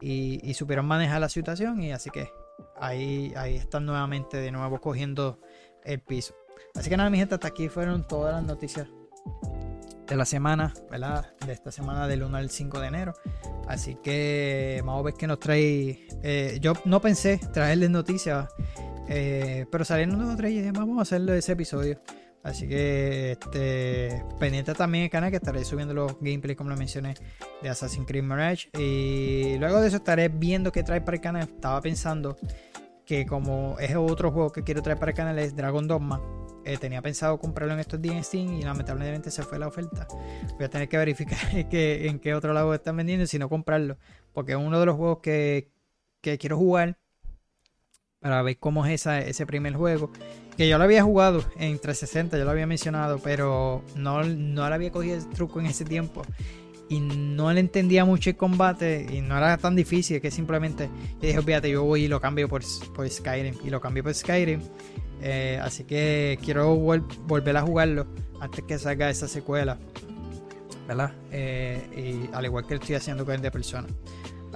y, 0.00 0.54
supieron 0.54 0.86
manejar 0.86 1.20
la 1.20 1.28
situación 1.28 1.80
y 1.82 1.92
así 1.92 2.10
que 2.10 2.28
ahí, 2.78 3.32
ahí 3.36 3.54
están 3.56 3.86
nuevamente 3.86 4.38
de 4.38 4.50
nuevo 4.50 4.80
cogiendo 4.80 5.40
el 5.84 6.00
piso. 6.00 6.34
Así 6.74 6.90
que 6.90 6.96
nada, 6.96 7.10
mi 7.10 7.18
gente, 7.18 7.34
hasta 7.34 7.48
aquí 7.48 7.68
fueron 7.68 8.06
todas 8.06 8.34
las 8.34 8.44
noticias 8.44 8.88
de 10.06 10.16
la 10.16 10.24
semana, 10.24 10.72
¿verdad? 10.90 11.34
De 11.44 11.52
esta 11.52 11.72
semana 11.72 12.06
del 12.06 12.22
1 12.22 12.36
al 12.36 12.50
5 12.50 12.80
de 12.80 12.86
enero. 12.86 13.14
Así 13.66 13.96
que 14.02 14.80
vamos 14.84 15.00
a 15.00 15.04
ver 15.04 15.14
qué 15.14 15.26
nos 15.26 15.40
trae. 15.40 16.06
Eh, 16.22 16.58
yo 16.60 16.74
no 16.84 17.00
pensé 17.00 17.40
traerles 17.52 17.90
noticias, 17.90 18.48
eh, 19.08 19.66
pero 19.70 19.84
salieron 19.84 20.18
dos 20.18 20.34
o 20.34 20.36
tres 20.36 20.52
y 20.52 20.70
vamos 20.70 20.98
a 20.98 21.02
hacerle 21.02 21.36
ese 21.38 21.52
episodio. 21.52 22.00
Así 22.46 22.68
que 22.68 23.32
este, 23.32 24.22
pendiente 24.38 24.72
también 24.72 25.04
el 25.04 25.10
canal 25.10 25.30
que 25.30 25.38
estaré 25.38 25.64
subiendo 25.64 25.92
los 25.94 26.12
gameplays 26.20 26.56
como 26.56 26.70
lo 26.70 26.76
mencioné 26.76 27.14
de 27.60 27.68
Assassin's 27.68 28.06
Creed 28.06 28.22
Mirage. 28.22 28.68
Y 28.78 29.58
luego 29.58 29.80
de 29.80 29.88
eso 29.88 29.96
estaré 29.96 30.28
viendo 30.28 30.70
qué 30.70 30.84
trae 30.84 31.00
para 31.00 31.16
el 31.16 31.20
canal. 31.20 31.42
Estaba 31.42 31.80
pensando 31.80 32.36
que 33.06 33.24
como 33.24 33.76
es 33.78 33.94
otro 33.94 34.32
juego 34.32 34.52
que 34.52 34.64
quiero 34.64 34.82
traer 34.82 34.98
para 34.98 35.12
el 35.12 35.16
canal 35.16 35.38
es 35.38 35.54
Dragon 35.54 35.86
Dogma. 35.86 36.20
Eh, 36.64 36.76
tenía 36.78 37.00
pensado 37.00 37.38
comprarlo 37.38 37.72
en 37.74 37.80
estos 37.80 38.02
días 38.02 38.16
en 38.16 38.24
Steam 38.24 38.52
y 38.54 38.62
lamentablemente 38.62 39.30
se 39.30 39.44
fue 39.44 39.58
la 39.60 39.68
oferta. 39.68 40.08
Voy 40.56 40.64
a 40.64 40.68
tener 40.68 40.88
que 40.88 40.98
verificar 40.98 41.38
que, 41.70 42.08
en 42.08 42.18
qué 42.18 42.34
otro 42.34 42.52
lado 42.52 42.74
están 42.74 42.96
vendiendo 42.96 43.24
y 43.24 43.28
si 43.28 43.38
no 43.38 43.48
comprarlo. 43.48 43.96
Porque 44.32 44.52
es 44.52 44.58
uno 44.58 44.80
de 44.80 44.86
los 44.86 44.96
juegos 44.96 45.20
que, 45.22 45.70
que 46.20 46.36
quiero 46.36 46.58
jugar 46.58 46.98
para 48.18 48.42
ver 48.42 48.58
cómo 48.58 48.84
es 48.84 49.06
ese 49.06 49.46
primer 49.46 49.74
juego. 49.74 50.10
Que 50.56 50.68
yo 50.68 50.76
lo 50.78 50.84
había 50.84 51.04
jugado 51.04 51.44
en 51.58 51.78
360, 51.78 52.36
yo 52.36 52.44
lo 52.44 52.50
había 52.50 52.66
mencionado, 52.66 53.20
pero 53.20 53.84
no, 53.94 54.24
no 54.24 54.64
había 54.64 54.90
cogido 54.90 55.16
el 55.16 55.28
truco 55.28 55.60
en 55.60 55.66
ese 55.66 55.84
tiempo. 55.84 56.22
Y 56.88 57.00
no 57.00 57.52
le 57.52 57.60
entendía 57.60 58.04
mucho 58.04 58.30
el 58.30 58.36
combate 58.36 59.06
y 59.10 59.20
no 59.20 59.36
era 59.36 59.56
tan 59.58 59.74
difícil 59.74 60.20
que 60.20 60.30
simplemente 60.30 60.88
yo 61.20 61.26
dije, 61.26 61.42
fíjate, 61.42 61.70
yo 61.70 61.82
voy 61.82 62.04
y 62.04 62.08
lo 62.08 62.20
cambio 62.20 62.48
por, 62.48 62.62
por 62.94 63.08
Skyrim. 63.08 63.54
Y 63.64 63.70
lo 63.70 63.80
cambio 63.80 64.04
por 64.04 64.14
Skyrim. 64.14 64.60
Eh, 65.20 65.58
así 65.62 65.84
que 65.84 66.38
quiero 66.44 66.76
volver 66.76 67.56
a 67.56 67.62
jugarlo 67.62 68.06
antes 68.40 68.64
que 68.64 68.78
salga 68.78 69.10
esa 69.10 69.26
secuela. 69.26 69.78
¿Verdad? 70.86 71.12
Eh, 71.32 72.28
y 72.30 72.34
al 72.34 72.44
igual 72.44 72.66
que 72.66 72.74
estoy 72.74 72.94
haciendo 72.94 73.24
con 73.24 73.34
el 73.34 73.40
de 73.40 73.50
persona. 73.50 73.88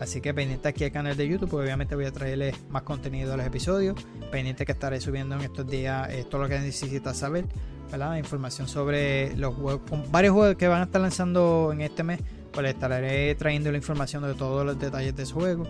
Así 0.01 0.23
que 0.23 0.33
pendiente 0.33 0.67
aquí 0.67 0.85
al 0.85 0.93
canal 0.93 1.15
de 1.15 1.29
YouTube, 1.29 1.53
obviamente 1.55 1.95
voy 1.95 2.07
a 2.07 2.13
traerles 2.13 2.57
más 2.71 2.83
contenido 2.83 3.35
a 3.35 3.37
los 3.37 3.47
episodios. 3.47 3.97
Pendiente 4.31 4.65
que 4.65 4.73
estaré 4.73 4.99
subiendo 5.01 5.35
en 5.35 5.43
estos 5.43 5.67
días 5.67 6.09
eh, 6.11 6.25
todo 6.29 6.43
lo 6.43 6.49
que 6.49 6.59
necesitas 6.59 7.19
saber, 7.19 7.45
¿verdad? 7.91 8.17
Información 8.17 8.69
sobre 8.69 9.37
los 9.37 9.55
juegos, 9.55 10.11
varios 10.11 10.35
juegos 10.35 10.57
que 10.57 10.69
van 10.69 10.83
a 10.83 10.85
estar 10.85 11.01
lanzando 11.01 11.71
en 11.73 11.81
este 11.83 12.03
mes. 12.03 12.21
Pues 12.53 12.65
les 12.65 12.75
estaré 12.75 13.35
trayendo 13.37 13.71
la 13.71 13.77
información 13.77 14.25
de 14.25 14.35
todos 14.35 14.67
los 14.67 14.79
detalles 14.79 15.15
de 15.15 15.25
su 15.25 15.35
juego, 15.35 15.65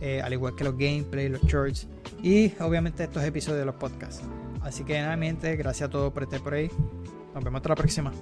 eh, 0.00 0.22
al 0.22 0.32
igual 0.32 0.54
que 0.54 0.62
los 0.62 0.78
gameplays, 0.78 1.30
los 1.30 1.42
shorts 1.42 1.88
y 2.22 2.52
obviamente 2.60 3.02
estos 3.02 3.24
episodios 3.24 3.58
de 3.58 3.66
los 3.66 3.74
podcasts. 3.74 4.22
Así 4.62 4.84
que 4.84 5.00
nada, 5.00 5.16
gracias 5.16 5.88
a 5.88 5.90
todos 5.90 6.12
por 6.12 6.22
estar 6.22 6.40
por 6.40 6.54
ahí. 6.54 6.70
Nos 7.34 7.42
vemos 7.42 7.58
hasta 7.58 7.70
la 7.70 7.76
próxima. 7.76 8.12